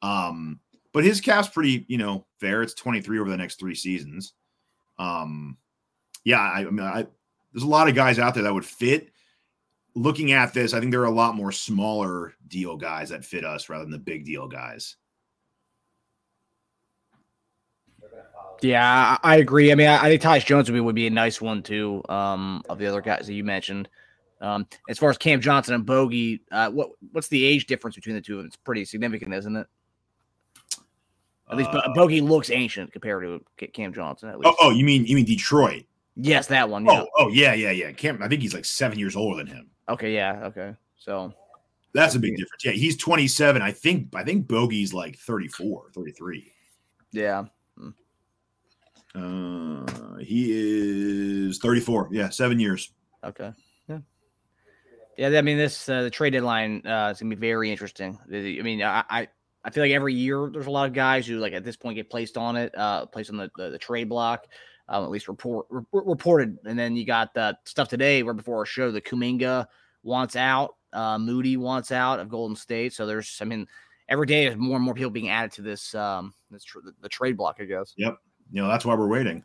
Um, 0.00 0.60
but 0.92 1.04
his 1.04 1.20
cap's 1.20 1.48
pretty, 1.48 1.84
you 1.88 1.98
know, 1.98 2.26
fair. 2.40 2.62
It's 2.62 2.74
23 2.74 3.18
over 3.18 3.30
the 3.30 3.36
next 3.36 3.60
three 3.60 3.74
seasons. 3.74 4.32
Um, 4.98 5.58
yeah, 6.24 6.40
I, 6.40 6.60
I 6.60 6.64
mean, 6.64 6.80
I, 6.80 7.06
there's 7.52 7.64
a 7.64 7.68
lot 7.68 7.88
of 7.88 7.94
guys 7.94 8.18
out 8.18 8.34
there 8.34 8.42
that 8.44 8.54
would 8.54 8.64
fit. 8.64 9.10
Looking 9.94 10.32
at 10.32 10.54
this, 10.54 10.72
I 10.72 10.80
think 10.80 10.92
there 10.92 11.02
are 11.02 11.06
a 11.06 11.10
lot 11.10 11.34
more 11.34 11.52
smaller 11.52 12.34
deal 12.46 12.76
guys 12.76 13.10
that 13.10 13.24
fit 13.24 13.44
us 13.44 13.68
rather 13.68 13.84
than 13.84 13.90
the 13.90 13.98
big 13.98 14.24
deal 14.24 14.46
guys. 14.48 14.96
Yeah, 18.60 19.18
I, 19.22 19.36
agree. 19.36 19.70
I 19.70 19.74
mean, 19.74 19.88
I, 19.88 20.04
I, 20.04 20.08
think 20.08 20.22
Tyus 20.22 20.44
Jones 20.44 20.68
would 20.68 20.74
be, 20.74 20.80
would 20.80 20.94
be 20.94 21.06
a 21.06 21.10
nice 21.10 21.40
one 21.40 21.62
too. 21.62 22.02
Um, 22.08 22.62
of 22.68 22.78
the 22.78 22.86
other 22.86 23.00
guys 23.00 23.26
that 23.26 23.34
you 23.34 23.44
mentioned. 23.44 23.88
Um, 24.40 24.66
as 24.88 24.98
far 24.98 25.10
as 25.10 25.18
Cam 25.18 25.40
Johnson 25.40 25.74
and 25.74 25.84
Bogey, 25.84 26.42
uh, 26.52 26.70
what 26.70 26.90
what's 27.12 27.28
the 27.28 27.44
age 27.44 27.66
difference 27.66 27.96
between 27.96 28.14
the 28.14 28.20
two 28.20 28.34
of 28.34 28.38
them? 28.38 28.46
It's 28.46 28.56
pretty 28.56 28.84
significant, 28.84 29.34
isn't 29.34 29.56
it? 29.56 29.66
At 31.50 31.56
least 31.56 31.70
uh, 31.72 31.82
Bogey 31.94 32.20
looks 32.20 32.50
ancient 32.50 32.92
compared 32.92 33.22
to 33.22 33.66
Cam 33.68 33.92
Johnson. 33.92 34.28
At 34.28 34.38
least. 34.38 34.54
Oh, 34.60 34.68
oh, 34.68 34.70
you 34.70 34.84
mean 34.84 35.06
you 35.06 35.16
mean 35.16 35.24
Detroit? 35.24 35.84
Yes, 36.14 36.46
that 36.48 36.68
one. 36.68 36.84
Yeah. 36.84 37.02
Oh, 37.02 37.08
oh 37.16 37.28
yeah, 37.28 37.54
yeah, 37.54 37.70
yeah. 37.70 37.92
Cam, 37.92 38.22
I 38.22 38.28
think 38.28 38.42
he's 38.42 38.54
like 38.54 38.64
seven 38.64 38.98
years 38.98 39.16
older 39.16 39.36
than 39.38 39.46
him. 39.46 39.70
Okay, 39.88 40.14
yeah, 40.14 40.40
okay. 40.44 40.74
So 40.96 41.32
that's 41.94 42.14
a 42.14 42.18
big 42.18 42.36
difference. 42.36 42.64
Yeah, 42.64 42.72
he's 42.72 42.96
27. 42.96 43.62
I 43.62 43.72
think 43.72 44.14
I 44.14 44.24
think 44.24 44.46
Bogey's 44.46 44.92
like 44.92 45.16
34, 45.16 45.90
33. 45.94 46.52
Yeah. 47.12 47.44
Uh, 49.14 50.16
he 50.20 50.50
is 51.48 51.58
34. 51.58 52.08
Yeah, 52.12 52.28
seven 52.28 52.60
years. 52.60 52.92
Okay. 53.24 53.52
Yeah. 53.88 53.98
Yeah. 55.16 55.38
I 55.38 55.42
mean, 55.42 55.58
this 55.58 55.88
uh, 55.88 56.02
the 56.02 56.10
trade 56.10 56.30
deadline 56.30 56.86
uh, 56.86 57.10
is 57.12 57.20
gonna 57.20 57.34
be 57.34 57.40
very 57.40 57.70
interesting. 57.70 58.18
I 58.26 58.62
mean, 58.62 58.82
I, 58.82 59.04
I 59.08 59.28
I 59.64 59.70
feel 59.70 59.82
like 59.82 59.92
every 59.92 60.14
year 60.14 60.50
there's 60.52 60.66
a 60.66 60.70
lot 60.70 60.86
of 60.86 60.92
guys 60.92 61.26
who 61.26 61.38
like 61.38 61.52
at 61.52 61.64
this 61.64 61.76
point 61.76 61.96
get 61.96 62.10
placed 62.10 62.36
on 62.36 62.56
it, 62.56 62.76
uh, 62.76 63.06
placed 63.06 63.30
on 63.30 63.36
the 63.36 63.50
the, 63.56 63.70
the 63.70 63.78
trade 63.78 64.08
block. 64.08 64.46
Um, 64.90 65.04
at 65.04 65.10
least 65.10 65.28
report 65.28 65.66
re- 65.68 65.84
reported, 65.92 66.56
and 66.64 66.78
then 66.78 66.96
you 66.96 67.04
got 67.04 67.34
the 67.34 67.58
stuff 67.64 67.90
today 67.90 68.22
right 68.22 68.34
before 68.34 68.56
our 68.56 68.64
show. 68.64 68.90
The 68.90 69.02
Kuminga 69.02 69.66
wants 70.02 70.34
out, 70.34 70.76
uh, 70.94 71.18
Moody 71.18 71.58
wants 71.58 71.92
out 71.92 72.20
of 72.20 72.30
Golden 72.30 72.56
State. 72.56 72.94
So 72.94 73.04
there's, 73.04 73.36
I 73.42 73.44
mean, 73.44 73.66
every 74.08 74.24
day 74.24 74.46
there's 74.46 74.56
more 74.56 74.76
and 74.76 74.84
more 74.86 74.94
people 74.94 75.10
being 75.10 75.28
added 75.28 75.52
to 75.52 75.62
this 75.62 75.94
um 75.94 76.32
this 76.50 76.64
tr- 76.64 76.78
the 77.02 77.08
trade 77.10 77.36
block. 77.36 77.56
I 77.60 77.64
guess. 77.64 77.92
Yep 77.98 78.16
you 78.50 78.62
know 78.62 78.68
that's 78.68 78.84
why 78.84 78.94
we're 78.94 79.08
waiting. 79.08 79.44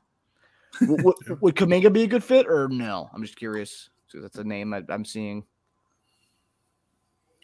would, 0.81 1.15
would 1.41 1.55
Kuminga 1.55 1.91
be 1.91 2.03
a 2.03 2.07
good 2.07 2.23
fit 2.23 2.47
or 2.47 2.67
no? 2.67 3.09
I'm 3.13 3.21
just 3.21 3.35
curious. 3.35 3.89
So 4.07 4.19
that's 4.19 4.37
a 4.37 4.43
name 4.43 4.73
I, 4.73 4.83
am 4.89 5.05
seeing. 5.05 5.43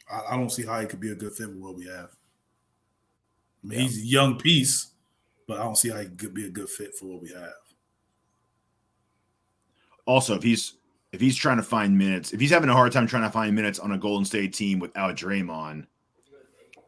I, 0.09 0.33
I, 0.33 0.37
don't 0.37 0.51
see 0.51 0.65
how 0.65 0.79
he 0.79 0.87
could 0.87 0.99
be 0.99 1.11
a 1.11 1.15
good 1.15 1.33
fit 1.33 1.49
with 1.49 1.57
what 1.57 1.75
we 1.75 1.85
have. 1.85 2.09
I 3.63 3.67
mean, 3.67 3.79
yeah. 3.79 3.85
he's 3.85 3.97
a 3.97 4.05
young 4.05 4.37
piece, 4.37 4.91
but 5.47 5.59
I 5.59 5.63
don't 5.63 5.77
see 5.77 5.89
how 5.89 5.99
he 5.99 6.07
could 6.07 6.33
be 6.33 6.45
a 6.45 6.51
good 6.51 6.69
fit 6.69 6.95
for 6.95 7.07
what 7.07 7.21
we 7.21 7.29
have. 7.29 7.53
Also, 10.05 10.35
if 10.35 10.43
he's 10.43 10.75
if 11.11 11.19
he's 11.19 11.35
trying 11.35 11.57
to 11.57 11.63
find 11.63 11.97
minutes, 11.97 12.33
if 12.33 12.39
he's 12.39 12.51
having 12.51 12.69
a 12.69 12.73
hard 12.73 12.91
time 12.91 13.07
trying 13.07 13.23
to 13.23 13.31
find 13.31 13.55
minutes 13.55 13.79
on 13.79 13.91
a 13.93 13.97
Golden 13.97 14.25
State 14.25 14.53
team 14.53 14.79
without 14.79 15.15
Draymond, 15.15 15.87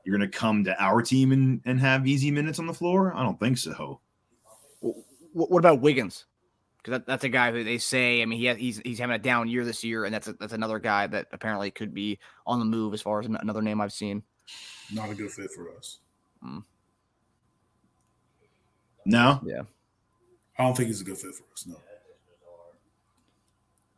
you're 0.04 0.18
going 0.18 0.30
to 0.30 0.38
come 0.38 0.64
to 0.64 0.80
our 0.82 1.02
team 1.02 1.32
and, 1.32 1.62
and 1.66 1.80
have 1.80 2.08
easy 2.08 2.32
minutes 2.32 2.60
on 2.60 2.68
the 2.68 2.74
floor? 2.74 3.14
I 3.16 3.24
don't 3.24 3.40
think 3.40 3.58
so. 3.58 4.00
What 5.34 5.60
about 5.60 5.82
Wiggins? 5.82 6.26
Because 6.78 7.00
that, 7.00 7.06
that's 7.06 7.24
a 7.24 7.30
guy 7.30 7.52
who 7.52 7.64
they 7.64 7.78
say. 7.78 8.22
I 8.22 8.26
mean, 8.26 8.40
he 8.40 8.46
has, 8.46 8.58
he's 8.58 8.82
he's 8.84 9.00
having 9.00 9.16
a 9.16 9.20
down 9.20 9.48
year 9.48 9.64
this 9.64 9.84
year, 9.84 10.06
and 10.06 10.14
that's 10.14 10.28
a, 10.28 10.34
that's 10.34 10.54
another 10.54 10.80
guy 10.80 11.08
that 11.08 11.28
apparently 11.32 11.72
could 11.72 11.94
be 11.94 12.20
on 12.46 12.60
the 12.60 12.66
move. 12.66 12.94
As 12.94 13.02
far 13.02 13.20
as 13.20 13.28
another 13.28 13.62
name 13.62 13.80
I've 13.80 13.94
seen, 13.94 14.24
not 14.92 15.10
a 15.10 15.16
good 15.16 15.32
fit 15.32 15.52
for 15.52 15.70
us. 15.78 16.00
Mm. 16.44 16.64
No. 19.06 19.40
Yeah. 19.46 19.62
I 20.58 20.64
don't 20.64 20.76
think 20.76 20.88
he's 20.88 21.02
a 21.02 21.06
good 21.06 21.18
fit 21.18 21.34
for 21.34 21.44
us. 21.54 21.66
No. 21.66 21.78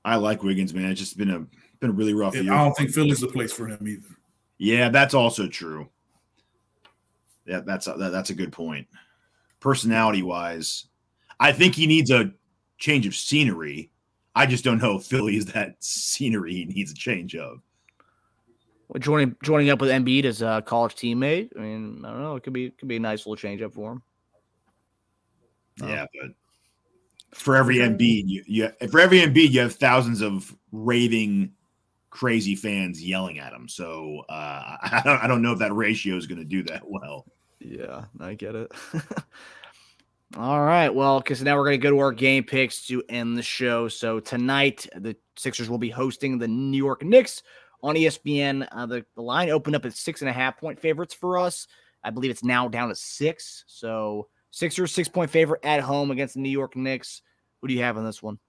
I 0.06 0.16
like 0.18 0.44
Wiggins, 0.44 0.74
man. 0.74 0.92
It's 0.92 1.00
just 1.00 1.18
been 1.18 1.30
a 1.30 1.40
been 1.80 1.90
a 1.90 1.94
really 1.94 2.14
rough 2.14 2.36
year. 2.36 2.54
I 2.54 2.64
don't 2.64 2.76
think 2.76 2.92
Philly's 2.92 3.22
the 3.22 3.28
place 3.28 3.54
for 3.54 3.68
him 3.68 3.88
either. 3.88 4.08
Yeah, 4.58 4.90
that's 4.90 5.14
also 5.14 5.48
true. 5.48 5.90
Yeah, 7.46 7.62
that's 7.62 7.88
a, 7.88 7.94
that, 7.94 8.12
that's 8.12 8.30
a 8.30 8.36
good 8.36 8.52
point. 8.52 8.88
Personality 9.60 10.24
wise, 10.24 10.86
I 11.40 11.52
think 11.52 11.76
he 11.76 11.88
needs 11.88 12.12
a 12.12 12.32
change 12.78 13.06
of 13.08 13.16
scenery. 13.16 13.92
I 14.36 14.46
just 14.46 14.64
don't 14.64 14.82
know 14.82 14.98
if 14.98 15.04
Philly 15.04 15.38
is 15.38 15.46
that 15.48 15.76
scenery 15.80 16.54
he 16.54 16.66
needs 16.66 16.92
a 16.92 16.96
change 16.96 17.36
of. 17.36 17.62
Well, 18.88 19.00
joining 19.00 19.36
joining 19.44 19.70
up 19.70 19.82
with 19.82 19.90
Embiid 19.90 20.26
as 20.26 20.42
a 20.42 20.64
college 20.66 20.96
teammate. 20.96 21.50
I 21.58 21.62
mean, 21.62 22.04
I 22.06 22.12
don't 22.12 22.22
know. 22.22 22.36
It 22.36 22.44
could 22.44 22.54
be 22.54 22.72
could 22.72 22.88
be 22.88 22.98
a 22.98 23.00
nice 23.00 23.20
little 23.20 23.36
change 23.36 23.62
up 23.62 23.74
for 23.74 23.94
him. 23.94 24.04
Yeah, 25.82 26.06
but 26.20 26.32
for 27.34 27.56
every 27.56 27.78
Embiid, 27.78 28.24
you, 28.28 28.44
you 28.46 28.88
for 28.90 29.00
every 29.00 29.20
Embiid, 29.20 29.52
you 29.52 29.62
have 29.62 29.76
thousands 29.76 30.22
of 30.22 30.56
raving, 30.72 31.52
crazy 32.10 32.56
fans 32.56 33.04
yelling 33.04 33.40
at 33.40 33.54
him. 33.54 33.68
So 33.68 34.24
uh, 34.30 34.78
I 34.82 35.02
don't 35.04 35.24
I 35.24 35.28
don't 35.28 35.42
know 35.42 35.54
if 35.54 35.60
that 35.60 35.74
ratio 35.74 36.16
is 36.16 36.28
going 36.28 36.40
to 36.40 36.46
do 36.46 36.64
that 36.64 36.84
well. 36.88 37.26
Yeah, 37.60 38.06
I 38.20 38.34
get 38.34 38.56
it. 38.56 38.72
All 40.36 40.62
right. 40.62 40.90
Well, 40.90 41.20
because 41.20 41.44
now 41.44 41.56
we're 41.56 41.66
going 41.66 41.80
to 41.80 41.84
go 41.84 41.92
to 41.92 42.00
our 42.00 42.12
game 42.12 42.44
picks 42.44 42.88
to 42.88 43.04
end 43.08 43.38
the 43.38 43.44
show. 43.44 43.88
So 43.88 44.20
tonight, 44.20 44.88
the 44.96 45.16
Sixers 45.38 45.70
will 45.70 45.78
be 45.78 45.92
hosting 45.92 46.40
the 46.40 46.48
New 46.48 46.78
York 46.78 47.04
Knicks 47.04 47.44
on 47.84 47.96
ESPN. 47.96 48.68
Uh, 48.72 48.88
the, 48.88 49.06
the 49.16 49.22
line 49.22 49.50
opened 49.52 49.76
up 49.76 49.86
at 49.86 49.94
six 49.94 50.22
and 50.22 50.30
a 50.30 50.34
half 50.34 50.58
point 50.58 50.80
favorites 50.80 51.14
for 51.14 51.38
us. 51.38 51.68
I 52.04 52.10
believe 52.10 52.32
it's 52.32 52.44
now 52.44 52.68
down 52.68 52.90
to 52.90 52.96
six. 52.96 53.64
So 53.68 54.28
Sixers, 54.50 54.92
six 54.92 55.08
point 55.08 55.30
favorite 55.30 55.64
at 55.64 55.82
home 55.82 56.10
against 56.10 56.34
the 56.34 56.40
New 56.40 56.50
York 56.50 56.76
Knicks. 56.76 57.22
Who 57.62 57.68
do 57.68 57.74
you 57.74 57.82
have 57.82 57.98
on 57.98 58.06
this 58.06 58.22
one? 58.24 58.40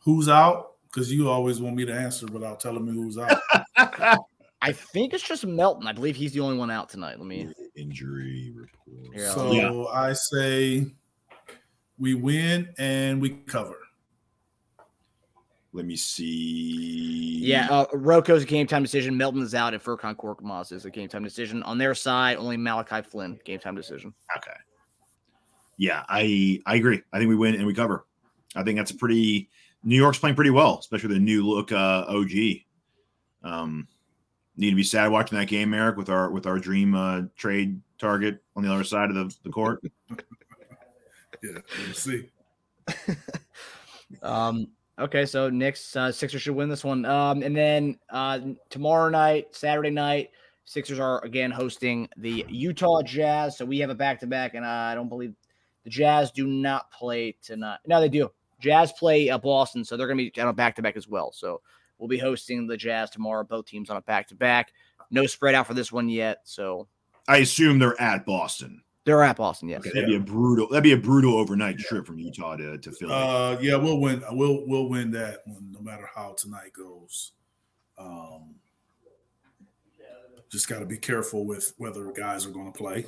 Who's 0.00 0.28
out? 0.28 0.72
Because 0.84 1.12
you 1.12 1.28
always 1.28 1.60
want 1.60 1.76
me 1.76 1.84
to 1.84 1.94
answer 1.94 2.26
without 2.26 2.60
telling 2.60 2.84
me 2.84 2.92
who's 2.92 3.18
out. 3.18 3.38
I 4.62 4.72
think 4.72 5.12
it's 5.12 5.26
just 5.26 5.46
Melton. 5.46 5.86
I 5.86 5.92
believe 5.92 6.16
he's 6.16 6.32
the 6.32 6.40
only 6.40 6.56
one 6.56 6.70
out 6.70 6.88
tonight. 6.88 7.18
Let 7.18 7.26
me 7.26 7.52
injury 7.76 8.52
report. 8.54 9.16
Yeah. 9.16 9.34
so 9.34 9.52
Yeah. 9.52 9.84
I 9.92 10.12
say 10.14 10.86
we 11.98 12.14
win 12.14 12.74
and 12.78 13.20
we 13.20 13.30
cover. 13.30 13.78
Let 15.72 15.84
me 15.84 15.96
see. 15.96 17.38
Yeah, 17.42 17.68
uh, 17.70 17.86
Roko's 17.92 18.44
a 18.44 18.46
game 18.46 18.66
time 18.66 18.82
decision. 18.82 19.14
Melton 19.14 19.42
is 19.42 19.54
out, 19.54 19.74
and 19.74 19.82
Furkan 19.82 20.16
Korkmaz 20.16 20.72
is 20.72 20.86
a 20.86 20.90
game 20.90 21.06
time 21.06 21.22
decision. 21.22 21.62
On 21.64 21.76
their 21.76 21.94
side, 21.94 22.38
only 22.38 22.56
Malachi 22.56 23.02
Flynn 23.02 23.38
game 23.44 23.58
time 23.58 23.74
decision. 23.74 24.14
Okay. 24.38 24.56
Yeah, 25.76 26.02
I 26.08 26.62
I 26.64 26.76
agree. 26.76 27.02
I 27.12 27.18
think 27.18 27.28
we 27.28 27.36
win 27.36 27.56
and 27.56 27.66
we 27.66 27.74
cover. 27.74 28.06
I 28.54 28.62
think 28.62 28.78
that's 28.78 28.90
a 28.90 28.96
pretty 28.96 29.50
New 29.84 29.96
York's 29.96 30.18
playing 30.18 30.34
pretty 30.34 30.50
well, 30.50 30.78
especially 30.80 31.12
the 31.12 31.20
new 31.20 31.46
look 31.46 31.72
uh, 31.72 32.06
OG. 32.08 32.32
Um, 33.44 33.86
need 34.56 34.70
to 34.70 34.76
be 34.76 34.82
sad 34.82 35.10
watching 35.10 35.38
that 35.38 35.48
game, 35.48 35.74
Eric, 35.74 35.96
with 35.96 36.08
our 36.08 36.30
with 36.30 36.46
our 36.46 36.58
dream 36.58 36.94
uh, 36.94 37.22
trade 37.36 37.80
target 37.98 38.42
on 38.54 38.62
the 38.62 38.72
other 38.72 38.84
side 38.84 39.10
of 39.10 39.14
the, 39.14 39.34
the 39.44 39.50
court. 39.50 39.82
Yeah, 41.42 41.58
we'll 41.84 41.94
see. 41.94 42.30
Um, 44.22 44.68
okay, 44.98 45.26
so 45.26 45.50
Knicks 45.50 45.96
uh, 45.96 46.12
Sixers 46.12 46.42
should 46.42 46.54
win 46.54 46.68
this 46.68 46.84
one. 46.84 47.04
Um, 47.04 47.42
and 47.42 47.56
then 47.56 47.98
uh, 48.10 48.40
tomorrow 48.70 49.08
night, 49.08 49.54
Saturday 49.54 49.90
night, 49.90 50.30
Sixers 50.64 50.98
are 50.98 51.24
again 51.24 51.50
hosting 51.50 52.08
the 52.16 52.44
Utah 52.48 53.02
Jazz. 53.02 53.56
So 53.56 53.64
we 53.64 53.78
have 53.78 53.90
a 53.90 53.94
back 53.94 54.20
to 54.20 54.26
back, 54.26 54.54
and 54.54 54.64
I 54.64 54.94
don't 54.94 55.08
believe 55.08 55.34
the 55.84 55.90
Jazz 55.90 56.30
do 56.30 56.46
not 56.46 56.90
play 56.90 57.36
tonight. 57.42 57.78
No, 57.86 58.00
they 58.00 58.08
do. 58.08 58.30
Jazz 58.60 58.92
play 58.92 59.28
uh, 59.30 59.38
Boston, 59.38 59.84
so 59.84 59.96
they're 59.96 60.06
going 60.08 60.18
to 60.18 60.30
be 60.30 60.40
on 60.40 60.48
a 60.48 60.52
back 60.52 60.76
to 60.76 60.82
back 60.82 60.96
as 60.96 61.06
well. 61.08 61.30
So 61.32 61.60
we'll 61.98 62.08
be 62.08 62.18
hosting 62.18 62.66
the 62.66 62.76
Jazz 62.76 63.10
tomorrow. 63.10 63.44
Both 63.44 63.66
teams 63.66 63.90
on 63.90 63.96
a 63.96 64.02
back 64.02 64.28
to 64.28 64.34
back. 64.34 64.72
No 65.10 65.26
spread 65.26 65.54
out 65.54 65.66
for 65.66 65.74
this 65.74 65.92
one 65.92 66.08
yet, 66.08 66.38
so 66.44 66.88
I 67.28 67.38
assume 67.38 67.78
they're 67.78 68.00
at 68.00 68.26
Boston. 68.26 68.82
they're 69.04 69.22
at 69.22 69.36
Boston. 69.36 69.68
Yes. 69.68 69.80
Okay, 69.80 69.90
that'd 69.94 70.08
be 70.08 70.16
a 70.16 70.20
brutal. 70.20 70.68
That'd 70.68 70.82
be 70.82 70.92
a 70.92 70.96
brutal 70.96 71.38
overnight 71.38 71.78
trip 71.78 72.06
from 72.06 72.18
Utah 72.18 72.56
to 72.56 72.76
to 72.78 72.92
Philly. 72.92 73.12
Uh, 73.12 73.56
yeah, 73.60 73.76
we'll 73.76 74.00
win. 74.00 74.22
We'll 74.32 74.66
we'll 74.66 74.88
win 74.88 75.10
that 75.12 75.42
one, 75.46 75.70
no 75.72 75.80
matter 75.80 76.08
how 76.12 76.34
tonight 76.36 76.72
goes. 76.72 77.32
Um, 77.98 78.56
just 80.50 80.68
got 80.68 80.78
to 80.80 80.86
be 80.86 80.96
careful 80.98 81.44
with 81.44 81.72
whether 81.76 82.10
guys 82.12 82.46
are 82.46 82.50
going 82.50 82.72
to 82.72 82.76
play. 82.76 83.06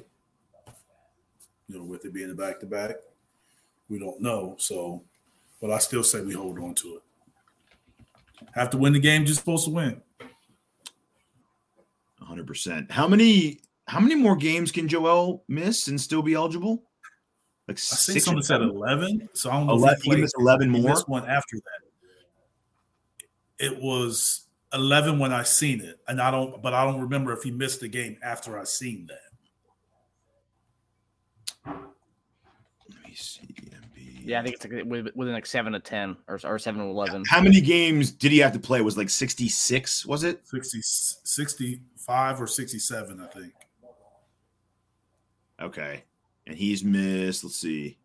You 1.69 1.79
know, 1.79 1.85
with 1.85 2.05
it 2.05 2.15
being 2.15 2.31
a 2.31 2.35
back 2.35 2.61
to 2.61 2.67
back, 2.67 2.97
we 3.89 3.99
don't 3.99 4.21
know. 4.21 4.57
So, 4.59 5.05
but 5.61 5.71
I 5.71 5.79
still 5.79 6.03
say 6.03 6.21
we 6.23 6.33
hold 6.33 6.59
on 6.59 6.75
to 6.77 6.97
it. 6.97 7.03
Have 8.55 8.71
to 8.71 8.79
win 8.79 8.93
the 8.93 9.01
game. 9.01 9.25
Just 9.25 9.41
supposed 9.41 9.65
to 9.67 9.71
win. 9.71 10.01
hundred 12.21 12.47
percent. 12.47 12.91
How 12.91 13.09
many 13.09 13.61
how 13.87 14.01
many 14.01 14.15
more 14.15 14.37
games 14.37 14.71
can 14.71 14.87
Joel 14.87 15.45
miss 15.49 15.89
and 15.89 16.01
still 16.01 16.23
be 16.23 16.35
eligible? 16.35 16.83
Like 17.67 17.79
I 17.79 17.97
think 17.97 18.21
someone 18.21 18.43
said 18.43 18.63
eleven. 18.63 19.29
So 19.35 19.51
I 19.51 19.55
don't 19.55 19.67
know. 19.67 19.75
Eleven, 19.75 19.99
if 19.99 20.03
he 20.03 20.11
he 20.11 20.21
missed 20.23 20.37
eleven 20.39 20.71
more. 20.71 20.91
missed 20.91 21.09
one 21.09 21.29
after 21.29 21.57
that. 21.57 21.81
It 23.59 23.81
was 23.81 24.47
eleven 24.73 25.19
when 25.19 25.33
I 25.33 25.43
seen 25.43 25.81
it, 25.81 25.99
and 26.07 26.21
I 26.21 26.31
don't. 26.31 26.63
But 26.63 26.75
I 26.75 26.85
don't 26.85 27.01
remember 27.01 27.33
if 27.33 27.43
he 27.43 27.51
missed 27.51 27.81
the 27.81 27.89
game 27.89 28.19
after 28.23 28.59
I 28.59 28.65
seen 28.65 29.09
that. 29.09 29.19
Let 31.67 33.05
me 33.05 33.15
see. 33.15 33.48
Embiid. 34.29 34.31
Yeah, 34.31 34.41
I 34.41 34.43
think 34.43 34.57
it's 34.57 34.65
like 34.65 35.15
within 35.15 35.35
like 35.35 35.47
seven 35.47 35.73
to 35.73 35.81
ten 35.81 36.17
or, 36.29 36.39
or 36.45 36.59
seven 36.59 36.81
to 36.81 36.87
eleven. 36.87 37.25
How 37.29 37.41
many 37.41 37.61
games 37.61 38.11
did 38.11 38.33
he 38.33 38.39
have 38.39 38.53
to 38.53 38.59
play? 38.59 38.81
Was 38.81 38.97
like 38.97 39.11
sixty 39.11 39.49
six? 39.49 40.05
Was 40.07 40.25
it? 40.25 40.47
60, 40.47 40.81
65 40.83 42.41
or 42.41 42.47
67, 42.47 43.21
I 43.21 43.27
think. 43.27 43.53
Okay. 45.61 46.05
And 46.47 46.57
he's 46.57 46.85
missed. 46.85 47.45
Let's 47.45 47.57
see. 47.57 47.99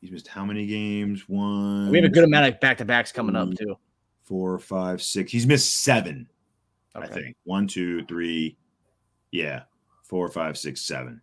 He's 0.00 0.10
missed 0.10 0.28
how 0.28 0.44
many 0.44 0.66
games? 0.66 1.28
One. 1.28 1.90
We 1.90 1.98
have 1.98 2.06
a 2.06 2.12
good 2.12 2.24
amount 2.24 2.46
of 2.46 2.60
back 2.60 2.78
to 2.78 2.84
backs 2.84 3.12
coming 3.12 3.36
up 3.36 3.54
too. 3.54 3.76
Four, 4.24 4.58
five, 4.58 5.02
six. 5.02 5.30
He's 5.30 5.46
missed 5.46 5.80
seven. 5.80 6.28
I 6.94 7.06
think 7.06 7.36
one, 7.44 7.66
two, 7.66 8.04
three. 8.06 8.56
Yeah, 9.30 9.62
four, 10.02 10.28
five, 10.28 10.58
six, 10.58 10.80
seven. 10.80 11.20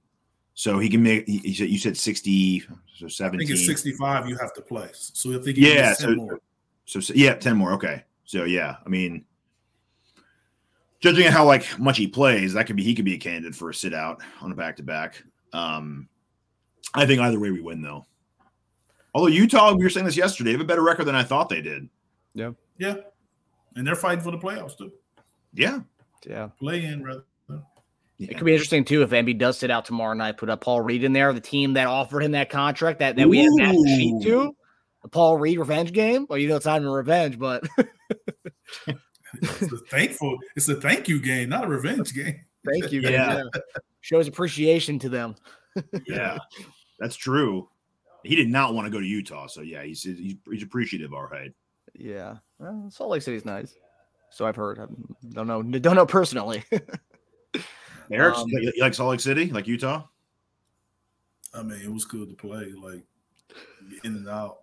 So 0.60 0.80
he 0.80 0.89
can 0.89 1.03
make. 1.03 1.28
He, 1.28 1.38
he 1.38 1.53
said 1.53 1.70
you 1.70 1.78
said 1.78 1.95
sixty. 1.95 2.64
So 2.95 3.08
seventeen. 3.08 3.45
I 3.45 3.49
think 3.49 3.60
it's 3.60 3.68
65 3.68 4.28
you 4.28 4.36
have 4.38 4.53
to 4.55 4.62
play. 4.62 4.89
So 4.91 5.30
I 5.30 5.43
think 5.43 5.55
he 5.55 5.72
Yeah, 5.72 5.89
missed 5.89 6.01
so- 6.01 6.16
more. 6.16 6.39
So, 6.86 6.99
so 6.99 7.14
yeah, 7.16 7.36
ten 7.36 7.55
more. 7.55 7.74
Okay. 7.74 8.03
So 8.26 8.43
yeah, 8.45 8.78
I 8.84 8.89
mean, 8.89 9.24
judging 10.99 11.28
on 11.28 11.32
how 11.32 11.45
like 11.45 11.78
much 11.78 11.97
he 11.97 12.08
plays, 12.08 12.53
that 12.53 12.66
could 12.66 12.76
be 12.76 12.82
he 12.84 12.95
could 12.95 13.05
be 13.05 13.14
a 13.14 13.20
candidate 13.20 13.53
for 13.53 13.70
a 13.70 13.74
sit 13.74 13.93
out 13.93 14.20
on 14.41 14.51
a 14.51 14.55
back 14.55 14.76
to 14.78 14.84
back. 14.84 15.22
Um, 15.53 16.10
I 16.95 17.05
think 17.05 17.22
either 17.22 17.39
way 17.39 17.51
we 17.51 17.62
win 17.62 17.84
though. 17.84 18.08
Although 19.14 19.28
Utah, 19.28 19.74
we 19.74 19.84
were 19.84 19.91
saying 19.91 20.08
this 20.08 20.18
yesterday, 20.18 20.49
they 20.49 20.53
have 20.53 20.62
a 20.62 20.66
better 20.66 20.84
record 20.84 21.05
than 21.05 21.16
I 21.16 21.24
thought 21.24 21.49
they 21.49 21.62
did. 21.62 21.88
Yeah. 22.34 22.51
Yeah. 22.80 22.95
And 23.76 23.86
they're 23.86 23.95
fighting 23.95 24.24
for 24.24 24.32
the 24.32 24.38
playoffs, 24.39 24.76
too. 24.78 24.91
Yeah. 25.53 25.82
Yeah. 26.28 26.49
Play 26.60 26.86
in, 26.86 27.03
rather. 27.03 27.26
It 28.20 28.36
could 28.36 28.45
be 28.45 28.53
interesting 28.53 28.84
too 28.84 29.03
if 29.03 29.11
Embiid 29.11 29.38
does 29.38 29.57
sit 29.57 29.70
out 29.70 29.86
tomorrow 29.86 30.13
night. 30.13 30.38
Put 30.38 30.49
up 30.49 30.61
Paul 30.61 30.82
Reed 30.82 31.03
in 31.03 31.13
there, 31.13 31.32
the 31.34 31.39
team 31.39 31.74
that 31.74 31.88
offered 31.88 32.24
him 32.24 32.32
that 32.32 32.49
contract 32.49 32.99
that, 32.99 33.15
that 33.15 33.30
we 33.30 33.39
had 33.39 33.49
matched 33.53 33.80
the 33.84 33.95
sheet 33.95 34.24
to. 34.24 34.55
The 35.03 35.09
Paul 35.09 35.38
Reed 35.38 35.59
revenge 35.59 35.93
game. 35.93 36.26
Well, 36.28 36.39
you 36.39 36.47
know 36.47 36.55
it's 36.55 36.65
not 36.65 36.78
even 36.82 36.89
revenge, 36.89 37.38
but 37.38 37.68
It's 39.41 39.72
a 39.72 39.78
thankful. 39.89 40.38
It's 40.55 40.70
a 40.70 40.76
thank 40.76 41.07
you 41.07 41.20
game, 41.20 41.49
not 41.49 41.65
a 41.65 41.68
revenge 41.68 42.13
game. 42.13 42.39
thank 42.65 42.91
you. 42.91 43.01
guys. 43.01 43.11
Yeah. 43.11 43.43
Yeah. 43.53 43.61
Shows 44.01 44.28
appreciation 44.28 44.99
to 44.99 45.09
them. 45.09 45.36
Yeah, 46.07 46.39
that's 46.97 47.15
true. 47.15 47.70
He 48.24 48.36
did 48.36 48.47
not 48.47 48.74
want 48.74 48.88
to 48.88 48.91
go 48.91 48.99
to 48.99 49.05
Utah, 49.05 49.45
so 49.45 49.61
yeah, 49.61 49.84
he's 49.84 50.01
he's, 50.01 50.36
he's 50.49 50.63
appreciative. 50.63 51.13
All 51.13 51.28
right. 51.28 51.51
Yeah. 51.93 52.38
Well, 52.57 52.88
Salt 52.89 53.11
Lake 53.11 53.22
City's 53.22 53.45
nice. 53.45 53.76
So 54.32 54.47
I've 54.47 54.55
heard. 54.55 54.80
I 54.80 54.88
don't 55.34 55.45
know. 55.45 55.61
Don't 55.61 55.95
know 55.95 56.07
personally. 56.07 56.63
Eric, 58.12 58.36
Um, 58.36 58.47
you, 58.49 58.72
like 58.80 58.93
Salt 58.93 59.10
Lake 59.12 59.20
City, 59.20 59.51
like 59.51 59.68
Utah? 59.68 60.03
I 61.53 61.64
mean, 61.64 61.80
it 61.82 61.91
was 61.91 62.05
good 62.05 62.30
to 62.30 62.36
play, 62.36 62.72
like 62.82 63.03
in 64.03 64.16
and 64.18 64.30
out. 64.30 64.60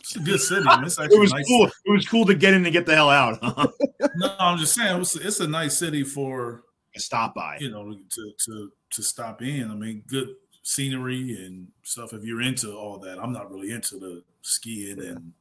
It's 0.00 0.16
a 0.16 0.20
good 0.20 0.40
city. 0.40 0.64
man. 0.64 0.84
It's 0.84 0.98
actually 1.00 1.16
It 1.16 1.20
was 1.20 1.32
nice. 1.32 1.46
cool. 1.48 1.66
It 1.66 1.90
was 1.90 2.06
cool 2.06 2.24
to 2.26 2.34
get 2.34 2.54
in 2.54 2.64
and 2.64 2.72
get 2.72 2.86
the 2.86 2.94
hell 2.94 3.10
out. 3.10 3.38
Huh? 3.42 3.66
No, 4.16 4.34
I'm 4.38 4.58
just 4.58 4.74
saying, 4.74 5.00
it's, 5.00 5.16
it's 5.16 5.40
a 5.40 5.48
nice 5.48 5.76
city 5.76 6.04
for 6.04 6.62
a 6.94 7.00
Stop 7.00 7.34
by. 7.34 7.56
you 7.58 7.70
know 7.70 7.92
to 8.10 8.32
to 8.46 8.70
to 8.90 9.02
stop 9.02 9.42
in. 9.42 9.70
I 9.70 9.74
mean, 9.74 10.04
good 10.06 10.36
scenery 10.62 11.44
and 11.44 11.66
stuff. 11.82 12.12
If 12.12 12.22
you're 12.22 12.42
into 12.42 12.72
all 12.76 12.98
that, 12.98 13.18
I'm 13.18 13.32
not 13.32 13.50
really 13.50 13.72
into 13.72 13.98
the 13.98 14.22
skiing 14.42 15.00
and 15.00 15.32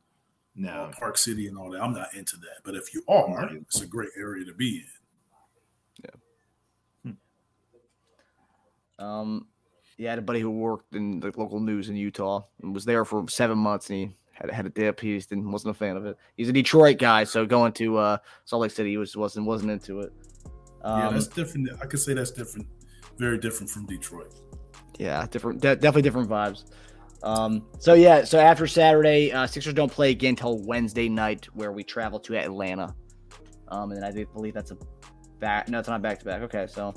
No, 0.55 0.89
Park 0.97 1.17
City 1.19 1.47
and 1.47 1.55
all 1.57 1.69
that. 1.71 1.83
I'm 1.83 1.93
not 1.93 2.15
into 2.15 2.35
that. 2.37 2.63
But 2.63 2.73
if 2.75 2.93
you 2.95 3.03
are, 3.07 3.47
it's 3.53 3.81
a 3.81 3.85
great 3.85 4.09
area 4.17 4.43
to 4.45 4.53
be 4.53 4.77
in. 4.77 4.85
Um, 9.03 9.47
yeah, 9.97 10.09
I 10.09 10.11
had 10.11 10.19
a 10.19 10.23
buddy 10.23 10.39
who 10.39 10.49
worked 10.49 10.95
in 10.95 11.19
the 11.19 11.31
local 11.35 11.59
news 11.59 11.89
in 11.89 11.95
Utah 11.95 12.41
and 12.61 12.73
was 12.73 12.85
there 12.85 13.05
for 13.05 13.27
seven 13.29 13.57
months, 13.57 13.89
and 13.89 13.99
he 13.99 14.15
had 14.31 14.49
had 14.49 14.65
a 14.65 14.69
dip. 14.69 14.99
He 14.99 15.15
just 15.15 15.29
didn't 15.29 15.51
wasn't 15.51 15.75
a 15.75 15.77
fan 15.77 15.97
of 15.97 16.05
it. 16.05 16.17
He's 16.37 16.49
a 16.49 16.53
Detroit 16.53 16.97
guy, 16.97 17.23
so 17.25 17.45
going 17.45 17.73
to 17.73 17.97
uh, 17.97 18.17
Salt 18.45 18.61
Lake 18.63 18.71
City, 18.71 18.91
he 18.91 18.97
was 18.97 19.15
wasn't 19.15 19.45
wasn't 19.45 19.71
into 19.71 19.99
it. 20.01 20.11
yeah, 20.83 21.07
Um, 21.07 21.13
that's 21.13 21.27
different. 21.27 21.69
I 21.81 21.85
could 21.85 21.99
say 21.99 22.13
that's 22.13 22.31
different. 22.31 22.67
Very 23.17 23.37
different 23.37 23.69
from 23.69 23.85
Detroit. 23.85 24.33
yeah, 24.97 25.27
different, 25.29 25.61
de- 25.61 25.75
definitely 25.75 26.01
different 26.01 26.29
vibes. 26.29 26.65
Um, 27.21 27.67
so 27.79 27.93
yeah, 27.93 28.23
so 28.23 28.39
after 28.39 28.65
Saturday, 28.67 29.31
uh, 29.31 29.45
Sixers 29.47 29.73
don't 29.75 29.91
play 29.91 30.09
again 30.09 30.31
until 30.31 30.57
Wednesday 30.63 31.07
night, 31.07 31.45
where 31.53 31.71
we 31.71 31.83
travel 31.83 32.19
to 32.21 32.35
Atlanta. 32.37 32.95
Um, 33.69 33.91
and 33.91 34.01
then 34.01 34.03
I 34.03 34.23
believe 34.33 34.53
that's 34.55 34.71
a 34.71 34.77
back. 35.39 35.69
No, 35.69 35.79
it's 35.79 35.87
not 35.87 36.01
back 36.01 36.19
to 36.19 36.25
back. 36.25 36.41
Okay, 36.41 36.65
so 36.67 36.93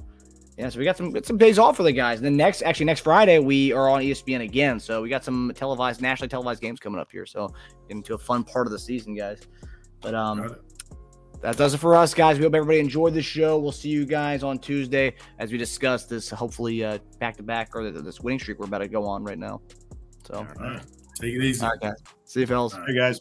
yeah, 0.59 0.71
so 0.71 0.79
we 0.79 0.85
got 0.85 0.97
some 0.97 1.11
got 1.11 1.27
some 1.27 1.37
days 1.37 1.59
off 1.59 1.77
for 1.77 1.83
the 1.83 1.93
guys. 1.93 2.19
And 2.19 2.25
then 2.25 2.37
next, 2.37 2.63
actually 2.63 2.87
next 2.87 3.01
Friday, 3.01 3.39
we 3.39 3.73
are 3.73 3.91
on 3.91 4.01
ESPN 4.01 4.41
again. 4.41 4.81
So 4.81 5.03
we 5.03 5.11
got 5.11 5.23
some 5.23 5.53
televised, 5.55 6.01
nationally 6.01 6.29
televised 6.29 6.63
games 6.63 6.81
coming 6.81 6.99
up 6.99 7.13
here. 7.13 7.27
So 7.27 7.53
into 7.91 8.15
a 8.15 8.19
fun 8.19 8.43
part 8.43 8.67
of 8.67 8.73
the 8.73 8.79
season, 8.79 9.15
guys. 9.15 9.41
But 10.01 10.15
um, 10.15 10.57
that 11.43 11.59
does 11.59 11.75
it 11.75 11.79
for 11.79 11.95
us, 11.95 12.15
guys. 12.15 12.39
We 12.39 12.45
hope 12.45 12.55
everybody 12.55 12.79
enjoyed 12.79 13.13
the 13.13 13.23
show. 13.23 13.59
We'll 13.59 13.73
see 13.73 13.91
you 13.91 14.07
guys 14.07 14.43
on 14.43 14.59
Tuesday 14.59 15.15
as 15.39 15.53
we 15.53 15.59
discuss 15.59 16.07
this 16.07 16.31
hopefully 16.31 16.81
back 17.21 17.37
to 17.37 17.43
back 17.43 17.77
or 17.77 17.91
this 17.91 18.21
winning 18.21 18.39
streak 18.39 18.59
we're 18.59 18.67
about 18.67 18.79
to 18.79 18.89
go 18.89 19.05
on 19.05 19.25
right 19.25 19.39
now. 19.39 19.61
So, 20.27 20.47
all 20.59 20.67
right, 20.67 20.83
take 21.21 21.35
it 21.35 21.43
easy. 21.43 21.63
All 21.63 21.71
right, 21.71 21.81
guys. 21.81 22.03
See 22.25 22.41
you, 22.41 22.47
fellas. 22.47 22.75
Hey, 22.87 22.97
guys. 22.97 23.21